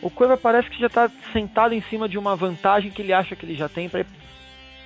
O 0.00 0.08
Cueva 0.08 0.38
parece 0.38 0.70
que 0.70 0.80
já 0.80 0.86
está 0.86 1.10
sentado 1.34 1.74
em 1.74 1.82
cima 1.82 2.08
de 2.08 2.16
uma 2.16 2.34
vantagem 2.34 2.90
que 2.90 3.02
ele 3.02 3.12
acha 3.12 3.36
que 3.36 3.44
ele 3.44 3.54
já 3.54 3.68
tem 3.68 3.90
para 3.90 4.00
ir 4.00 4.06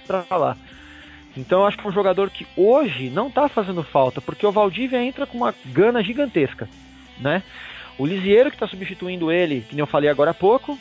para 0.04 0.36
lá. 0.36 0.56
Então 1.36 1.66
acho 1.66 1.78
que 1.78 1.86
é 1.86 1.88
um 1.88 1.92
jogador 1.92 2.30
que 2.30 2.46
hoje 2.56 3.08
não 3.08 3.28
está 3.28 3.48
fazendo 3.48 3.82
falta, 3.82 4.20
porque 4.20 4.46
o 4.46 4.52
Valdívia 4.52 5.02
entra 5.02 5.26
com 5.26 5.38
uma 5.38 5.54
gana 5.66 6.02
gigantesca, 6.02 6.68
né? 7.18 7.42
O 7.98 8.06
Lisieiro 8.06 8.50
que 8.50 8.56
está 8.56 8.66
substituindo 8.66 9.30
ele, 9.30 9.62
que 9.62 9.74
nem 9.74 9.80
eu 9.80 9.86
falei 9.86 10.10
agora 10.10 10.32
há 10.32 10.34
pouco, 10.34 10.78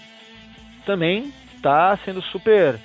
também 0.85 1.31
está 1.55 1.97
sendo 2.03 2.21
super 2.21 2.79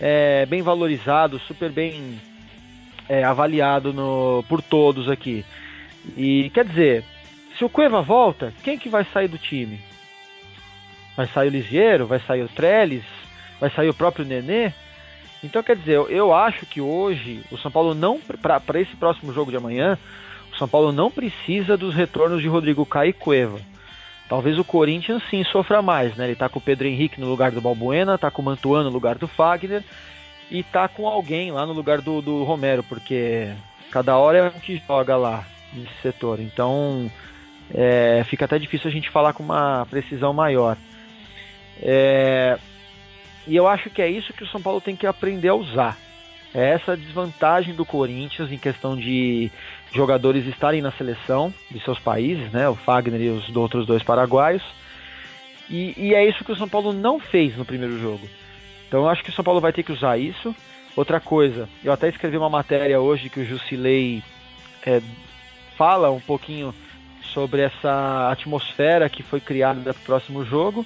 é, 0.00 0.46
bem 0.46 0.62
valorizado, 0.62 1.38
super 1.40 1.70
bem 1.70 2.20
é, 3.08 3.24
avaliado 3.24 3.92
no, 3.92 4.44
por 4.48 4.62
todos 4.62 5.08
aqui. 5.08 5.44
E 6.16 6.50
quer 6.50 6.64
dizer, 6.64 7.04
se 7.56 7.64
o 7.64 7.68
Cueva 7.68 8.02
volta, 8.02 8.52
quem 8.62 8.78
que 8.78 8.88
vai 8.88 9.04
sair 9.12 9.28
do 9.28 9.38
time? 9.38 9.80
Vai 11.16 11.26
sair 11.28 11.48
o 11.48 11.50
Lisieiro? 11.50 12.06
Vai 12.06 12.20
sair 12.20 12.42
o 12.42 12.48
Trellis? 12.48 13.04
Vai 13.58 13.70
sair 13.70 13.88
o 13.88 13.94
próprio 13.94 14.24
Nenê? 14.24 14.72
Então, 15.42 15.62
quer 15.62 15.76
dizer, 15.76 15.94
eu, 16.10 16.34
acho 16.34 16.66
que 16.66 16.80
hoje 16.80 17.42
o 17.50 17.56
São 17.56 17.70
Paulo 17.70 17.94
não, 17.94 18.20
para 18.20 18.80
esse 18.80 18.96
próximo 18.96 19.32
jogo 19.32 19.50
de 19.50 19.56
amanhã, 19.56 19.96
o 20.52 20.56
São 20.56 20.66
Paulo 20.66 20.90
não 20.90 21.10
precisa 21.10 21.76
dos 21.76 21.94
retornos 21.94 22.42
de 22.42 22.48
Rodrigo 22.48 22.84
Caio 22.84 23.10
e 23.10 23.12
Cueva. 23.12 23.60
Talvez 24.28 24.58
o 24.58 24.64
Corinthians 24.64 25.22
sim 25.30 25.42
sofra 25.44 25.80
mais, 25.80 26.14
né? 26.16 26.26
Ele 26.26 26.34
tá 26.34 26.48
com 26.48 26.58
o 26.58 26.62
Pedro 26.62 26.86
Henrique 26.86 27.20
no 27.20 27.28
lugar 27.28 27.50
do 27.50 27.60
Balbuena, 27.60 28.18
tá 28.18 28.30
com 28.30 28.42
o 28.42 28.44
Mantuano 28.44 28.84
no 28.84 28.94
lugar 28.94 29.16
do 29.16 29.26
Fagner 29.26 29.82
e 30.50 30.62
tá 30.62 30.86
com 30.86 31.08
alguém 31.08 31.50
lá 31.50 31.64
no 31.64 31.72
lugar 31.72 32.02
do, 32.02 32.20
do 32.20 32.44
Romero, 32.44 32.82
porque 32.82 33.50
cada 33.90 34.16
hora 34.18 34.38
é 34.38 34.48
um 34.48 34.60
que 34.60 34.82
joga 34.86 35.16
lá 35.16 35.46
nesse 35.72 35.94
setor. 36.02 36.40
Então 36.40 37.10
é, 37.72 38.22
fica 38.24 38.44
até 38.44 38.58
difícil 38.58 38.88
a 38.88 38.92
gente 38.92 39.08
falar 39.08 39.32
com 39.32 39.42
uma 39.42 39.86
precisão 39.86 40.34
maior. 40.34 40.76
É, 41.80 42.58
e 43.48 43.56
eu 43.56 43.66
acho 43.66 43.88
que 43.88 44.02
é 44.02 44.08
isso 44.08 44.32
que 44.32 44.44
o 44.44 44.48
São 44.48 44.60
Paulo 44.60 44.80
tem 44.80 44.94
que 44.94 45.06
aprender 45.06 45.48
a 45.48 45.54
usar. 45.54 45.96
É 46.54 46.70
essa 46.70 46.96
desvantagem 46.96 47.74
do 47.74 47.84
Corinthians 47.84 48.52
em 48.52 48.58
questão 48.58 48.96
de 48.96 49.50
jogadores 49.92 50.46
estarem 50.46 50.82
na 50.82 50.92
seleção 50.92 51.52
de 51.70 51.80
seus 51.80 51.98
países, 51.98 52.50
né? 52.52 52.68
O 52.68 52.74
Fagner 52.74 53.20
e 53.20 53.28
os 53.28 53.54
outros 53.56 53.86
dois 53.86 54.02
paraguaios. 54.02 54.62
E, 55.68 55.94
e, 55.96 56.14
é 56.14 56.26
isso 56.26 56.44
que 56.44 56.52
o 56.52 56.56
São 56.56 56.68
Paulo 56.68 56.92
não 56.92 57.18
fez 57.18 57.56
no 57.56 57.64
primeiro 57.64 57.98
jogo. 57.98 58.26
Então 58.86 59.00
eu 59.00 59.08
acho 59.08 59.22
que 59.22 59.30
o 59.30 59.32
São 59.32 59.44
Paulo 59.44 59.60
vai 59.60 59.72
ter 59.72 59.82
que 59.82 59.92
usar 59.92 60.18
isso. 60.18 60.54
Outra 60.96 61.20
coisa, 61.20 61.68
eu 61.84 61.92
até 61.92 62.08
escrevi 62.08 62.36
uma 62.36 62.50
matéria 62.50 63.00
hoje 63.00 63.28
que 63.28 63.40
o 63.40 63.44
Jusilei 63.44 64.22
é, 64.86 65.00
fala 65.76 66.10
um 66.10 66.20
pouquinho 66.20 66.74
sobre 67.32 67.62
essa 67.62 68.30
atmosfera 68.30 69.08
que 69.08 69.22
foi 69.22 69.40
criada 69.40 69.92
para 69.92 70.00
o 70.00 70.04
próximo 70.04 70.44
jogo 70.44 70.84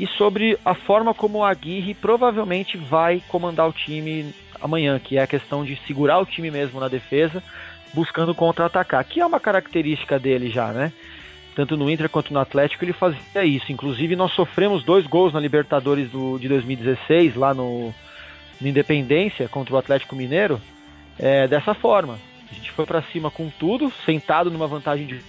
e 0.00 0.06
sobre 0.06 0.58
a 0.64 0.74
forma 0.74 1.12
como 1.12 1.38
o 1.40 1.44
Aguirre 1.44 1.92
provavelmente 1.92 2.78
vai 2.78 3.22
comandar 3.28 3.68
o 3.68 3.72
time 3.72 4.34
amanhã, 4.58 4.98
que 4.98 5.18
é 5.18 5.22
a 5.22 5.26
questão 5.26 5.62
de 5.62 5.76
segurar 5.86 6.18
o 6.18 6.24
time 6.24 6.50
mesmo 6.50 6.80
na 6.80 6.88
defesa, 6.88 7.42
buscando 7.92 8.34
contra-atacar, 8.34 9.04
que 9.04 9.20
é 9.20 9.26
uma 9.26 9.38
característica 9.38 10.18
dele 10.18 10.48
já, 10.48 10.72
né? 10.72 10.90
Tanto 11.54 11.76
no 11.76 11.90
Inter 11.90 12.08
quanto 12.08 12.32
no 12.32 12.40
Atlético 12.40 12.82
ele 12.82 12.94
fazia 12.94 13.44
isso. 13.44 13.70
Inclusive 13.70 14.16
nós 14.16 14.32
sofremos 14.32 14.82
dois 14.84 15.06
gols 15.06 15.34
na 15.34 15.40
Libertadores 15.40 16.08
do, 16.10 16.38
de 16.38 16.48
2016 16.48 17.34
lá 17.34 17.52
no, 17.52 17.92
no 18.58 18.68
Independência 18.68 19.48
contra 19.48 19.74
o 19.74 19.78
Atlético 19.78 20.16
Mineiro 20.16 20.58
é, 21.18 21.46
dessa 21.46 21.74
forma. 21.74 22.18
A 22.50 22.54
gente 22.54 22.70
foi 22.72 22.86
para 22.86 23.02
cima 23.02 23.30
com 23.30 23.50
tudo, 23.50 23.92
sentado 24.06 24.50
numa 24.50 24.66
vantagem 24.66 25.06
de 25.06 25.20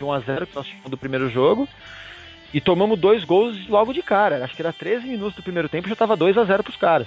1 0.00 0.10
a 0.10 0.20
0 0.20 0.46
que 0.46 0.56
nós 0.56 0.66
tivemos 0.66 0.90
do 0.90 0.96
primeiro 0.96 1.28
jogo 1.28 1.68
e 2.52 2.60
tomamos 2.60 2.98
dois 2.98 3.24
gols 3.24 3.68
logo 3.68 3.92
de 3.92 4.02
cara. 4.02 4.44
Acho 4.44 4.54
que 4.54 4.62
era 4.62 4.72
13 4.72 5.06
minutos 5.06 5.34
do 5.34 5.42
primeiro 5.42 5.68
tempo 5.68 5.88
já 5.88 5.92
estava 5.92 6.16
2 6.16 6.36
a 6.36 6.44
0 6.44 6.62
para 6.62 6.70
os 6.70 6.76
caras. 6.76 7.06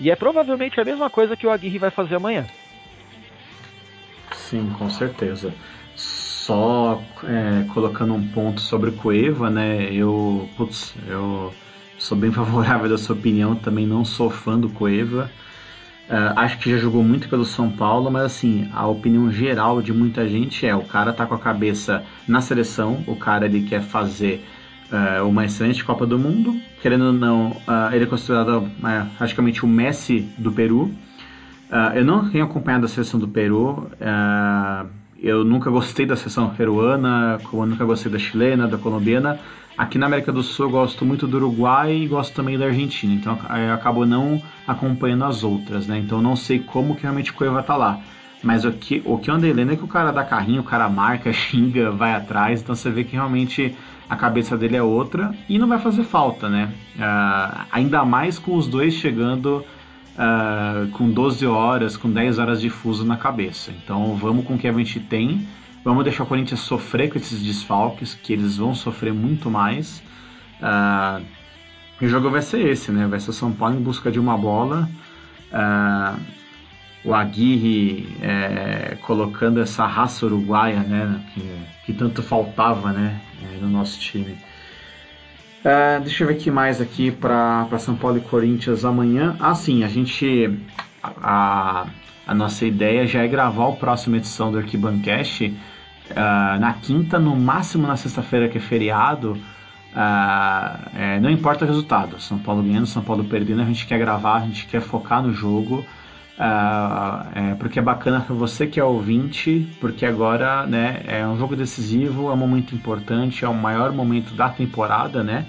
E 0.00 0.10
é 0.10 0.16
provavelmente 0.16 0.80
a 0.80 0.84
mesma 0.84 1.08
coisa 1.08 1.36
que 1.36 1.46
o 1.46 1.50
Aguirre 1.50 1.78
vai 1.78 1.90
fazer 1.90 2.16
amanhã. 2.16 2.46
Sim, 4.32 4.70
com 4.78 4.90
certeza. 4.90 5.52
Só 5.94 7.00
é, 7.24 7.64
colocando 7.72 8.14
um 8.14 8.28
ponto 8.28 8.60
sobre 8.60 8.90
o 8.90 8.92
Cueva, 8.94 9.48
né? 9.48 9.92
Eu, 9.92 10.48
putz, 10.56 10.94
eu 11.06 11.54
sou 11.98 12.18
bem 12.18 12.32
favorável 12.32 12.88
da 12.88 12.98
sua 12.98 13.14
opinião, 13.14 13.54
também 13.54 13.86
não 13.86 14.04
sou 14.04 14.28
fã 14.28 14.58
do 14.58 14.68
Cueva. 14.68 15.30
Uh, 16.10 16.34
acho 16.36 16.58
que 16.58 16.70
já 16.70 16.76
jogou 16.76 17.02
muito 17.02 17.28
pelo 17.28 17.44
São 17.44 17.70
Paulo, 17.70 18.10
mas 18.10 18.24
assim, 18.24 18.68
a 18.74 18.86
opinião 18.86 19.30
geral 19.30 19.80
de 19.80 19.92
muita 19.92 20.28
gente 20.28 20.66
é 20.66 20.74
o 20.74 20.82
cara 20.82 21.12
tá 21.12 21.24
com 21.24 21.34
a 21.34 21.38
cabeça 21.38 22.04
na 22.26 22.40
seleção, 22.40 23.02
o 23.06 23.16
cara 23.16 23.46
ele 23.46 23.62
quer 23.62 23.80
fazer 23.80 24.44
uh, 24.92 25.26
uma 25.26 25.44
excelente 25.44 25.82
Copa 25.84 26.06
do 26.06 26.18
Mundo. 26.18 26.54
Querendo 26.80 27.06
ou 27.06 27.12
não, 27.12 27.50
uh, 27.50 27.92
ele 27.92 28.04
é 28.04 28.06
considerado 28.06 28.58
uh, 28.58 29.06
praticamente 29.16 29.64
o 29.64 29.68
Messi 29.68 30.20
do 30.36 30.52
Peru. 30.52 30.92
eu 31.94 32.04
não 32.04 32.28
tenho 32.28 32.44
acompanhado 32.44 32.84
a 32.84 32.88
seleção 32.88 33.18
do 33.18 33.26
Peru. 33.26 33.90
eu 35.18 35.44
nunca 35.44 35.70
gostei 35.70 36.04
da 36.04 36.16
seleção 36.16 36.50
peruana, 36.50 37.38
como 37.44 37.62
eu 37.62 37.66
nunca 37.66 37.84
gostei 37.84 38.12
da 38.12 38.18
chilena, 38.18 38.68
da 38.68 38.76
colombiana. 38.76 39.40
Aqui 39.78 39.96
na 39.96 40.04
América 40.04 40.30
do 40.30 40.42
Sul 40.42 40.66
eu 40.66 40.70
gosto 40.70 41.02
muito 41.06 41.26
do 41.26 41.38
Uruguai 41.38 41.94
e 41.94 42.06
gosto 42.06 42.34
também 42.34 42.58
da 42.58 42.66
Argentina, 42.66 43.14
então 43.14 43.38
eu 43.56 43.72
acabo 43.72 44.04
não 44.04 44.42
acompanhando 44.68 45.24
as 45.24 45.42
outras, 45.42 45.86
né? 45.86 45.98
Então 45.98 46.18
eu 46.18 46.22
não 46.22 46.36
sei 46.36 46.58
como 46.58 46.94
que 46.94 47.02
realmente 47.02 47.30
o 47.30 47.34
Cueva 47.34 47.62
tá 47.62 47.74
lá. 47.74 47.98
Mas 48.42 48.64
o 48.64 48.72
que, 48.72 49.00
o 49.04 49.18
que 49.18 49.30
eu 49.30 49.34
andei 49.34 49.52
lendo 49.52 49.72
é 49.72 49.76
que 49.76 49.84
o 49.84 49.88
cara 49.88 50.10
dá 50.10 50.24
carrinho, 50.24 50.60
o 50.60 50.64
cara 50.64 50.88
marca, 50.88 51.32
xinga, 51.32 51.90
vai 51.90 52.12
atrás, 52.12 52.60
então 52.60 52.74
você 52.74 52.90
vê 52.90 53.04
que 53.04 53.12
realmente 53.12 53.74
a 54.08 54.16
cabeça 54.16 54.56
dele 54.56 54.76
é 54.76 54.82
outra 54.82 55.34
e 55.48 55.58
não 55.58 55.68
vai 55.68 55.78
fazer 55.78 56.04
falta, 56.04 56.48
né? 56.48 56.72
Uh, 56.96 57.66
ainda 57.70 58.04
mais 58.04 58.38
com 58.38 58.56
os 58.56 58.66
dois 58.66 58.94
chegando 58.94 59.64
uh, 60.16 60.88
com 60.92 61.10
12 61.10 61.46
horas, 61.46 61.96
com 61.96 62.10
10 62.10 62.38
horas 62.38 62.60
de 62.60 62.68
fuso 62.68 63.04
na 63.04 63.16
cabeça. 63.16 63.72
Então 63.82 64.14
vamos 64.16 64.44
com 64.44 64.54
o 64.54 64.58
que 64.58 64.68
a 64.68 64.72
gente 64.72 65.00
tem, 65.00 65.46
vamos 65.84 66.04
deixar 66.04 66.24
o 66.24 66.26
Corinthians 66.26 66.60
sofrer 66.60 67.10
com 67.10 67.18
esses 67.18 67.40
desfalques, 67.40 68.14
que 68.14 68.32
eles 68.32 68.56
vão 68.56 68.74
sofrer 68.74 69.14
muito 69.14 69.50
mais. 69.50 70.02
Uh, 70.60 71.24
o 72.00 72.08
jogo 72.08 72.28
vai 72.30 72.42
ser 72.42 72.66
esse, 72.66 72.90
né? 72.90 73.06
Vai 73.06 73.20
ser 73.20 73.30
o 73.30 73.32
São 73.32 73.52
Paulo 73.52 73.76
em 73.76 73.80
busca 73.80 74.10
de 74.10 74.18
uma 74.18 74.36
bola. 74.36 74.90
Uh, 75.52 76.41
o 77.04 77.14
Aguirre 77.14 78.16
é, 78.22 78.96
colocando 79.02 79.60
essa 79.60 79.86
raça 79.86 80.26
uruguaia, 80.26 80.80
né? 80.80 81.20
Que, 81.34 81.58
que 81.86 81.92
tanto 81.92 82.22
faltava, 82.22 82.92
né? 82.92 83.20
É, 83.42 83.56
no 83.58 83.68
nosso 83.68 83.98
time. 83.98 84.36
Uh, 85.64 86.00
deixa 86.02 86.24
eu 86.24 86.28
ver 86.28 86.34
o 86.34 86.36
que 86.38 86.50
mais 86.50 86.80
aqui 86.80 87.12
para 87.12 87.78
São 87.78 87.94
Paulo 87.94 88.18
e 88.18 88.20
Corinthians 88.20 88.84
amanhã. 88.84 89.36
Ah, 89.38 89.54
sim, 89.54 89.84
a 89.84 89.88
gente. 89.88 90.58
A, 91.02 91.86
a 92.26 92.34
nossa 92.34 92.64
ideia 92.64 93.06
já 93.06 93.22
é 93.22 93.28
gravar 93.28 93.66
o 93.66 93.76
próximo 93.76 94.16
edição 94.16 94.52
do 94.52 94.58
Arquibancast 94.58 95.46
uh, 95.46 96.60
na 96.60 96.72
quinta, 96.74 97.18
no 97.18 97.34
máximo 97.36 97.86
na 97.86 97.96
sexta-feira, 97.96 98.48
que 98.48 98.58
é 98.58 98.60
feriado. 98.60 99.32
Uh, 99.92 100.88
é, 100.96 101.20
não 101.20 101.28
importa 101.30 101.64
o 101.64 101.68
resultado, 101.68 102.18
São 102.20 102.38
Paulo 102.38 102.62
ganhando, 102.62 102.86
São 102.86 103.02
Paulo 103.02 103.24
perdendo, 103.24 103.60
a 103.60 103.64
gente 103.66 103.86
quer 103.86 103.98
gravar, 103.98 104.36
a 104.36 104.40
gente 104.40 104.66
quer 104.66 104.80
focar 104.80 105.22
no 105.22 105.32
jogo. 105.32 105.84
Uh, 106.38 107.28
é, 107.34 107.54
porque 107.58 107.78
é 107.78 107.82
bacana 107.82 108.20
para 108.20 108.34
você 108.34 108.66
que 108.66 108.80
é 108.80 108.84
ouvinte, 108.84 109.68
porque 109.80 110.06
agora 110.06 110.66
né, 110.66 111.02
é 111.06 111.26
um 111.26 111.36
jogo 111.36 111.54
decisivo, 111.54 112.30
é 112.30 112.32
um 112.32 112.36
momento 112.36 112.74
importante, 112.74 113.44
é 113.44 113.48
o 113.48 113.54
maior 113.54 113.92
momento 113.92 114.34
da 114.34 114.48
temporada, 114.48 115.22
né? 115.22 115.46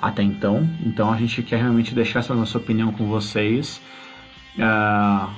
Até 0.00 0.22
então. 0.22 0.68
Então 0.84 1.12
a 1.12 1.16
gente 1.16 1.42
quer 1.42 1.60
realmente 1.60 1.94
deixar 1.94 2.18
essa 2.20 2.34
nossa 2.34 2.58
opinião 2.58 2.92
com 2.92 3.06
vocês. 3.06 3.80
Uh, 4.58 5.30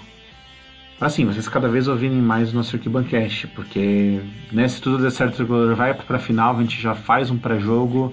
assim, 1.01 1.25
vocês 1.25 1.49
cada 1.49 1.69
vez 1.69 1.87
ouvirem 1.87 2.21
mais 2.21 2.53
o 2.53 2.57
nosso 2.57 2.75
Arquibancast, 2.75 3.47
porque 3.49 4.21
né, 4.53 4.67
se 4.67 4.83
tudo 4.83 5.03
der 5.03 5.13
certo, 5.13 5.47
vai 5.77 5.95
para 5.95 6.17
a 6.17 6.21
final, 6.21 6.57
a 6.57 6.61
gente 6.61 6.81
já 6.81 6.95
faz 6.95 7.31
um 7.31 7.39
pré-jogo, 7.39 8.13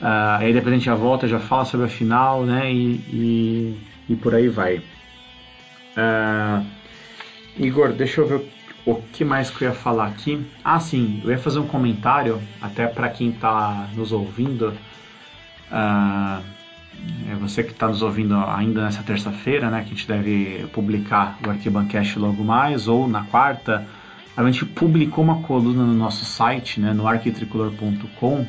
uh, 0.00 0.38
aí 0.40 0.52
depois 0.52 0.72
a 0.72 0.76
gente 0.76 0.86
já 0.86 0.96
volta, 0.96 1.28
já 1.28 1.38
fala 1.38 1.64
sobre 1.64 1.86
a 1.86 1.88
final, 1.88 2.44
né? 2.44 2.72
E, 2.72 2.96
e, 3.08 3.78
e 4.08 4.16
por 4.16 4.34
aí 4.34 4.48
vai. 4.48 4.82
Uh, 5.96 6.64
Igor, 7.58 7.92
deixa 7.92 8.20
eu 8.20 8.28
ver 8.28 8.52
o 8.84 8.96
que 8.96 9.24
mais 9.24 9.50
que 9.50 9.64
eu 9.64 9.68
ia 9.68 9.74
falar 9.74 10.06
aqui. 10.06 10.46
Ah, 10.62 10.78
sim, 10.78 11.20
eu 11.24 11.30
ia 11.30 11.38
fazer 11.38 11.58
um 11.58 11.66
comentário, 11.66 12.40
até 12.60 12.86
para 12.86 13.08
quem 13.08 13.30
está 13.30 13.88
nos 13.94 14.12
ouvindo. 14.12 14.74
Uh, 15.70 16.42
é 17.30 17.34
você 17.40 17.62
que 17.62 17.72
está 17.72 17.88
nos 17.88 18.02
ouvindo 18.02 18.34
ainda 18.36 18.82
nessa 18.82 19.02
terça-feira, 19.02 19.70
né? 19.70 19.80
Que 19.80 19.86
a 19.86 19.94
gente 19.94 20.08
deve 20.08 20.66
publicar 20.72 21.38
o 21.46 21.50
Arquibancast 21.50 22.18
logo 22.18 22.42
mais, 22.44 22.88
ou 22.88 23.08
na 23.08 23.24
quarta. 23.24 23.86
A 24.36 24.44
gente 24.44 24.66
publicou 24.66 25.24
uma 25.24 25.42
coluna 25.42 25.82
no 25.84 25.94
nosso 25.94 26.24
site, 26.24 26.78
né, 26.78 26.92
no 26.92 27.08
arquitricolor.com, 27.08 28.46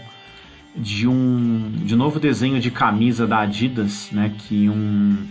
de 0.76 1.08
um 1.08 1.72
de 1.72 1.96
novo 1.96 2.20
desenho 2.20 2.60
de 2.60 2.70
camisa 2.70 3.26
da 3.26 3.40
Adidas, 3.40 4.10
né, 4.12 4.34
que 4.38 4.70
um 4.70 5.26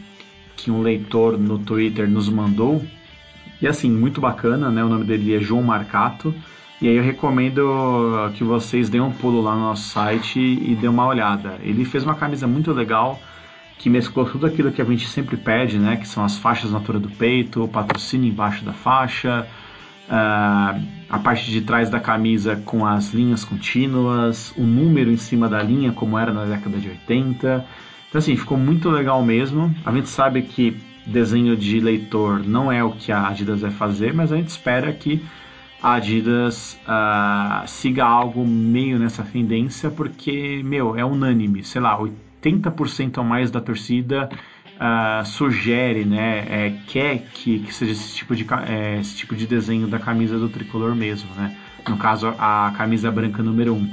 que 0.56 0.70
um 0.70 0.80
leitor 0.80 1.38
no 1.38 1.58
Twitter 1.58 2.08
nos 2.08 2.28
mandou. 2.28 2.84
E 3.60 3.66
assim, 3.66 3.90
muito 3.90 4.20
bacana, 4.20 4.70
né? 4.70 4.82
O 4.82 4.88
nome 4.88 5.04
dele 5.04 5.34
é 5.34 5.40
João 5.40 5.62
Marcato. 5.62 6.34
E 6.80 6.88
aí 6.88 6.96
eu 6.96 7.02
recomendo 7.02 8.30
que 8.34 8.44
vocês 8.44 8.90
deem 8.90 9.02
um 9.02 9.10
pulo 9.10 9.40
lá 9.40 9.54
no 9.54 9.62
nosso 9.62 9.88
site 9.88 10.38
e 10.38 10.74
dêem 10.74 10.90
uma 10.90 11.06
olhada. 11.06 11.58
Ele 11.62 11.84
fez 11.84 12.04
uma 12.04 12.14
camisa 12.14 12.46
muito 12.46 12.72
legal 12.72 13.18
que 13.78 13.88
mesclou 13.90 14.26
tudo 14.26 14.46
aquilo 14.46 14.72
que 14.72 14.80
a 14.80 14.84
gente 14.84 15.06
sempre 15.06 15.36
pede, 15.36 15.78
né? 15.78 15.96
Que 15.96 16.06
são 16.06 16.24
as 16.24 16.36
faixas 16.36 16.70
na 16.70 16.78
altura 16.78 16.98
do 16.98 17.08
peito, 17.08 17.64
o 17.64 17.68
patrocínio 17.68 18.28
embaixo 18.28 18.64
da 18.64 18.72
faixa, 18.72 19.46
uh, 20.08 20.82
a 21.08 21.18
parte 21.18 21.50
de 21.50 21.60
trás 21.60 21.88
da 21.88 22.00
camisa 22.00 22.56
com 22.56 22.84
as 22.86 23.12
linhas 23.12 23.44
contínuas, 23.44 24.52
o 24.56 24.62
número 24.62 25.10
em 25.10 25.16
cima 25.16 25.48
da 25.48 25.62
linha, 25.62 25.92
como 25.92 26.18
era 26.18 26.32
na 26.32 26.44
década 26.44 26.78
de 26.78 26.88
80. 26.88 27.64
Então, 28.16 28.22
assim, 28.22 28.34
ficou 28.34 28.56
muito 28.56 28.88
legal 28.88 29.22
mesmo. 29.22 29.74
A 29.84 29.92
gente 29.92 30.08
sabe 30.08 30.40
que 30.40 30.74
desenho 31.04 31.54
de 31.54 31.78
leitor 31.80 32.42
não 32.42 32.72
é 32.72 32.82
o 32.82 32.92
que 32.92 33.12
a 33.12 33.28
Adidas 33.28 33.60
vai 33.60 33.70
fazer, 33.70 34.14
mas 34.14 34.32
a 34.32 34.36
gente 34.36 34.48
espera 34.48 34.90
que 34.90 35.22
a 35.82 35.96
Adidas 35.96 36.80
uh, 36.88 37.68
siga 37.68 38.06
algo 38.06 38.42
meio 38.46 38.98
nessa 38.98 39.22
tendência, 39.22 39.90
porque, 39.90 40.62
meu, 40.64 40.96
é 40.96 41.04
unânime, 41.04 41.62
sei 41.62 41.82
lá, 41.82 41.98
80% 42.42 43.18
ou 43.18 43.24
mais 43.24 43.50
da 43.50 43.60
torcida 43.60 44.30
uh, 44.76 45.26
sugere, 45.26 46.06
né, 46.06 46.46
é, 46.48 46.74
quer 46.86 47.18
que, 47.34 47.58
que 47.58 47.74
seja 47.74 47.92
esse 47.92 48.14
tipo, 48.14 48.34
de, 48.34 48.46
é, 48.66 48.98
esse 48.98 49.14
tipo 49.14 49.36
de 49.36 49.46
desenho 49.46 49.86
da 49.88 49.98
camisa 49.98 50.38
do 50.38 50.48
tricolor 50.48 50.94
mesmo, 50.94 51.28
né? 51.34 51.54
No 51.86 51.98
caso, 51.98 52.34
a 52.38 52.72
camisa 52.78 53.10
branca 53.10 53.42
número 53.42 53.74
1. 53.74 53.90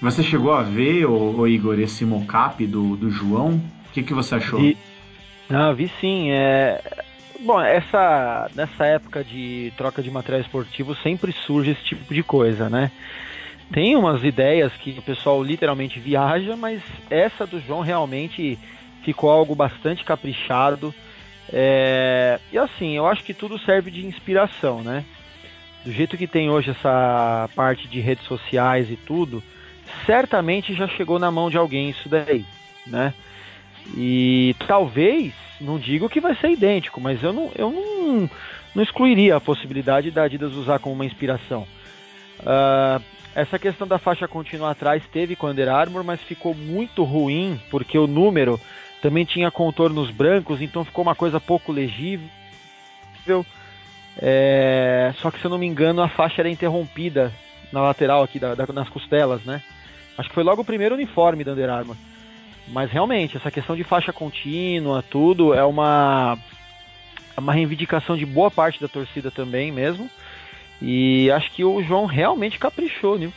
Você 0.00 0.22
chegou 0.22 0.52
a 0.52 0.62
ver, 0.62 1.06
ô, 1.06 1.40
ô 1.40 1.46
Igor, 1.46 1.78
esse 1.80 2.04
mocap 2.04 2.64
do, 2.66 2.96
do 2.96 3.10
João? 3.10 3.60
O 3.88 3.92
que, 3.92 4.02
que 4.02 4.14
você 4.14 4.36
achou? 4.36 4.60
Vi, 4.60 4.76
vi 5.76 5.90
sim. 6.00 6.30
É... 6.30 6.80
Bom, 7.40 7.60
essa, 7.60 8.50
nessa 8.54 8.84
época 8.86 9.24
de 9.24 9.72
troca 9.76 10.02
de 10.02 10.10
material 10.10 10.40
esportivo 10.40 10.94
sempre 10.96 11.32
surge 11.32 11.72
esse 11.72 11.82
tipo 11.82 12.12
de 12.12 12.22
coisa, 12.22 12.68
né? 12.68 12.90
Tem 13.72 13.96
umas 13.96 14.24
ideias 14.24 14.72
que 14.74 14.96
o 14.98 15.02
pessoal 15.02 15.42
literalmente 15.42 16.00
viaja, 16.00 16.56
mas 16.56 16.80
essa 17.10 17.46
do 17.46 17.60
João 17.60 17.80
realmente 17.80 18.58
ficou 19.04 19.30
algo 19.30 19.54
bastante 19.54 20.04
caprichado. 20.04 20.94
É... 21.52 22.38
E 22.52 22.58
assim, 22.58 22.96
eu 22.96 23.06
acho 23.06 23.24
que 23.24 23.34
tudo 23.34 23.58
serve 23.58 23.90
de 23.90 24.06
inspiração, 24.06 24.82
né? 24.82 25.04
Do 25.84 25.92
jeito 25.92 26.16
que 26.16 26.26
tem 26.26 26.50
hoje 26.50 26.70
essa 26.70 27.48
parte 27.54 27.88
de 27.88 28.00
redes 28.00 28.24
sociais 28.26 28.90
e 28.90 28.96
tudo, 28.96 29.42
certamente 30.08 30.72
já 30.72 30.88
chegou 30.88 31.18
na 31.18 31.30
mão 31.30 31.50
de 31.50 31.58
alguém 31.58 31.90
isso 31.90 32.08
daí, 32.08 32.42
né? 32.86 33.12
E 33.94 34.56
talvez, 34.66 35.34
não 35.60 35.78
digo 35.78 36.08
que 36.08 36.18
vai 36.18 36.34
ser 36.36 36.48
idêntico, 36.48 36.98
mas 36.98 37.22
eu 37.22 37.30
não, 37.30 37.50
eu 37.54 37.70
não, 37.70 38.30
não 38.74 38.82
excluiria 38.82 39.36
a 39.36 39.40
possibilidade 39.40 40.10
da 40.10 40.22
Adidas 40.22 40.54
usar 40.54 40.78
como 40.78 40.94
uma 40.94 41.04
inspiração. 41.04 41.66
Uh, 42.40 43.02
essa 43.34 43.58
questão 43.58 43.86
da 43.86 43.98
faixa 43.98 44.26
contínua 44.26 44.70
atrás 44.70 45.02
teve 45.12 45.36
com 45.36 45.46
a 45.46 45.50
Under 45.50 45.68
Armour, 45.68 46.02
mas 46.02 46.22
ficou 46.22 46.54
muito 46.54 47.04
ruim 47.04 47.60
porque 47.70 47.98
o 47.98 48.06
número 48.06 48.58
também 49.02 49.26
tinha 49.26 49.50
contornos 49.50 50.10
brancos, 50.10 50.62
então 50.62 50.86
ficou 50.86 51.02
uma 51.02 51.14
coisa 51.14 51.38
pouco 51.38 51.70
legível. 51.70 53.44
É, 54.20 55.12
só 55.18 55.30
que 55.30 55.38
se 55.38 55.44
eu 55.44 55.50
não 55.50 55.58
me 55.58 55.66
engano 55.66 56.00
a 56.00 56.08
faixa 56.08 56.40
era 56.40 56.48
interrompida 56.48 57.30
na 57.70 57.82
lateral 57.82 58.22
aqui 58.22 58.38
da, 58.38 58.54
da, 58.54 58.66
nas 58.72 58.88
costelas, 58.88 59.44
né? 59.44 59.62
Acho 60.18 60.28
que 60.28 60.34
foi 60.34 60.42
logo 60.42 60.62
o 60.62 60.64
primeiro 60.64 60.96
uniforme 60.96 61.44
da 61.44 61.52
Under 61.52 61.70
Armour. 61.70 61.96
Mas 62.66 62.90
realmente, 62.90 63.36
essa 63.36 63.52
questão 63.52 63.76
de 63.76 63.84
faixa 63.84 64.12
contínua, 64.12 65.02
tudo, 65.08 65.54
é 65.54 65.64
uma, 65.64 66.36
é 67.36 67.40
uma 67.40 67.52
reivindicação 67.52 68.16
de 68.16 68.26
boa 68.26 68.50
parte 68.50 68.80
da 68.80 68.88
torcida 68.88 69.30
também 69.30 69.70
mesmo. 69.70 70.10
E 70.82 71.30
acho 71.30 71.52
que 71.52 71.64
o 71.64 71.82
João 71.82 72.04
realmente 72.04 72.58
caprichou, 72.58 73.16
né? 73.16 73.32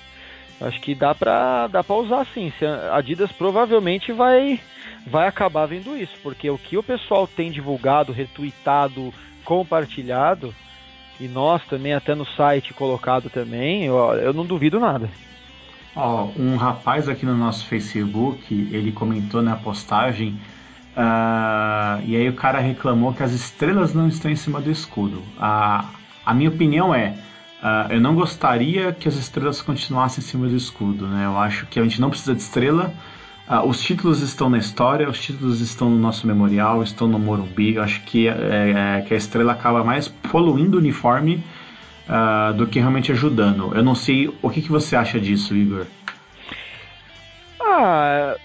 Acho 0.60 0.80
que 0.82 0.94
dá 0.94 1.16
pra, 1.16 1.68
dá 1.68 1.84
pra 1.84 1.96
usar 1.96 2.26
sim. 2.34 2.52
A 2.92 2.98
Adidas 2.98 3.32
provavelmente 3.32 4.12
vai, 4.12 4.60
vai 5.08 5.28
acabar 5.28 5.68
vendo 5.68 5.96
isso, 5.98 6.14
porque 6.22 6.50
o 6.50 6.58
que 6.58 6.78
o 6.78 6.84
pessoal 6.84 7.28
tem 7.28 7.50
divulgado, 7.50 8.12
retweetado, 8.12 9.14
compartilhado, 9.44 10.54
e 11.20 11.28
nós 11.28 11.64
também 11.66 11.94
até 11.94 12.14
no 12.14 12.26
site 12.26 12.74
colocado 12.74 13.30
também, 13.30 13.86
eu, 13.86 13.96
eu 14.14 14.34
não 14.34 14.46
duvido 14.46 14.80
nada. 14.80 15.10
Ó, 15.96 16.30
um 16.38 16.56
rapaz 16.56 17.10
aqui 17.10 17.26
no 17.26 17.36
nosso 17.36 17.66
Facebook, 17.66 18.70
ele 18.72 18.92
comentou 18.92 19.42
na 19.42 19.56
postagem, 19.56 20.40
uh, 20.96 22.02
e 22.06 22.16
aí 22.16 22.30
o 22.30 22.34
cara 22.34 22.60
reclamou 22.60 23.14
que 23.14 23.22
as 23.22 23.34
estrelas 23.34 23.94
não 23.94 24.08
estão 24.08 24.32
em 24.32 24.36
cima 24.36 24.62
do 24.62 24.72
escudo. 24.72 25.18
Uh, 25.38 25.86
a 26.26 26.34
minha 26.34 26.50
opinião 26.50 26.96
é, 26.96 27.16
uh, 27.62 27.92
eu 27.92 28.00
não 28.00 28.16
gostaria 28.16 28.94
que 28.94 29.08
as 29.08 29.16
estrelas 29.16 29.62
continuassem 29.62 30.24
em 30.24 30.28
cima 30.28 30.48
do 30.48 30.56
escudo, 30.56 31.08
né? 31.08 31.26
Eu 31.26 31.38
acho 31.38 31.66
que 31.66 31.80
a 31.80 31.84
gente 31.84 32.00
não 32.00 32.10
precisa 32.10 32.34
de 32.34 32.42
estrela, 32.42 32.94
Uh, 33.52 33.68
os 33.68 33.82
títulos 33.82 34.22
estão 34.22 34.50
na 34.50 34.58
história, 34.58 35.10
os 35.10 35.20
títulos 35.20 35.60
estão 35.60 35.90
no 35.90 35.98
nosso 35.98 36.26
memorial, 36.26 36.82
estão 36.82 37.06
no 37.06 37.20
Morumbi. 37.20 37.76
Eu 37.76 37.84
acho 37.84 38.02
que, 38.04 38.30
é, 38.30 38.32
é, 38.32 39.02
que 39.02 39.14
a 39.14 39.18
estrela 39.18 39.52
acaba 39.52 39.84
mais 39.84 40.08
poluindo 40.08 40.78
o 40.78 40.80
uniforme 40.80 41.44
uh, 42.12 42.54
do 42.54 42.68
que 42.68 42.80
realmente 42.80 43.12
ajudando. 43.12 43.74
Eu 43.74 43.84
não 43.84 43.96
sei 43.96 44.28
o 44.42 44.50
que, 44.50 44.62
que 44.62 44.70
você 44.70 44.96
acha 44.96 45.20
disso, 45.20 45.56
Igor. 45.56 45.86
Ah, 47.62 48.36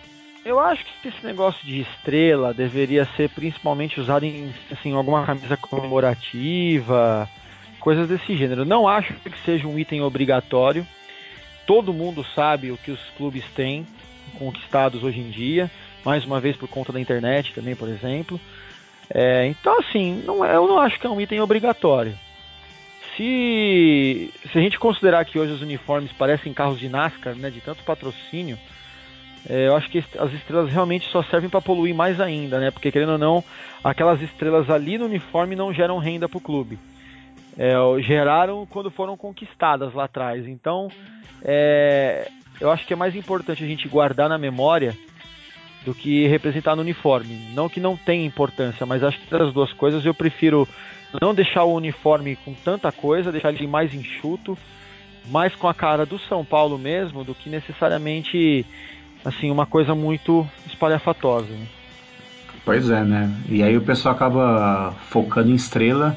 eu 0.44 0.60
acho 0.60 0.84
que 1.02 1.08
esse 1.08 1.26
negócio 1.26 1.66
de 1.66 1.80
estrela 1.80 2.54
deveria 2.54 3.04
ser 3.16 3.28
principalmente 3.30 4.00
usado 4.00 4.24
em 4.24 4.54
assim, 4.70 4.92
alguma 4.92 5.26
camisa 5.26 5.56
comemorativa, 5.56 7.28
coisas 7.80 8.08
desse 8.08 8.36
gênero. 8.36 8.64
Não 8.64 8.86
acho 8.86 9.12
que 9.14 9.38
seja 9.44 9.66
um 9.66 9.76
item 9.78 10.02
obrigatório. 10.02 10.86
Todo 11.66 11.92
mundo 11.92 12.24
sabe 12.34 12.70
o 12.70 12.76
que 12.76 12.92
os 12.92 13.00
clubes 13.16 13.44
têm 13.56 13.84
conquistados 14.38 15.02
hoje 15.02 15.18
em 15.18 15.30
dia, 15.30 15.68
mais 16.04 16.24
uma 16.24 16.38
vez 16.40 16.56
por 16.56 16.68
conta 16.68 16.92
da 16.92 17.00
internet 17.00 17.52
também, 17.52 17.74
por 17.74 17.88
exemplo. 17.88 18.40
É, 19.10 19.46
então, 19.46 19.78
assim, 19.80 20.22
não, 20.24 20.44
é, 20.44 20.54
eu 20.54 20.68
não 20.68 20.78
acho 20.78 20.98
que 21.00 21.06
é 21.06 21.10
um 21.10 21.20
item 21.20 21.40
obrigatório. 21.40 22.16
Se, 23.16 24.30
se 24.52 24.58
a 24.58 24.60
gente 24.60 24.78
considerar 24.78 25.24
que 25.24 25.38
hoje 25.38 25.52
os 25.52 25.62
uniformes 25.62 26.12
parecem 26.12 26.52
carros 26.52 26.78
de 26.78 26.88
NASCAR, 26.88 27.34
né, 27.34 27.50
de 27.50 27.60
tanto 27.60 27.82
patrocínio, 27.82 28.58
é, 29.48 29.68
eu 29.68 29.76
acho 29.76 29.88
que 29.88 30.04
as 30.18 30.32
estrelas 30.32 30.70
realmente 30.70 31.08
só 31.10 31.22
servem 31.22 31.48
para 31.48 31.62
poluir 31.62 31.94
mais 31.94 32.20
ainda, 32.20 32.58
né? 32.58 32.70
Porque 32.70 32.90
querendo 32.90 33.12
ou 33.12 33.18
não, 33.18 33.44
aquelas 33.82 34.20
estrelas 34.20 34.68
ali 34.68 34.98
no 34.98 35.04
uniforme 35.04 35.54
não 35.54 35.72
geram 35.72 35.98
renda 35.98 36.28
para 36.28 36.38
o 36.38 36.40
clube. 36.40 36.78
É, 37.56 37.74
geraram 38.02 38.66
quando 38.66 38.90
foram 38.90 39.16
conquistadas 39.16 39.94
lá 39.94 40.04
atrás. 40.04 40.46
Então, 40.46 40.88
é, 41.42 42.28
eu 42.60 42.70
acho 42.70 42.84
que 42.86 42.92
é 42.92 42.96
mais 42.96 43.14
importante 43.14 43.62
a 43.62 43.66
gente 43.66 43.88
guardar 43.88 44.28
na 44.28 44.36
memória 44.36 44.96
do 45.84 45.94
que 45.94 46.26
representar 46.26 46.74
no 46.74 46.82
uniforme. 46.82 47.48
Não 47.54 47.68
que 47.68 47.78
não 47.78 47.96
tenha 47.96 48.26
importância, 48.26 48.84
mas 48.84 49.04
acho 49.04 49.20
que 49.20 49.30
das 49.30 49.54
duas 49.54 49.72
coisas 49.72 50.04
eu 50.04 50.12
prefiro 50.12 50.68
não 51.20 51.34
deixar 51.34 51.64
o 51.64 51.74
uniforme 51.74 52.36
com 52.36 52.54
tanta 52.54 52.90
coisa, 52.92 53.32
deixar 53.32 53.52
ele 53.52 53.66
mais 53.66 53.94
enxuto, 53.94 54.56
mais 55.28 55.54
com 55.54 55.68
a 55.68 55.74
cara 55.74 56.06
do 56.06 56.18
São 56.18 56.44
Paulo 56.44 56.78
mesmo, 56.78 57.24
do 57.24 57.34
que 57.34 57.48
necessariamente 57.48 58.64
assim 59.24 59.50
uma 59.50 59.66
coisa 59.66 59.94
muito 59.94 60.46
espalhafatosa. 60.66 61.48
Né? 61.48 61.66
Pois 62.64 62.90
é, 62.90 63.02
né? 63.04 63.30
E 63.48 63.62
aí 63.62 63.76
o 63.76 63.80
pessoal 63.80 64.14
acaba 64.14 64.92
focando 65.08 65.50
em 65.50 65.54
estrela, 65.54 66.16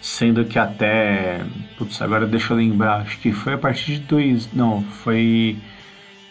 sendo 0.00 0.44
que 0.44 0.58
até. 0.58 1.40
Putz, 1.76 2.00
agora 2.02 2.26
deixa 2.26 2.52
eu 2.52 2.58
lembrar, 2.58 3.02
acho 3.02 3.18
que 3.18 3.32
foi 3.32 3.54
a 3.54 3.58
partir 3.58 3.92
de 3.92 4.00
dois. 4.00 4.52
Não, 4.52 4.82
foi. 4.82 5.56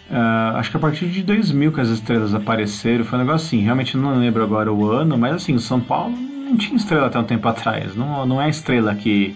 Uh, 0.09 0.57
acho 0.57 0.71
que 0.71 0.77
a 0.77 0.79
partir 0.79 1.07
de 1.07 1.21
2000 1.21 1.73
que 1.73 1.81
as 1.81 1.89
estrelas 1.89 2.33
apareceram, 2.33 3.03
foi 3.03 3.19
um 3.19 3.23
negócio 3.23 3.47
assim, 3.47 3.61
realmente 3.61 3.97
não 3.97 4.17
lembro 4.17 4.41
agora 4.41 4.71
o 4.71 4.89
ano, 4.89 5.17
mas 5.17 5.35
assim, 5.35 5.53
o 5.53 5.59
São 5.59 5.81
Paulo 5.81 6.15
não 6.47 6.57
tinha 6.57 6.77
estrela 6.77 7.07
até 7.07 7.19
um 7.19 7.23
tempo 7.23 7.47
atrás, 7.47 7.95
não, 7.95 8.25
não 8.25 8.41
é 8.41 8.45
a 8.45 8.49
estrela 8.49 8.95
que, 8.95 9.35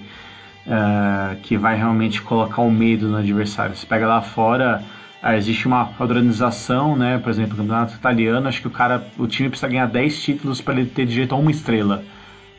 uh, 0.65 1.35
que 1.41 1.57
vai 1.57 1.77
realmente 1.77 2.21
colocar 2.21 2.61
o 2.61 2.71
medo 2.71 3.07
no 3.07 3.17
adversário. 3.17 3.75
Você 3.75 3.85
pega 3.85 4.07
lá 4.07 4.21
fora, 4.21 4.83
ah, 5.21 5.37
existe 5.37 5.67
uma 5.67 5.85
padronização, 5.85 6.95
né? 6.95 7.19
Por 7.19 7.29
exemplo, 7.29 7.51
no 7.51 7.63
campeonato 7.63 7.95
italiano, 7.95 8.47
acho 8.47 8.61
que 8.61 8.67
o 8.67 8.71
cara, 8.71 9.05
o 9.17 9.27
time 9.27 9.49
precisa 9.49 9.67
ganhar 9.67 9.85
10 9.85 10.23
títulos 10.23 10.61
para 10.61 10.79
ele 10.79 10.89
ter 10.89 11.05
direito 11.05 11.35
a 11.35 11.37
uma 11.37 11.51
estrela. 11.51 12.03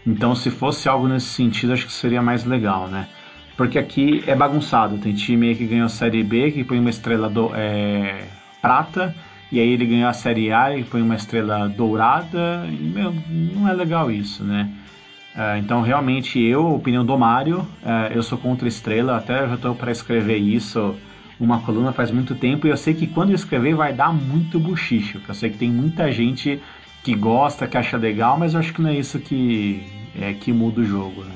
Então, 0.07 0.35
se 0.35 0.51
fosse 0.51 0.89
algo 0.89 1.09
nesse 1.09 1.27
sentido, 1.27 1.73
acho 1.73 1.87
que 1.87 1.93
seria 1.93 2.23
mais 2.23 2.45
legal, 2.45 2.87
né? 2.89 3.09
Porque 3.57 3.79
aqui 3.79 4.23
é 4.27 4.35
bagunçado. 4.35 4.99
Tem 4.99 5.13
time 5.13 5.55
que 5.55 5.67
ganhou 5.67 5.87
a 5.87 5.89
Série 5.89 6.23
B, 6.23 6.53
que 6.53 6.65
põe 6.65 6.79
uma 6.79 6.91
estrela 6.91 7.29
do, 7.29 7.51
é, 7.55 8.27
prata, 8.61 9.15
e 9.53 9.61
aí 9.61 9.69
ele 9.69 9.85
ganhou 9.85 10.09
a 10.09 10.15
Série 10.15 10.51
A 10.51 10.75
e 10.75 10.83
põe 10.83 11.03
uma 11.03 11.15
estrela 11.15 11.69
dourada. 11.69 12.67
E, 12.69 12.73
meu, 12.73 13.15
não 13.29 13.69
é 13.69 13.75
legal 13.75 14.11
isso, 14.11 14.43
né? 14.43 14.69
Uh, 15.35 15.59
então, 15.59 15.83
realmente, 15.83 16.41
eu, 16.41 16.75
opinião 16.75 17.05
do 17.05 17.19
Mário, 17.19 17.59
uh, 17.59 18.13
eu 18.13 18.23
sou 18.23 18.39
contra 18.39 18.67
estrela, 18.67 19.17
até 19.17 19.47
já 19.47 19.55
estou 19.55 19.75
para 19.75 19.93
escrever 19.93 20.39
isso 20.39 20.97
uma 21.39 21.61
coluna 21.61 21.93
faz 21.93 22.11
muito 22.11 22.35
tempo 22.35 22.67
e 22.67 22.71
eu 22.71 22.77
sei 22.77 22.95
que 22.95 23.07
quando 23.07 23.31
eu 23.31 23.35
escrever 23.35 23.75
vai 23.75 23.93
dar 23.93 24.13
muito 24.13 24.61
buchicho, 24.61 25.21
eu 25.27 25.35
sei 25.35 25.51
que 25.51 25.59
tem 25.59 25.71
muita 25.71 26.11
gente 26.13 26.63
que 27.03 27.15
gosta, 27.15 27.67
que 27.67 27.77
acha 27.77 27.97
legal, 27.97 28.39
mas 28.39 28.55
eu 28.55 28.61
acho 28.61 28.73
que 28.73 28.81
não 28.81 28.91
é 28.91 28.95
isso 28.95 29.19
que 29.19 29.85
é 30.21 30.33
que 30.35 30.53
muda 30.53 30.81
o 30.81 30.85
jogo, 30.85 31.25
né? 31.25 31.35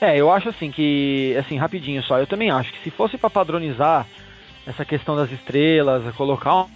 É, 0.00 0.20
eu 0.20 0.30
acho 0.30 0.48
assim 0.48 0.70
que, 0.70 1.36
assim, 1.38 1.56
rapidinho 1.56 2.02
só, 2.02 2.18
eu 2.18 2.26
também 2.26 2.50
acho 2.50 2.72
que 2.72 2.82
se 2.82 2.90
fosse 2.90 3.16
para 3.16 3.30
padronizar 3.30 4.06
essa 4.66 4.84
questão 4.84 5.14
das 5.14 5.30
estrelas, 5.30 6.14
colocar 6.16 6.66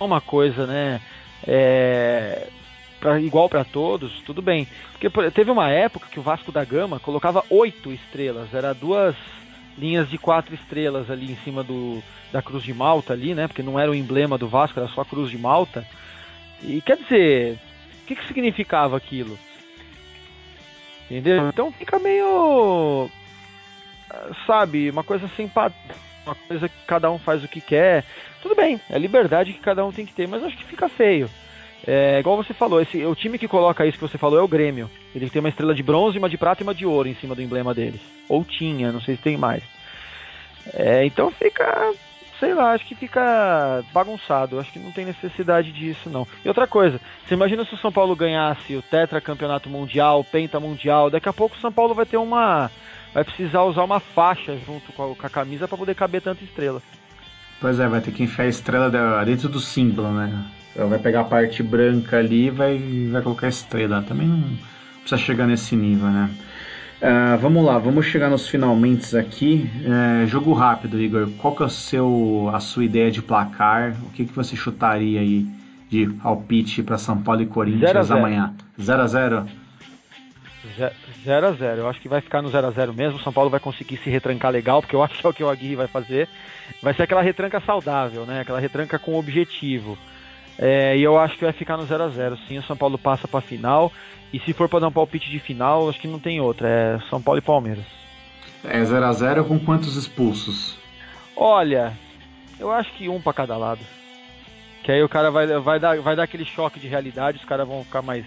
uma 0.00 0.20
coisa, 0.20 0.66
né, 0.66 1.00
é, 1.46 2.48
pra, 3.00 3.20
igual 3.20 3.48
para 3.48 3.64
todos, 3.64 4.12
tudo 4.26 4.42
bem. 4.42 4.66
Porque 4.92 5.30
teve 5.30 5.50
uma 5.50 5.70
época 5.70 6.08
que 6.10 6.20
o 6.20 6.22
Vasco 6.22 6.52
da 6.52 6.64
Gama 6.64 7.00
colocava 7.00 7.44
oito 7.50 7.92
estrelas, 7.92 8.52
era 8.54 8.72
duas 8.72 9.16
linhas 9.76 10.08
de 10.08 10.18
quatro 10.18 10.54
estrelas 10.54 11.10
ali 11.10 11.32
em 11.32 11.36
cima 11.36 11.62
do, 11.62 12.02
da 12.30 12.42
Cruz 12.42 12.62
de 12.62 12.74
Malta 12.74 13.12
ali, 13.12 13.34
né? 13.34 13.46
Porque 13.48 13.62
não 13.62 13.78
era 13.78 13.90
o 13.90 13.94
emblema 13.94 14.38
do 14.38 14.48
Vasco, 14.48 14.78
era 14.78 14.88
só 14.88 15.00
a 15.00 15.04
Cruz 15.04 15.30
de 15.30 15.38
Malta. 15.38 15.86
E 16.62 16.80
quer 16.80 16.96
dizer, 16.96 17.58
o 18.02 18.06
que, 18.06 18.14
que 18.14 18.26
significava 18.26 18.96
aquilo? 18.96 19.38
Entendeu? 21.10 21.48
Então 21.48 21.72
fica 21.72 21.98
meio. 21.98 23.08
Sabe, 24.46 24.90
uma 24.90 25.02
coisa 25.02 25.28
sem 25.36 25.48
padrão, 25.48 25.78
uma 26.24 26.34
coisa 26.34 26.68
que 26.68 26.74
cada 26.86 27.10
um 27.10 27.18
faz 27.18 27.42
o 27.44 27.48
que 27.48 27.60
quer. 27.60 28.04
Tudo 28.40 28.54
bem, 28.54 28.80
é 28.90 28.98
liberdade 28.98 29.52
que 29.52 29.60
cada 29.60 29.84
um 29.84 29.92
tem 29.92 30.06
que 30.06 30.12
ter, 30.12 30.26
mas 30.28 30.42
acho 30.42 30.56
que 30.56 30.64
fica 30.64 30.88
feio. 30.88 31.28
É, 31.86 32.20
igual 32.20 32.36
você 32.36 32.54
falou, 32.54 32.80
esse, 32.80 33.04
o 33.04 33.14
time 33.14 33.38
que 33.38 33.48
coloca 33.48 33.84
isso 33.84 33.98
que 33.98 34.06
você 34.06 34.18
falou 34.18 34.38
é 34.38 34.42
o 34.42 34.48
Grêmio. 34.48 34.88
Ele 35.14 35.28
tem 35.28 35.40
uma 35.40 35.48
estrela 35.48 35.74
de 35.74 35.82
bronze, 35.82 36.18
uma 36.18 36.28
de 36.28 36.38
prata 36.38 36.62
e 36.62 36.64
uma 36.64 36.74
de 36.74 36.86
ouro 36.86 37.08
em 37.08 37.14
cima 37.14 37.34
do 37.34 37.42
emblema 37.42 37.74
deles. 37.74 38.00
Ou 38.28 38.44
tinha, 38.44 38.92
não 38.92 39.00
sei 39.00 39.16
se 39.16 39.22
tem 39.22 39.36
mais. 39.36 39.64
É, 40.74 41.04
então 41.04 41.30
fica, 41.32 41.92
sei 42.38 42.54
lá, 42.54 42.72
acho 42.72 42.86
que 42.86 42.94
fica 42.94 43.82
bagunçado. 43.92 44.60
Acho 44.60 44.72
que 44.72 44.78
não 44.78 44.92
tem 44.92 45.04
necessidade 45.04 45.72
disso, 45.72 46.08
não. 46.08 46.26
E 46.44 46.48
outra 46.48 46.68
coisa, 46.68 47.00
você 47.26 47.34
imagina 47.34 47.64
se 47.64 47.74
o 47.74 47.78
São 47.78 47.90
Paulo 47.90 48.14
ganhasse 48.14 48.76
o 48.76 48.82
Tetra 48.82 49.20
Campeonato 49.20 49.68
Mundial, 49.68 50.20
o 50.20 50.24
Penta 50.24 50.60
Mundial, 50.60 51.10
daqui 51.10 51.28
a 51.28 51.32
pouco 51.32 51.56
o 51.56 51.60
São 51.60 51.72
Paulo 51.72 51.94
vai 51.94 52.06
ter 52.06 52.16
uma. 52.16 52.70
Vai 53.14 53.24
precisar 53.24 53.62
usar 53.62 53.84
uma 53.84 54.00
faixa 54.00 54.56
junto 54.66 54.92
com 54.92 55.12
a, 55.12 55.14
com 55.14 55.26
a 55.26 55.30
camisa 55.30 55.68
para 55.68 55.76
poder 55.76 55.94
caber 55.94 56.22
tanta 56.22 56.42
estrela. 56.42 56.82
Pois 57.60 57.78
é, 57.78 57.86
vai 57.86 58.00
ter 58.00 58.10
que 58.10 58.22
enfiar 58.22 58.46
a 58.46 58.48
estrela 58.48 59.24
dentro 59.24 59.48
do 59.48 59.60
símbolo, 59.60 60.10
né? 60.12 60.44
Ela 60.74 60.88
vai 60.88 60.98
pegar 60.98 61.20
a 61.20 61.24
parte 61.24 61.62
branca 61.62 62.18
ali 62.18 62.46
e 62.46 62.50
vai, 62.50 62.78
vai 63.10 63.22
colocar 63.22 63.48
estrela. 63.48 64.02
Também 64.02 64.26
não 64.26 64.42
precisa 65.00 65.18
chegar 65.18 65.46
nesse 65.46 65.76
nível, 65.76 66.08
né? 66.08 66.30
Uh, 67.02 67.36
vamos 67.38 67.64
lá, 67.64 67.78
vamos 67.78 68.06
chegar 68.06 68.30
nos 68.30 68.48
finalmente 68.48 69.16
aqui. 69.16 69.68
Uh, 69.84 70.26
jogo 70.26 70.52
rápido, 70.52 71.00
Igor. 71.00 71.28
Qual 71.38 71.54
que 71.54 71.62
é 71.62 71.66
o 71.66 71.68
seu, 71.68 72.50
a 72.52 72.60
sua 72.60 72.84
ideia 72.84 73.10
de 73.10 73.20
placar? 73.20 73.94
O 74.06 74.10
que, 74.10 74.24
que 74.24 74.32
você 74.32 74.56
chutaria 74.56 75.20
aí 75.20 75.46
de 75.88 76.06
palpite 76.22 76.82
para 76.82 76.96
São 76.96 77.20
Paulo 77.20 77.42
e 77.42 77.46
Corinthians 77.46 77.90
zero 77.90 78.02
zero. 78.02 78.20
amanhã? 78.20 78.54
0 78.80 79.02
a 79.02 79.06
0 80.76 80.94
0 81.24 81.46
a 81.46 81.52
0 81.52 81.80
Eu 81.80 81.88
acho 81.88 82.00
que 82.00 82.08
vai 82.08 82.20
ficar 82.20 82.42
no 82.42 82.48
0 82.48 82.66
a 82.66 82.70
0 82.70 82.94
mesmo. 82.94 83.20
São 83.20 83.32
Paulo 83.32 83.50
vai 83.50 83.60
conseguir 83.60 83.96
se 83.98 84.10
retrancar 84.10 84.50
legal, 84.50 84.80
porque 84.80 84.96
eu 84.96 85.02
acho 85.04 85.18
que 85.18 85.26
é 85.26 85.28
o 85.28 85.32
que 85.32 85.44
o 85.44 85.48
Aguirre 85.48 85.76
vai 85.76 85.86
fazer. 85.86 86.28
Vai 86.82 86.94
ser 86.94 87.02
aquela 87.02 87.22
retranca 87.22 87.60
saudável, 87.60 88.24
né? 88.26 88.40
Aquela 88.40 88.60
retranca 88.60 88.98
com 88.98 89.18
objetivo. 89.18 89.96
É, 90.58 90.96
e 90.96 91.02
eu 91.02 91.18
acho 91.18 91.36
que 91.36 91.44
vai 91.44 91.52
ficar 91.52 91.76
no 91.76 91.86
0 91.86 92.04
a 92.04 92.08
0 92.08 92.38
Sim, 92.46 92.58
o 92.58 92.62
São 92.62 92.76
Paulo 92.76 92.98
passa 92.98 93.26
para 93.26 93.40
final. 93.40 93.92
E 94.32 94.38
se 94.40 94.52
for 94.52 94.68
para 94.68 94.80
dar 94.80 94.88
um 94.88 94.92
palpite 94.92 95.30
de 95.30 95.38
final, 95.38 95.88
acho 95.88 96.00
que 96.00 96.08
não 96.08 96.18
tem 96.18 96.40
outra. 96.40 96.68
É 96.68 96.98
São 97.10 97.20
Paulo 97.20 97.38
e 97.38 97.42
Palmeiras. 97.42 97.84
É 98.64 98.82
0 98.82 99.04
a 99.04 99.12
0 99.12 99.44
com 99.44 99.58
quantos 99.58 99.96
expulsos? 99.96 100.78
Olha, 101.36 101.92
eu 102.58 102.70
acho 102.70 102.92
que 102.92 103.08
um 103.08 103.20
para 103.20 103.32
cada 103.32 103.56
lado. 103.56 103.80
Que 104.82 104.92
aí 104.92 105.02
o 105.02 105.08
cara 105.08 105.30
vai, 105.30 105.46
vai, 105.46 105.78
dar, 105.78 106.00
vai 106.00 106.16
dar 106.16 106.24
aquele 106.24 106.44
choque 106.44 106.80
de 106.80 106.88
realidade, 106.88 107.38
os 107.38 107.44
caras 107.44 107.66
vão 107.66 107.84
ficar 107.84 108.02
mais, 108.02 108.24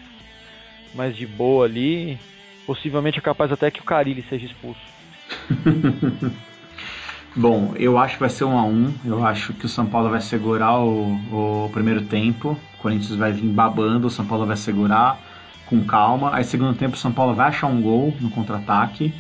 mais 0.94 1.16
de 1.16 1.26
boa 1.26 1.66
ali. 1.66 2.20
Possivelmente 2.66 3.20
é 3.20 3.22
capaz 3.22 3.52
até 3.52 3.70
que 3.70 3.80
o 3.80 3.84
Carilli 3.84 4.26
seja 4.30 4.46
expulso. 4.46 4.80
Bom, 7.36 7.74
eu 7.78 7.98
acho 7.98 8.14
que 8.14 8.22
vai 8.22 8.30
ser 8.30 8.46
um 8.46 8.58
a 8.58 8.64
um. 8.64 8.94
Eu 9.04 9.26
acho 9.26 9.54
que 9.54 9.66
o 9.66 9.70
São 9.70 9.86
Paulo 9.86 10.10
vai 10.10 10.22
segurar 10.22 10.80
o, 10.80 11.66
o 11.66 11.70
primeiro 11.74 12.02
tempo. 12.06 12.58
O 12.78 12.82
Corinthians 12.82 13.16
vai 13.16 13.34
vir 13.34 13.50
babando, 13.50 14.08
o 14.08 14.10
São 14.10 14.26
Paulo 14.26 14.46
vai 14.46 14.56
segurar 14.56 15.20
com 15.66 15.84
calma. 15.84 16.34
Aí, 16.34 16.46
segundo 16.46 16.78
tempo, 16.78 16.96
o 16.96 17.00
São 17.00 17.12
Paulo 17.12 17.34
vai 17.34 17.50
achar 17.50 17.68
um 17.68 17.82
gol 17.82 18.16
no 18.22 18.30
contra-ataque. 18.30 19.14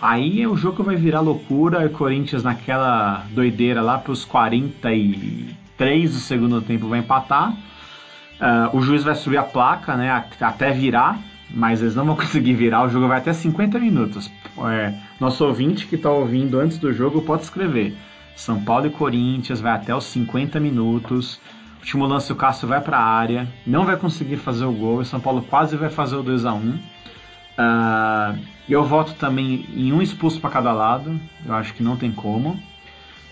Aí 0.00 0.46
o 0.46 0.56
jogo 0.56 0.82
vai 0.82 0.96
virar 0.96 1.20
loucura. 1.20 1.82
E 1.82 1.86
o 1.86 1.90
Corinthians, 1.90 2.42
naquela 2.42 3.24
doideira 3.30 3.80
lá 3.80 3.96
para 3.96 4.12
os 4.12 4.26
43 4.26 6.12
do 6.12 6.18
segundo 6.18 6.60
tempo, 6.60 6.86
vai 6.86 6.98
empatar. 6.98 7.52
Uh, 7.52 8.76
o 8.76 8.82
juiz 8.82 9.02
vai 9.02 9.14
subir 9.14 9.38
a 9.38 9.42
placa, 9.42 9.96
né? 9.96 10.26
Até 10.38 10.70
virar 10.70 11.18
mas 11.50 11.80
eles 11.80 11.94
não 11.94 12.04
vão 12.04 12.16
conseguir 12.16 12.54
virar. 12.54 12.84
O 12.84 12.88
jogo 12.88 13.08
vai 13.08 13.18
até 13.18 13.32
50 13.32 13.78
minutos. 13.78 14.30
É, 14.70 14.94
nosso 15.20 15.44
ouvinte 15.44 15.86
que 15.86 15.96
está 15.96 16.10
ouvindo 16.10 16.58
antes 16.60 16.78
do 16.78 16.92
jogo 16.92 17.22
pode 17.22 17.42
escrever. 17.42 17.96
São 18.36 18.62
Paulo 18.62 18.86
e 18.86 18.90
Corinthians 18.90 19.60
vai 19.60 19.72
até 19.72 19.94
os 19.94 20.04
50 20.04 20.58
minutos. 20.58 21.40
O 21.76 21.80
último 21.80 22.06
lance 22.06 22.32
o 22.32 22.36
Cássio 22.36 22.66
vai 22.66 22.80
para 22.80 22.98
a 22.98 23.04
área, 23.04 23.46
não 23.66 23.84
vai 23.84 23.96
conseguir 23.96 24.36
fazer 24.36 24.64
o 24.64 24.72
gol. 24.72 24.98
O 24.98 25.04
São 25.04 25.20
Paulo 25.20 25.42
quase 25.42 25.76
vai 25.76 25.90
fazer 25.90 26.16
o 26.16 26.22
2 26.22 26.46
a 26.46 26.54
1 26.54 26.70
uh, 26.70 26.80
ah, 27.58 28.34
Eu 28.68 28.82
voto 28.84 29.14
também 29.14 29.66
em 29.74 29.92
um 29.92 30.00
expulso 30.00 30.40
para 30.40 30.50
cada 30.50 30.72
lado. 30.72 31.20
Eu 31.44 31.54
acho 31.54 31.74
que 31.74 31.82
não 31.82 31.96
tem 31.96 32.10
como. 32.10 32.58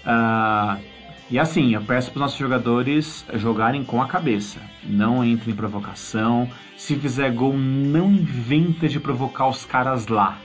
Uh, 0.05 0.91
e 1.33 1.39
assim, 1.39 1.72
eu 1.72 1.80
peço 1.80 2.11
para 2.11 2.18
os 2.18 2.20
nossos 2.20 2.39
jogadores 2.39 3.24
jogarem 3.33 3.83
com 3.83 4.03
a 4.03 4.07
cabeça. 4.07 4.61
Não 4.85 5.24
entre 5.24 5.51
em 5.51 5.55
provocação. 5.57 6.47
Se 6.76 6.95
fizer 6.95 7.30
gol, 7.33 7.57
não 7.57 8.11
inventa 8.11 8.87
de 8.87 9.01
provocar 9.01 9.49
os 9.49 9.64
caras 9.64 10.09
lá. 10.09 10.37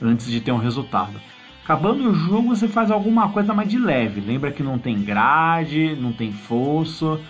antes 0.00 0.30
de 0.30 0.40
ter 0.40 0.52
um 0.52 0.58
resultado. 0.58 1.20
Acabando 1.64 2.08
o 2.08 2.14
jogo, 2.14 2.54
você 2.54 2.68
faz 2.68 2.92
alguma 2.92 3.28
coisa 3.30 3.52
mais 3.52 3.68
de 3.68 3.76
leve. 3.76 4.20
Lembra 4.20 4.52
que 4.52 4.62
não 4.62 4.78
tem 4.78 5.02
grade, 5.02 5.96
não 5.96 6.12
tem 6.12 6.32
fosso, 6.32 7.20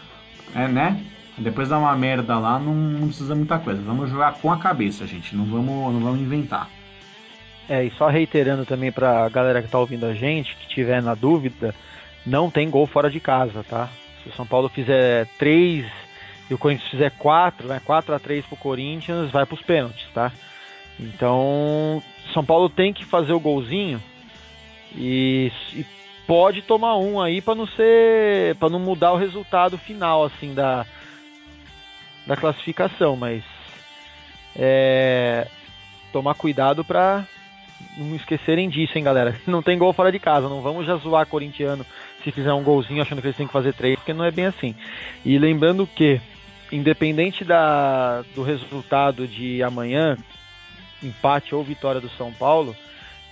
é, 0.54 0.68
né? 0.68 1.02
Depois 1.38 1.70
dá 1.70 1.78
uma 1.78 1.96
merda 1.96 2.38
lá, 2.38 2.58
não, 2.58 2.74
não, 2.74 3.08
precisa 3.08 3.34
muita 3.34 3.58
coisa. 3.58 3.80
Vamos 3.80 4.10
jogar 4.10 4.34
com 4.34 4.52
a 4.52 4.58
cabeça, 4.58 5.06
gente. 5.06 5.34
Não 5.34 5.46
vamos, 5.46 5.94
não 5.94 6.00
vamos 6.00 6.20
inventar. 6.20 6.68
É, 7.66 7.82
e 7.82 7.90
só 7.92 8.08
reiterando 8.08 8.66
também 8.66 8.92
pra 8.92 9.26
galera 9.30 9.62
que 9.62 9.70
tá 9.70 9.78
ouvindo 9.78 10.04
a 10.04 10.12
gente, 10.12 10.54
que 10.56 10.68
tiver 10.68 11.02
na 11.02 11.14
dúvida, 11.14 11.74
não 12.26 12.50
tem 12.50 12.68
gol 12.68 12.86
fora 12.86 13.10
de 13.10 13.20
casa, 13.20 13.64
tá? 13.64 13.88
Se 14.22 14.28
o 14.28 14.32
São 14.32 14.46
Paulo 14.46 14.68
fizer 14.68 15.26
3 15.38 15.86
e 16.50 16.54
o 16.54 16.58
Corinthians 16.58 16.90
fizer 16.90 17.10
4, 17.12 17.68
né? 17.68 17.80
4 17.84 18.14
a 18.14 18.18
3 18.18 18.44
pro 18.46 18.56
Corinthians, 18.56 19.30
vai 19.30 19.46
pros 19.46 19.62
pênaltis, 19.62 20.06
tá? 20.12 20.32
Então, 20.98 22.02
São 22.32 22.44
Paulo 22.44 22.68
tem 22.68 22.92
que 22.92 23.04
fazer 23.04 23.32
o 23.32 23.40
golzinho 23.40 24.02
e, 24.94 25.52
e 25.72 25.86
pode 26.26 26.62
tomar 26.62 26.96
um 26.96 27.20
aí 27.20 27.40
para 27.40 27.54
não 27.54 27.66
ser, 27.66 28.56
para 28.56 28.68
não 28.68 28.80
mudar 28.80 29.12
o 29.12 29.16
resultado 29.16 29.78
final 29.78 30.24
assim 30.24 30.52
da 30.54 30.84
da 32.26 32.36
classificação, 32.36 33.16
mas 33.16 33.44
é, 34.56 35.46
tomar 36.12 36.34
cuidado 36.34 36.84
para 36.84 37.24
não 37.96 38.16
esquecerem 38.16 38.68
disso, 38.68 38.98
hein, 38.98 39.04
galera. 39.04 39.38
Não 39.46 39.62
tem 39.62 39.78
gol 39.78 39.92
fora 39.92 40.10
de 40.10 40.18
casa, 40.18 40.48
não 40.48 40.62
vamos 40.62 40.86
já 40.86 40.96
zoar 40.96 41.26
corintiano 41.26 41.84
se 42.26 42.32
fizer 42.32 42.52
um 42.52 42.64
golzinho 42.64 43.00
achando 43.00 43.20
que 43.20 43.28
eles 43.28 43.36
têm 43.36 43.46
que 43.46 43.52
fazer 43.52 43.72
três, 43.72 43.94
porque 43.94 44.12
não 44.12 44.24
é 44.24 44.32
bem 44.32 44.46
assim. 44.46 44.74
E 45.24 45.38
lembrando 45.38 45.86
que, 45.86 46.20
independente 46.72 47.44
da, 47.44 48.22
do 48.34 48.42
resultado 48.42 49.28
de 49.28 49.62
amanhã, 49.62 50.18
empate 51.00 51.54
ou 51.54 51.62
vitória 51.62 52.00
do 52.00 52.10
São 52.10 52.32
Paulo, 52.32 52.74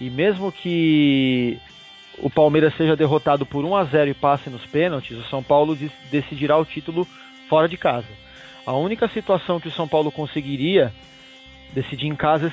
e 0.00 0.08
mesmo 0.08 0.52
que 0.52 1.58
o 2.18 2.30
Palmeiras 2.30 2.72
seja 2.76 2.94
derrotado 2.94 3.44
por 3.44 3.64
1 3.64 3.74
a 3.74 3.84
0 3.84 4.10
e 4.10 4.14
passe 4.14 4.48
nos 4.48 4.64
pênaltis, 4.66 5.18
o 5.18 5.28
São 5.28 5.42
Paulo 5.42 5.76
decidirá 6.08 6.56
o 6.56 6.64
título 6.64 7.04
fora 7.48 7.68
de 7.68 7.76
casa. 7.76 8.06
A 8.64 8.74
única 8.74 9.08
situação 9.08 9.58
que 9.58 9.68
o 9.68 9.72
São 9.72 9.88
Paulo 9.88 10.12
conseguiria 10.12 10.92
decidir 11.72 12.06
em 12.06 12.14
casa 12.14 12.46
é 12.46 12.52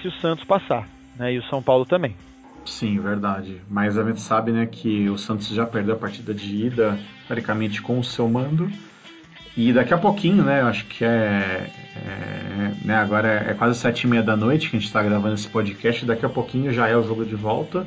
se 0.00 0.08
o 0.08 0.12
Santos 0.12 0.44
passar, 0.44 0.88
né? 1.16 1.34
E 1.34 1.38
o 1.38 1.44
São 1.44 1.62
Paulo 1.62 1.84
também. 1.84 2.16
Sim, 2.64 2.98
verdade. 2.98 3.60
Mas 3.68 3.98
a 3.98 4.04
gente 4.04 4.20
sabe, 4.20 4.50
né, 4.50 4.66
que 4.66 5.08
o 5.08 5.18
Santos 5.18 5.48
já 5.48 5.66
perdeu 5.66 5.94
a 5.94 5.98
partida 5.98 6.32
de 6.32 6.66
ida, 6.66 6.98
praticamente 7.26 7.82
com 7.82 7.98
o 7.98 8.04
seu 8.04 8.28
mando. 8.28 8.70
E 9.56 9.72
daqui 9.72 9.94
a 9.94 9.98
pouquinho, 9.98 10.42
né, 10.42 10.62
eu 10.62 10.66
acho 10.66 10.86
que 10.86 11.04
é, 11.04 11.70
é 11.96 12.74
né, 12.84 12.96
agora 12.96 13.28
é 13.28 13.54
quase 13.54 13.78
sete 13.78 14.02
e 14.02 14.06
meia 14.06 14.22
da 14.22 14.36
noite 14.36 14.68
que 14.68 14.76
a 14.76 14.78
gente 14.78 14.88
está 14.88 15.02
gravando 15.02 15.34
esse 15.34 15.48
podcast. 15.48 16.04
Daqui 16.04 16.26
a 16.26 16.28
pouquinho 16.28 16.72
já 16.72 16.88
é 16.88 16.96
o 16.96 17.04
jogo 17.04 17.24
de 17.24 17.36
volta. 17.36 17.86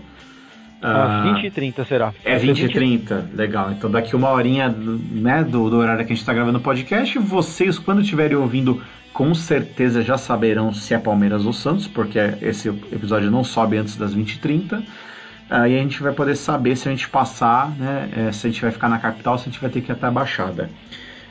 Ah, 0.82 1.24
20 1.34 1.46
e 1.46 1.52
30 1.52 1.86
será. 1.86 2.14
É 2.24 2.38
20 2.38 2.66
e 2.66 2.70
30, 2.70 3.30
legal. 3.34 3.72
Então 3.72 3.90
daqui 3.90 4.16
uma 4.16 4.30
horinha 4.30 4.70
né, 4.70 5.44
do, 5.44 5.70
do 5.70 5.78
horário 5.78 6.06
que 6.06 6.14
a 6.14 6.16
gente 6.16 6.22
está 6.22 6.34
gravando 6.34 6.60
o 6.60 6.62
podcast, 6.62 7.18
vocês, 7.18 7.80
quando 7.80 8.02
estiverem 8.02 8.38
ouvindo, 8.38 8.82
com 9.12 9.34
certeza 9.34 10.04
já 10.04 10.18
saberão 10.18 10.72
se 10.72 10.94
é 10.94 11.00
Palmeiras 11.00 11.46
ou 11.46 11.54
Santos, 11.54 11.88
porque 11.88 12.20
esse 12.42 12.70
episódio 12.70 13.32
não 13.32 13.44
sobe 13.44 13.78
antes 13.78 13.96
das 13.96 14.14
20 14.14 14.34
e 14.34 14.40
30. 14.40 14.84
Aí 15.50 15.78
a 15.78 15.82
gente 15.82 16.04
vai 16.04 16.12
poder 16.12 16.36
saber 16.36 16.76
se 16.76 16.88
a 16.88 16.92
gente 16.92 17.10
passar, 17.10 17.72
né, 17.72 18.10
é, 18.16 18.32
se 18.32 18.46
a 18.46 18.50
gente 18.50 18.62
vai 18.62 18.72
ficar 18.72 18.90
na 18.90 19.00
capital, 19.00 19.38
se 19.38 19.44
a 19.44 19.52
gente 19.52 19.62
vai 19.62 19.70
ter 19.70 19.82
que 19.82 19.92
ir 19.92 19.94
até 19.94 20.06
a 20.06 20.12
Baixada. 20.12 20.70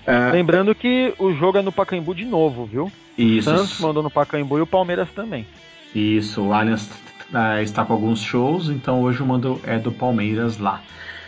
Uh, 0.06 0.32
Lembrando 0.32 0.74
que 0.74 1.12
o 1.18 1.32
jogo 1.32 1.58
é 1.58 1.62
no 1.62 1.72
Pacaembu 1.72 2.14
de 2.14 2.24
novo, 2.24 2.64
viu? 2.64 2.90
Isso. 3.18 3.50
O 3.50 3.56
Santos 3.56 3.80
mandou 3.80 4.02
no 4.02 4.10
Pacaembu 4.10 4.58
e 4.58 4.62
o 4.62 4.66
Palmeiras 4.66 5.08
também. 5.10 5.46
Isso, 5.94 6.42
o 6.42 6.52
Allianz 6.52 6.88
uh, 7.32 7.62
está 7.62 7.84
com 7.84 7.92
alguns 7.92 8.20
shows, 8.20 8.68
então 8.68 9.02
hoje 9.02 9.22
o 9.22 9.26
mando 9.26 9.60
é 9.64 9.78
do 9.78 9.92
Palmeiras 9.92 10.58
lá. 10.58 10.82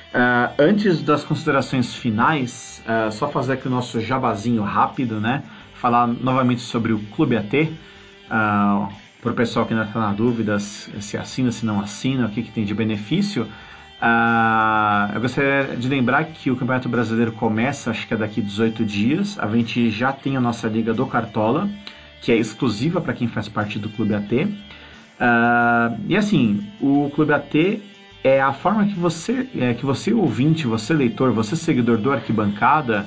Uh, 0.09 0.55
antes 0.59 1.03
das 1.03 1.23
considerações 1.23 1.95
finais, 1.95 2.83
uh, 2.87 3.13
só 3.13 3.29
fazer 3.29 3.55
aqui 3.55 3.69
o 3.69 3.71
nosso 3.71 4.01
jabazinho 4.01 4.63
rápido, 4.63 5.21
né? 5.21 5.43
Falar 5.75 6.07
novamente 6.07 6.63
sobre 6.63 6.93
o 6.93 6.99
Clube 7.15 7.37
AT. 7.37 7.55
Uh, 7.55 8.89
para 9.21 9.33
o 9.33 9.35
pessoal 9.35 9.67
que 9.67 9.75
ainda 9.75 9.85
está 9.85 10.01
na 10.01 10.13
dúvida 10.13 10.59
se 10.61 11.17
assina, 11.17 11.51
se 11.51 11.67
não 11.67 11.81
assina, 11.81 12.27
o 12.27 12.31
que, 12.31 12.43
que 12.43 12.53
tem 12.53 12.65
de 12.65 12.73
benefício. 12.73 13.49
Eu 15.13 15.21
gostaria 15.21 15.77
de 15.77 15.89
lembrar 15.89 16.25
que 16.27 16.53
o 16.53 16.57
Campeonato 16.57 16.89
Brasileiro 16.89 17.33
começa, 17.33 17.91
acho 17.91 18.07
que 18.07 18.15
é 18.15 18.17
daqui 18.17 18.41
18 18.41 18.85
dias. 18.85 19.37
A 19.41 19.49
gente 19.49 19.91
já 19.91 20.13
tem 20.13 20.37
a 20.37 20.41
nossa 20.41 20.69
Liga 20.69 20.95
do 20.95 21.05
Cartola, 21.05 21.69
que 22.23 22.31
é 22.31 22.37
exclusiva 22.37 23.01
para 23.01 23.13
quem 23.13 23.27
faz 23.27 23.49
parte 23.49 23.77
do 23.77 23.89
Clube 23.89 24.15
AT. 24.15 24.47
Uh, 25.21 26.01
e 26.09 26.17
assim, 26.17 26.65
o 26.81 27.11
Clube 27.15 27.33
AT 27.33 27.83
é 28.23 28.41
a 28.41 28.53
forma 28.53 28.87
que 28.87 28.95
você, 28.95 29.49
é, 29.59 29.75
que 29.75 29.85
você 29.85 30.13
ouvinte, 30.13 30.67
você 30.67 30.95
leitor, 30.95 31.33
você 31.33 31.57
seguidor 31.57 31.99
do 31.99 32.13
Arquibancada 32.13 33.07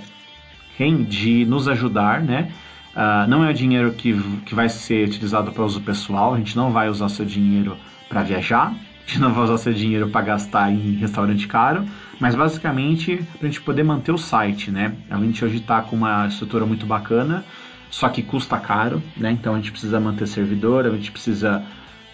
tem 0.78 1.03
de 1.03 1.45
nos 1.45 1.68
ajudar, 1.68 2.22
né? 2.22 2.51
Uh, 2.95 3.30
não 3.30 3.45
é 3.45 3.51
o 3.51 3.53
dinheiro 3.53 3.91
que, 3.93 4.14
que 4.45 4.55
vai 4.55 4.68
ser 4.68 5.07
utilizado 5.07 5.51
para 5.51 5.64
uso 5.64 5.80
pessoal, 5.80 6.34
a 6.34 6.38
gente 6.38 6.57
não 6.57 6.72
vai 6.72 6.89
usar 6.89 7.07
seu 7.07 7.24
dinheiro 7.24 7.78
para 8.09 8.24
viajar, 8.24 8.68
a 8.68 9.07
gente 9.07 9.20
não 9.20 9.32
vai 9.32 9.43
usar 9.43 9.57
seu 9.57 9.74
dinheiro 9.74 10.09
para 10.09 10.22
gastar 10.22 10.72
em 10.72 10.95
restaurante 10.95 11.47
caro, 11.47 11.86
mas 12.20 12.36
basicamente 12.36 13.24
para 13.38 13.47
a 13.47 13.51
gente 13.51 13.62
poder 13.62 13.84
manter 13.84 14.12
o 14.12 14.18
site, 14.18 14.72
né? 14.72 14.93
A 15.09 15.18
gente 15.18 15.45
hoje 15.45 15.57
está 15.57 15.82
com 15.82 15.95
uma 15.95 16.28
estrutura 16.28 16.66
muito 16.66 16.86
bacana, 16.86 17.45
só 17.89 18.09
que 18.09 18.24
custa 18.24 18.57
caro, 18.57 19.01
né? 19.16 19.32
Então 19.32 19.53
a 19.53 19.57
gente 19.57 19.72
precisa 19.72 19.99
manter 19.99 20.28
servidor, 20.28 20.86
a 20.86 20.89
gente 20.89 21.12
precisa 21.12 21.64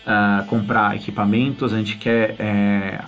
uh, 0.08 0.46
comprar 0.46 0.96
equipamentos, 0.96 1.74
a 1.74 1.78
gente 1.78 1.98
quer 1.98 2.36
é, 2.40 3.04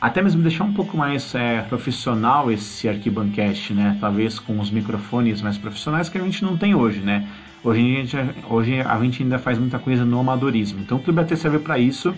até 0.00 0.22
mesmo 0.22 0.42
deixar 0.42 0.64
um 0.64 0.72
pouco 0.72 0.96
mais 0.96 1.34
é, 1.34 1.60
profissional 1.62 2.50
esse 2.50 2.88
Arquibancast, 2.88 3.74
né? 3.74 3.98
Talvez 4.00 4.38
com 4.38 4.58
os 4.58 4.70
microfones 4.70 5.42
mais 5.42 5.58
profissionais 5.58 6.08
que 6.08 6.16
a 6.16 6.22
gente 6.22 6.42
não 6.42 6.56
tem 6.56 6.74
hoje, 6.74 7.00
né? 7.00 7.26
Hoje 7.62 7.80
a 7.80 8.00
gente, 8.00 8.16
hoje 8.48 8.80
a 8.80 8.98
gente 9.00 9.22
ainda 9.22 9.38
faz 9.38 9.58
muita 9.58 9.78
coisa 9.78 10.04
no 10.04 10.18
amadorismo. 10.20 10.80
Então 10.80 10.98
o 10.98 11.00
Clube 11.00 11.20
AT 11.20 11.36
serve 11.36 11.58
para 11.58 11.78
isso, 11.78 12.14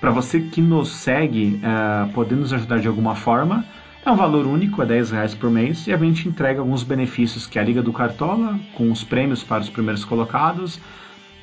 para 0.00 0.10
você 0.10 0.40
que 0.40 0.60
nos 0.60 0.88
segue, 0.88 1.60
uh, 1.62 2.08
poder 2.12 2.34
nos 2.34 2.52
ajudar 2.52 2.80
de 2.80 2.88
alguma 2.88 3.14
forma. 3.14 3.64
É 4.04 4.10
um 4.10 4.16
valor 4.16 4.46
único, 4.46 4.80
é 4.80 4.86
10 4.86 5.10
reais 5.10 5.34
por 5.34 5.50
mês, 5.50 5.86
e 5.86 5.92
a 5.92 5.98
gente 5.98 6.26
entrega 6.26 6.60
alguns 6.60 6.82
benefícios 6.82 7.46
que 7.46 7.58
é 7.58 7.62
a 7.62 7.64
Liga 7.64 7.82
do 7.82 7.92
Cartola, 7.92 8.58
com 8.72 8.90
os 8.90 9.04
prêmios 9.04 9.44
para 9.44 9.60
os 9.60 9.68
primeiros 9.68 10.02
colocados, 10.02 10.80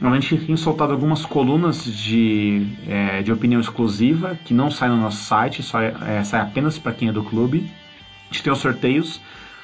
a 0.01 0.19
gente 0.19 0.37
tem 0.37 0.57
soltado 0.57 0.91
algumas 0.91 1.25
colunas 1.25 1.85
de, 1.85 2.67
é, 2.87 3.21
de 3.21 3.31
opinião 3.31 3.61
exclusiva 3.61 4.37
que 4.43 4.53
não 4.53 4.69
saem 4.69 4.91
no 4.91 5.01
nosso 5.01 5.23
site, 5.23 5.63
só 5.63 5.81
é, 5.81 6.23
sai 6.23 6.41
apenas 6.41 6.77
para 6.77 6.91
quem 6.91 7.09
é 7.09 7.11
do 7.11 7.23
clube. 7.23 7.69
A 8.29 8.33
gente 8.33 8.43
tem 8.43 8.51
os 8.51 8.59
sorteios. 8.59 9.21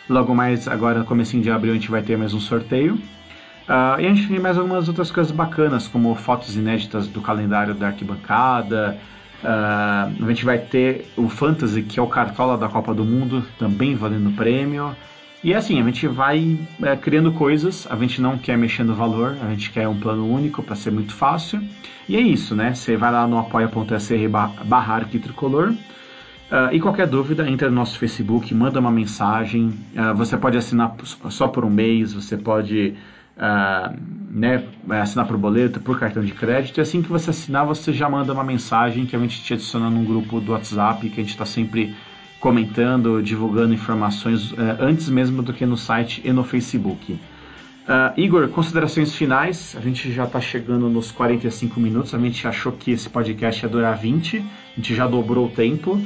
Logo 0.10 0.34
mais, 0.34 0.68
agora 0.68 1.00
no 1.00 1.06
começo 1.06 1.40
de 1.40 1.52
abril, 1.52 1.74
a 1.74 1.76
gente 1.76 1.92
vai 1.92 2.02
ter 2.02 2.18
mais 2.18 2.34
um 2.34 2.40
sorteio. 2.40 2.96
Uh, 2.96 4.00
e 4.00 4.06
a 4.06 4.14
gente 4.14 4.28
tem 4.28 4.40
mais 4.40 4.58
algumas 4.58 4.88
outras 4.88 5.12
coisas 5.12 5.32
bacanas, 5.32 5.88
como 5.88 6.14
fotos 6.16 6.56
inéditas 6.56 7.08
do 7.08 7.22
calendário 7.22 7.74
da 7.74 7.88
arquibancada. 7.88 8.98
Uh, 9.44 10.26
a 10.26 10.28
gente 10.28 10.44
vai 10.44 10.58
ter 10.60 11.10
o 11.16 11.30
Fantasy, 11.30 11.84
que 11.84 12.00
é 12.00 12.04
o 12.04 12.08
cartola 12.08 12.58
da 12.58 12.68
Copa 12.68 12.94
do 12.94 13.06
Mundo, 13.06 13.46
também 13.58 13.96
valendo 13.96 14.36
prêmio. 14.36 14.96
E 15.44 15.56
assim, 15.56 15.82
a 15.82 15.84
gente 15.84 16.08
vai 16.08 16.60
é, 16.84 16.96
criando 16.96 17.32
coisas, 17.32 17.88
a 17.90 17.96
gente 17.96 18.22
não 18.22 18.38
quer 18.38 18.58
mexer 18.58 18.84
no 18.84 18.94
valor, 18.94 19.36
a 19.42 19.50
gente 19.50 19.72
quer 19.72 19.88
um 19.88 20.00
plano 20.00 20.32
único 20.32 20.62
para 20.62 20.76
ser 20.76 20.92
muito 20.92 21.14
fácil. 21.14 21.60
E 22.08 22.16
é 22.16 22.22
isso, 22.22 22.56
né? 22.56 22.76
Você 22.76 22.96
vai 22.96 23.12
lá 23.12 23.28
no 23.28 23.40
apoia.se 23.40 24.28
barra 24.28 24.96
arquitricolor. 24.96 25.72
Uh, 25.72 26.74
e 26.74 26.80
qualquer 26.80 27.08
dúvida, 27.08 27.50
entra 27.50 27.70
no 27.70 27.76
nosso 27.76 27.98
Facebook, 27.98 28.54
manda 28.54 28.80
uma 28.80 28.92
mensagem. 28.92 29.74
Uh, 29.96 30.14
você 30.16 30.38
pode 30.38 30.58
assinar 30.58 30.94
só 31.30 31.48
por 31.48 31.66
um 31.66 31.70
mês, 31.70 32.14
você 32.14 32.38
pode 32.38 32.94
uh, 33.38 33.98
né, 34.30 34.64
assinar 34.90 35.26
por 35.26 35.38
boleto, 35.38 35.80
por 35.80 35.98
cartão 35.98 36.24
de 36.24 36.34
crédito. 36.34 36.78
E 36.78 36.82
assim 36.82 37.02
que 37.02 37.10
você 37.10 37.32
assinar, 37.32 37.66
você 37.66 37.92
já 37.92 38.10
manda 38.10 38.32
uma 38.34 38.44
mensagem 38.44 39.06
que 39.06 39.16
a 39.16 39.20
gente 39.20 39.42
te 39.42 39.54
adiciona 39.54 39.90
num 39.90 40.04
grupo 40.04 40.40
do 40.40 40.52
WhatsApp, 40.52 41.10
que 41.10 41.20
a 41.20 41.24
gente 41.24 41.32
está 41.32 41.46
sempre 41.46 41.96
comentando, 42.42 43.22
divulgando 43.22 43.74
informações 43.74 44.52
uh, 44.52 44.58
antes 44.80 45.08
mesmo 45.08 45.42
do 45.42 45.54
que 45.54 45.66
no 45.66 45.78
site 45.78 46.22
e 46.26 46.34
no 46.34 46.44
Facebook. 46.44 47.14
Uh, 47.14 48.20
Igor, 48.20 48.48
considerações 48.50 49.16
finais. 49.16 49.76
A 49.78 49.82
gente 49.82 50.12
já 50.12 50.26
está 50.26 50.42
chegando 50.42 50.90
nos 50.90 51.12
45 51.12 51.80
minutos. 51.80 52.14
A 52.14 52.20
gente 52.20 52.46
achou 52.48 52.72
que 52.72 52.92
esse 52.92 53.10
podcast 53.10 53.64
ia 53.64 53.70
durar 53.70 53.96
20. 53.98 54.38
A 54.40 54.42
gente 54.76 54.96
já 54.96 55.08
dobrou 55.08 55.46
o 55.46 55.50
tempo. 55.50 56.02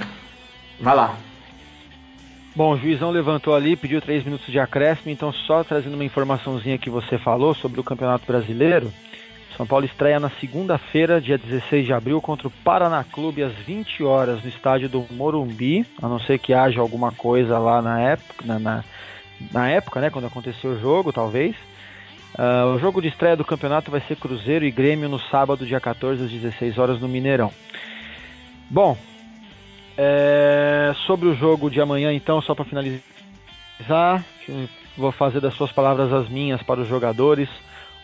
Vai 0.80 0.96
lá. 0.96 1.18
Bom, 2.54 2.74
o 2.74 2.78
juizão 2.78 3.12
levantou 3.12 3.54
ali, 3.56 3.76
pediu 3.76 4.02
3 4.02 4.24
minutos 4.24 4.48
de 4.48 4.60
acréscimo. 4.60 5.12
Então, 5.12 5.32
só 5.32 5.64
trazendo 5.64 5.94
uma 5.94 6.06
informaçãozinha 6.06 6.78
que 6.78 6.90
você 6.90 7.18
falou 7.18 7.54
sobre 7.56 7.80
o 7.80 7.84
Campeonato 7.84 8.26
Brasileiro. 8.26 8.92
São 9.56 9.66
Paulo 9.66 9.86
estreia 9.86 10.20
na 10.20 10.30
segunda-feira, 10.30 11.22
dia 11.22 11.38
16 11.38 11.86
de 11.86 11.94
abril, 11.94 12.22
contra 12.22 12.48
o 12.48 12.52
Paraná 12.52 13.04
Clube 13.06 13.42
às 13.42 13.54
20 13.54 14.04
horas 14.04 14.44
no 14.44 14.50
estádio 14.50 14.90
do 14.90 15.06
Morumbi, 15.12 15.86
a 16.02 16.10
não 16.10 16.20
ser 16.20 16.40
que 16.40 16.54
haja 16.54 16.82
alguma 16.82 17.12
coisa 17.12 17.58
lá 17.58 17.82
na 17.82 18.02
época, 18.02 18.46
na, 18.46 18.60
na, 18.60 18.84
na 19.54 19.70
época, 19.70 20.02
né, 20.02 20.10
quando 20.10 20.26
aconteceu 20.26 20.72
o 20.72 20.80
jogo, 20.80 21.14
talvez. 21.14 21.56
Uh, 22.38 22.76
o 22.76 22.80
jogo 22.80 23.02
de 23.02 23.08
estreia 23.08 23.38
do 23.38 23.46
campeonato 23.46 23.90
vai 23.90 24.02
ser 24.02 24.18
Cruzeiro 24.18 24.66
e 24.66 24.72
Grêmio 24.72 25.08
no 25.08 25.20
sábado, 25.20 25.66
dia 25.66 25.80
14 25.80 26.26
às 26.26 26.30
16 26.30 26.78
horas 26.78 27.00
no 27.00 27.08
Mineirão. 27.08 27.50
Bom, 28.70 28.98
é, 29.98 30.94
sobre 31.08 31.30
o 31.30 31.36
jogo 31.36 31.70
de 31.70 31.80
amanhã, 31.80 32.12
então, 32.12 32.42
só 32.42 32.54
para 32.54 32.66
finalizar, 32.66 34.26
vou 34.98 35.14
fazer 35.14 35.40
das 35.40 35.54
suas 35.54 35.72
palavras 35.72 36.12
as 36.12 36.28
minhas 36.28 36.62
para 36.62 36.82
os 36.82 36.90
jogadores. 36.90 37.48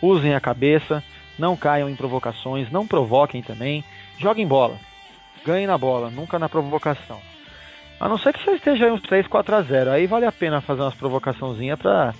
Usem 0.01 0.33
a 0.33 0.39
cabeça, 0.39 1.03
não 1.37 1.55
caiam 1.55 1.89
em 1.89 1.95
provocações, 1.95 2.71
não 2.71 2.87
provoquem 2.87 3.41
também, 3.41 3.83
joguem 4.17 4.47
bola, 4.47 4.77
ganhem 5.45 5.67
na 5.67 5.77
bola, 5.77 6.09
nunca 6.09 6.37
na 6.37 6.49
provocação. 6.49 7.19
A 7.99 8.09
não 8.09 8.17
ser 8.17 8.33
que 8.33 8.43
você 8.43 8.51
esteja 8.51 8.85
aí 8.85 8.91
uns 8.91 9.01
3, 9.03 9.27
4 9.27 9.55
a 9.55 9.61
0, 9.61 9.91
aí 9.91 10.07
vale 10.07 10.25
a 10.25 10.31
pena 10.31 10.61
fazer 10.61 10.81
umas 10.81 10.95
provocaçãozinhas 10.95 11.77
para 11.79 12.13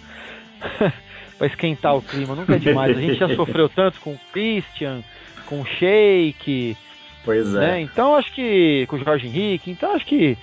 para 1.42 1.48
esquentar 1.48 1.96
o 1.96 2.04
clima, 2.04 2.36
nunca 2.36 2.56
é 2.56 2.60
demais. 2.60 2.96
A 2.96 3.02
gente 3.02 3.16
já 3.16 3.28
sofreu 3.36 3.68
tanto 3.68 4.00
com 4.00 4.12
o 4.12 4.20
Christian, 4.32 5.02
com 5.48 5.62
o 5.62 5.66
Sheik. 5.66 6.78
Pois 7.26 7.56
é. 7.56 7.60
Né? 7.60 7.82
Então 7.82 8.16
acho 8.16 8.32
que. 8.32 8.86
Com 8.88 8.96
o 8.96 9.00
Jorge 9.04 9.26
Henrique, 9.26 9.72
então 9.72 9.96
acho 9.96 10.06
que. 10.06 10.38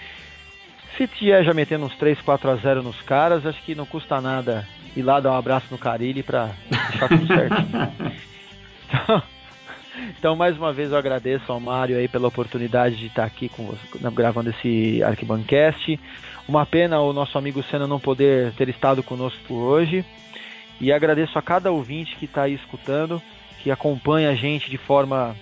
Se 0.97 1.07
tiver 1.07 1.45
já 1.45 1.55
metendo 1.55 1.87
uns 1.87 1.95
3, 1.95 2.21
4 2.21 2.51
a 2.51 2.57
0 2.57 2.83
nos 2.83 3.01
caras, 3.03 3.47
acho 3.47 3.63
que 3.63 3.77
não 3.77 3.87
custa 3.87 4.21
nada 4.21 4.67
ir 4.97 5.03
lá 5.03 5.21
dar 5.21 5.31
um 5.31 5.37
abraço 5.37 5.69
no 5.71 5.79
Carilli 5.79 6.25
pra 6.25 6.51
deixar 6.69 7.09
tudo 7.09 7.27
certinho. 7.29 7.93
então, 8.89 9.23
então, 10.19 10.37
mais 10.37 10.57
uma 10.57 10.73
vez 10.73 10.91
eu 10.91 10.99
agradeço 10.99 11.51
ao 11.53 11.61
Mário 11.61 11.97
aí 11.97 12.09
pela 12.09 12.29
oportunidade 12.29 12.97
de 12.97 13.07
estar 13.07 13.25
aqui 13.25 13.49
com 13.49 13.67
você, 13.67 13.81
gravando 14.13 14.51
esse 14.51 15.03
Arquibancast. 15.03 15.99
Uma 16.49 16.65
pena 16.65 17.01
o 17.01 17.13
nosso 17.13 17.37
amigo 17.37 17.63
Senna 17.63 17.87
não 17.87 18.01
poder 18.01 18.53
ter 18.53 18.69
estado 18.69 19.03
conosco 19.03 19.55
hoje. 19.55 20.05
E 20.81 20.93
agradeço 20.93 21.39
a 21.39 21.43
cada 21.43 21.71
ouvinte 21.71 22.17
que 22.17 22.25
está 22.25 22.43
aí 22.43 22.55
escutando, 22.55 23.21
que 23.63 23.71
acompanha 23.71 24.31
a 24.31 24.35
gente 24.35 24.71
de 24.71 24.79
forma 24.79 25.37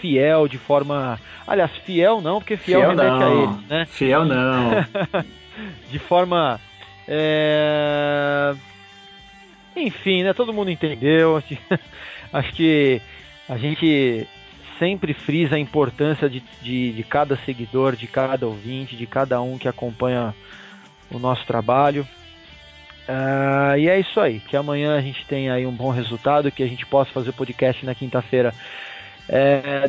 fiel, 0.00 0.46
de 0.48 0.58
forma. 0.58 1.18
Aliás, 1.46 1.70
fiel 1.84 2.20
não, 2.20 2.38
porque 2.38 2.56
fiel, 2.56 2.80
fiel 2.80 2.90
remete 2.90 3.18
não. 3.18 3.26
a 3.26 3.42
eles, 3.42 3.68
né? 3.68 3.86
Fiel 3.86 4.24
não. 4.24 4.70
de 5.90 5.98
forma. 5.98 6.60
É... 7.08 8.54
Enfim, 9.76 10.22
né? 10.22 10.32
Todo 10.32 10.52
mundo 10.52 10.70
entendeu. 10.70 11.42
Acho 12.36 12.52
que 12.52 13.00
a 13.48 13.56
gente 13.56 14.28
sempre 14.78 15.14
frisa 15.14 15.56
a 15.56 15.58
importância 15.58 16.28
de, 16.28 16.42
de, 16.60 16.92
de 16.92 17.02
cada 17.02 17.34
seguidor, 17.46 17.96
de 17.96 18.06
cada 18.06 18.46
ouvinte, 18.46 18.94
de 18.94 19.06
cada 19.06 19.40
um 19.40 19.56
que 19.56 19.66
acompanha 19.66 20.34
o 21.10 21.18
nosso 21.18 21.46
trabalho. 21.46 22.06
Uh, 23.08 23.78
e 23.78 23.88
é 23.88 23.98
isso 23.98 24.20
aí, 24.20 24.40
que 24.40 24.54
amanhã 24.54 24.98
a 24.98 25.00
gente 25.00 25.24
tenha 25.24 25.54
aí 25.54 25.64
um 25.64 25.72
bom 25.72 25.90
resultado, 25.90 26.50
que 26.50 26.62
a 26.62 26.66
gente 26.66 26.84
possa 26.84 27.10
fazer 27.10 27.30
o 27.30 27.32
podcast 27.32 27.86
na 27.86 27.94
quinta-feira 27.94 28.52
é, 29.30 29.88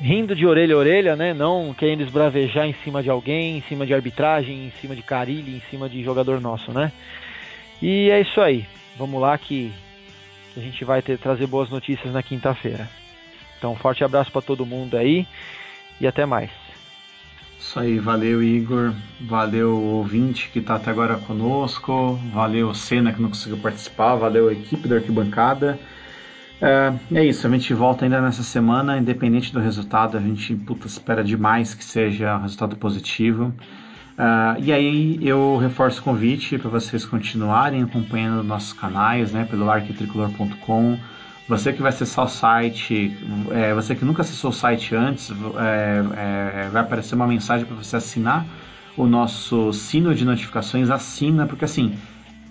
rindo 0.00 0.34
de 0.34 0.46
orelha 0.46 0.74
a 0.74 0.78
orelha, 0.78 1.14
né? 1.14 1.34
Não 1.34 1.74
querendo 1.74 2.02
esbravejar 2.02 2.66
em 2.66 2.74
cima 2.82 3.02
de 3.02 3.10
alguém, 3.10 3.58
em 3.58 3.62
cima 3.68 3.84
de 3.84 3.92
arbitragem, 3.92 4.64
em 4.64 4.72
cima 4.80 4.96
de 4.96 5.02
Carilli, 5.02 5.56
em 5.56 5.62
cima 5.70 5.90
de 5.90 6.02
jogador 6.02 6.40
nosso, 6.40 6.72
né? 6.72 6.90
E 7.82 8.08
é 8.08 8.18
isso 8.22 8.40
aí. 8.40 8.64
Vamos 8.96 9.20
lá 9.20 9.36
que 9.36 9.70
a 10.56 10.60
gente 10.60 10.84
vai 10.84 11.02
ter, 11.02 11.18
trazer 11.18 11.46
boas 11.46 11.70
notícias 11.70 12.12
na 12.12 12.22
quinta-feira. 12.22 12.88
Então, 13.58 13.76
forte 13.76 14.02
abraço 14.02 14.32
para 14.32 14.42
todo 14.42 14.66
mundo 14.66 14.96
aí 14.96 15.26
e 16.00 16.06
até 16.06 16.26
mais. 16.26 16.50
Isso 17.58 17.78
aí, 17.78 17.98
valeu 17.98 18.42
Igor, 18.42 18.92
valeu 19.20 19.80
ouvinte 19.80 20.50
que 20.50 20.58
está 20.58 20.74
até 20.74 20.90
agora 20.90 21.16
conosco, 21.16 22.18
valeu 22.32 22.74
Senna 22.74 23.12
que 23.12 23.22
não 23.22 23.28
conseguiu 23.28 23.56
participar, 23.56 24.16
valeu 24.16 24.48
a 24.48 24.52
equipe 24.52 24.88
da 24.88 24.96
arquibancada. 24.96 25.78
É, 26.60 26.92
é, 27.14 27.24
isso, 27.24 27.46
a 27.46 27.50
gente 27.50 27.72
volta 27.72 28.04
ainda 28.04 28.20
nessa 28.20 28.42
semana, 28.42 28.98
independente 28.98 29.52
do 29.52 29.60
resultado, 29.60 30.16
a 30.16 30.20
gente 30.20 30.54
puta, 30.54 30.86
espera 30.86 31.22
demais 31.22 31.72
que 31.72 31.84
seja 31.84 32.36
um 32.36 32.42
resultado 32.42 32.76
positivo. 32.76 33.54
Uh, 34.12 34.62
e 34.62 34.72
aí 34.72 35.18
eu 35.22 35.56
reforço 35.56 36.00
o 36.00 36.04
convite 36.04 36.58
para 36.58 36.70
vocês 36.70 37.04
continuarem 37.04 37.82
acompanhando 37.82 38.42
nossos 38.42 38.72
canais, 38.72 39.32
né, 39.32 39.46
pelo 39.48 39.70
arquitricolor.com, 39.70 40.98
você 41.48 41.72
que 41.72 41.82
vai 41.82 41.90
acessar 41.90 42.24
o 42.24 42.28
site, 42.28 43.16
é, 43.50 43.74
você 43.74 43.94
que 43.94 44.04
nunca 44.04 44.22
acessou 44.22 44.50
o 44.50 44.54
site 44.54 44.94
antes, 44.94 45.30
é, 45.30 46.64
é, 46.64 46.68
vai 46.70 46.82
aparecer 46.82 47.14
uma 47.14 47.26
mensagem 47.26 47.66
para 47.66 47.76
você 47.76 47.96
assinar 47.96 48.46
o 48.96 49.06
nosso 49.06 49.72
sino 49.72 50.14
de 50.14 50.24
notificações. 50.24 50.88
Assina, 50.88 51.46
porque 51.46 51.64
assim 51.64 51.94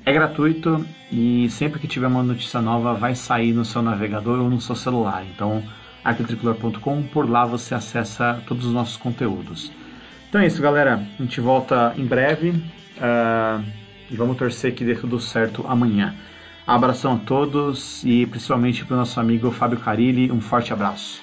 é 0.06 0.12
gratuito 0.12 0.86
e 1.12 1.50
sempre 1.50 1.80
que 1.80 1.88
tiver 1.88 2.08
uma 2.08 2.24
notícia 2.24 2.62
nova 2.62 2.94
vai 2.94 3.16
sair 3.16 3.54
no 3.54 3.64
seu 3.64 3.82
navegador 3.82 4.40
ou 4.40 4.50
no 4.50 4.60
seu 4.60 4.76
celular. 4.76 5.24
Então, 5.26 5.64
arquitricolor.com, 6.04 7.04
por 7.04 7.30
lá 7.30 7.46
você 7.46 7.74
acessa 7.74 8.42
todos 8.46 8.66
os 8.66 8.74
nossos 8.74 8.98
conteúdos. 8.98 9.72
Então 10.32 10.40
é 10.40 10.48
isso, 10.48 10.62
galera. 10.62 11.06
A 11.20 11.22
gente 11.22 11.42
volta 11.42 11.94
em 11.98 12.06
breve 12.06 12.52
uh, 12.52 13.62
e 14.10 14.16
vamos 14.16 14.38
torcer 14.38 14.74
que 14.74 14.86
dê 14.86 14.96
tudo 14.96 15.20
certo 15.20 15.66
amanhã. 15.68 16.16
Abração 16.66 17.16
a 17.16 17.18
todos 17.18 18.02
e 18.06 18.26
principalmente 18.26 18.86
para 18.86 18.94
o 18.94 19.00
nosso 19.00 19.20
amigo 19.20 19.52
Fábio 19.52 19.78
Carilli, 19.80 20.32
um 20.32 20.40
forte 20.40 20.72
abraço. 20.72 21.22